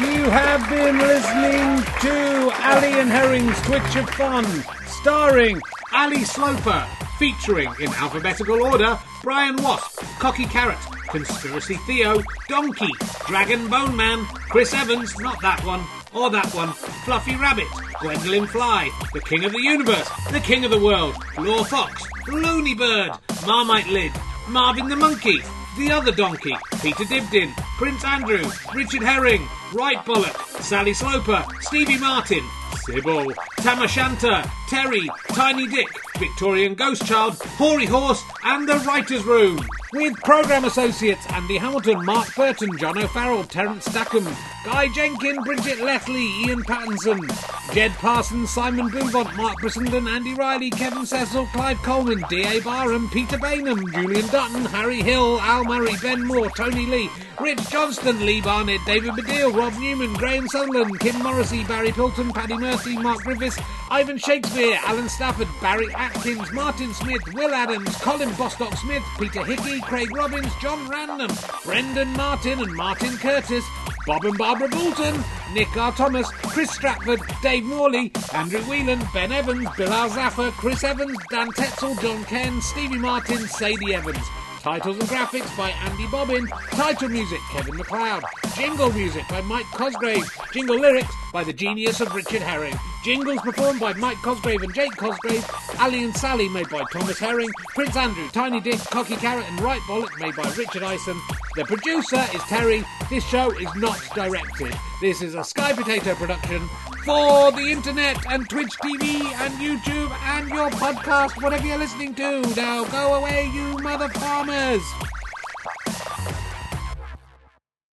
You 0.00 0.28
have 0.28 0.68
been 0.68 0.98
listening 0.98 1.84
to 2.00 2.50
Ally 2.52 2.98
and 2.98 3.10
Herring's 3.10 3.62
Twitch 3.62 3.94
of 3.94 4.10
Fun, 4.10 4.44
starring 4.88 5.60
Ally 5.92 6.24
Sloper, 6.24 6.84
featuring 7.16 7.72
in 7.78 7.90
alphabetical 7.90 8.60
order 8.60 8.98
Brian 9.22 9.62
Wasp, 9.62 10.00
Cocky 10.18 10.46
Carrot, 10.46 10.78
Conspiracy 11.10 11.76
Theo, 11.86 12.20
Donkey, 12.48 12.90
Dragon 13.28 13.68
Bone 13.68 13.94
Man, 13.94 14.24
Chris 14.48 14.74
Evans, 14.74 15.16
not 15.20 15.40
that 15.42 15.64
one, 15.64 15.84
or 16.14 16.30
that 16.30 16.52
one, 16.54 16.72
Fluffy 17.04 17.36
Rabbit, 17.36 17.66
Gwendolyn 18.00 18.46
Fly, 18.46 18.90
the 19.12 19.20
King 19.20 19.44
of 19.44 19.52
the 19.52 19.60
Universe, 19.62 20.08
the 20.30 20.40
King 20.40 20.64
of 20.64 20.70
the 20.70 20.78
World, 20.80 21.14
Law 21.38 21.64
Fox, 21.64 22.04
Looney 22.28 22.74
Bird, 22.74 23.12
Marmite 23.46 23.88
Lid, 23.88 24.12
Marvin 24.48 24.88
the 24.88 24.96
Monkey, 24.96 25.40
the 25.78 25.92
other 25.92 26.12
donkey, 26.12 26.56
Peter 26.82 27.04
Dibdin, 27.04 27.52
Prince 27.78 28.04
Andrew, 28.04 28.42
Richard 28.74 29.02
Herring, 29.02 29.46
Right 29.72 29.98
Bollock, 30.04 30.60
Sally 30.62 30.94
Sloper, 30.94 31.44
Stevie 31.60 31.98
Martin, 31.98 32.44
Sybil, 32.84 33.26
Tamashanta, 33.58 34.48
Terry, 34.68 35.08
Tiny 35.28 35.66
Dick, 35.68 35.88
Victorian 36.18 36.74
Ghost 36.74 37.06
Child, 37.06 37.38
Hoary 37.56 37.86
Horse, 37.86 38.22
and 38.44 38.68
The 38.68 38.76
Writer's 38.86 39.24
Room. 39.24 39.64
With 39.92 40.16
programme 40.22 40.64
associates 40.64 41.26
Andy 41.30 41.56
Hamilton, 41.56 42.04
Mark 42.04 42.34
Burton, 42.34 42.76
John 42.78 42.98
O'Farrell, 42.98 43.44
Terence 43.44 43.84
Stackham, 43.86 44.26
Guy 44.62 44.88
Jenkin, 44.88 45.36
Bridget 45.42 45.80
Lethley, 45.80 46.46
Ian 46.46 46.62
Pattinson, 46.62 47.72
Jed 47.72 47.92
Parsons, 47.92 48.50
Simon 48.50 48.90
Bluebont, 48.90 49.34
Mark 49.34 49.58
Brissenden, 49.58 50.06
Andy 50.06 50.34
Riley, 50.34 50.68
Kevin 50.68 51.06
Cecil, 51.06 51.46
Clive 51.46 51.78
Coleman, 51.78 52.22
D.A. 52.28 52.60
Barham, 52.60 53.08
Peter 53.08 53.38
Baynham, 53.38 53.90
Julian 53.94 54.26
Dutton, 54.26 54.66
Harry 54.66 55.00
Hill, 55.00 55.40
Al 55.40 55.64
Murray, 55.64 55.94
Ben 56.02 56.26
Moore, 56.26 56.50
Tony 56.50 56.84
Lee, 56.84 57.08
Rich 57.40 57.70
Johnston, 57.70 58.26
Lee 58.26 58.42
Barnett, 58.42 58.80
David 58.84 59.12
Baddiel, 59.12 59.54
Rob 59.54 59.72
Newman, 59.80 60.12
Graham 60.14 60.46
Sutherland, 60.46 61.00
Kim 61.00 61.22
Morrissey, 61.22 61.64
Barry 61.64 61.92
Pilton, 61.92 62.30
Paddy 62.30 62.58
Murphy, 62.58 62.98
Mark 62.98 63.22
Griffiths, 63.24 63.58
Ivan 63.90 64.18
Shakespeare, 64.18 64.78
Alan 64.84 65.08
Stafford, 65.08 65.48
Barry 65.62 65.92
Atkins, 65.94 66.52
Martin 66.52 66.92
Smith, 66.92 67.22
Will 67.32 67.54
Adams, 67.54 67.96
Colin 67.96 68.32
Bostock 68.34 68.76
Smith, 68.76 69.02
Peter 69.18 69.42
Hickey, 69.42 69.80
Craig 69.80 70.14
Robbins, 70.14 70.52
John 70.60 70.86
Random, 70.88 71.30
Brendan 71.64 72.12
Martin 72.12 72.60
and 72.60 72.72
Martin 72.74 73.16
Curtis, 73.16 73.64
Bob 74.06 74.24
and 74.24 74.36
Barbara 74.50 74.68
Bolton, 74.68 75.24
Nick 75.54 75.76
R. 75.76 75.92
Thomas, 75.92 76.28
Chris 76.32 76.72
Stratford, 76.72 77.20
Dave 77.40 77.62
Morley, 77.62 78.10
Andrew 78.34 78.58
Whelan, 78.62 79.00
Ben 79.14 79.30
Evans, 79.30 79.68
Bill 79.76 79.88
Alzaffer, 79.88 80.50
Chris 80.50 80.82
Evans, 80.82 81.16
Dan 81.30 81.52
Tetzel, 81.52 81.94
John 82.02 82.24
Ken, 82.24 82.60
Stevie 82.60 82.98
Martin, 82.98 83.46
Sadie 83.46 83.94
Evans. 83.94 84.18
Titles 84.60 84.98
and 84.98 85.08
graphics 85.08 85.56
by 85.56 85.70
Andy 85.70 86.04
Bobbin. 86.08 86.48
Title 86.72 87.08
music, 87.10 87.38
Kevin 87.52 87.76
MacLeod. 87.76 88.24
Jingle 88.56 88.92
music 88.92 89.22
by 89.28 89.40
Mike 89.42 89.66
Cosgrave. 89.66 90.28
Jingle 90.52 90.80
lyrics 90.80 91.14
by 91.32 91.44
the 91.44 91.52
genius 91.52 92.00
of 92.00 92.14
Richard 92.14 92.42
Herring. 92.42 92.74
Jingles 93.04 93.40
performed 93.40 93.80
by 93.80 93.92
Mike 93.94 94.18
Cosgrave 94.18 94.62
and 94.62 94.74
Jake 94.74 94.96
Cosgrave. 94.96 95.44
Ally 95.78 95.98
and 95.98 96.16
Sally 96.16 96.48
made 96.48 96.68
by 96.68 96.82
Thomas 96.92 97.18
Herring. 97.18 97.50
Prince 97.74 97.96
Andrew, 97.96 98.28
Tiny 98.28 98.60
Dick, 98.60 98.78
Cocky 98.78 99.16
Carrot 99.16 99.46
and 99.48 99.60
Right 99.60 99.80
Bollock 99.82 100.18
made 100.20 100.34
by 100.36 100.50
Richard 100.56 100.82
Ison. 100.82 101.20
The 101.56 101.64
producer 101.64 102.24
is 102.34 102.42
Terry. 102.42 102.84
This 103.08 103.26
show 103.28 103.50
is 103.50 103.74
not 103.76 104.00
directed. 104.14 104.74
This 105.00 105.22
is 105.22 105.34
a 105.34 105.44
Sky 105.44 105.72
Potato 105.72 106.14
production 106.14 106.68
for 107.04 107.52
the 107.52 107.70
internet 107.70 108.24
and 108.30 108.48
Twitch 108.48 108.72
TV 108.82 109.24
and 109.24 109.54
YouTube 109.54 110.10
and 110.10 110.48
your 110.48 110.70
podcast, 110.70 111.42
whatever 111.42 111.66
you're 111.66 111.78
listening 111.78 112.14
to. 112.16 112.40
Now 112.54 112.84
go 112.84 113.14
away, 113.14 113.50
you 113.54 113.78
mother 113.78 114.08
farmers. 114.08 114.82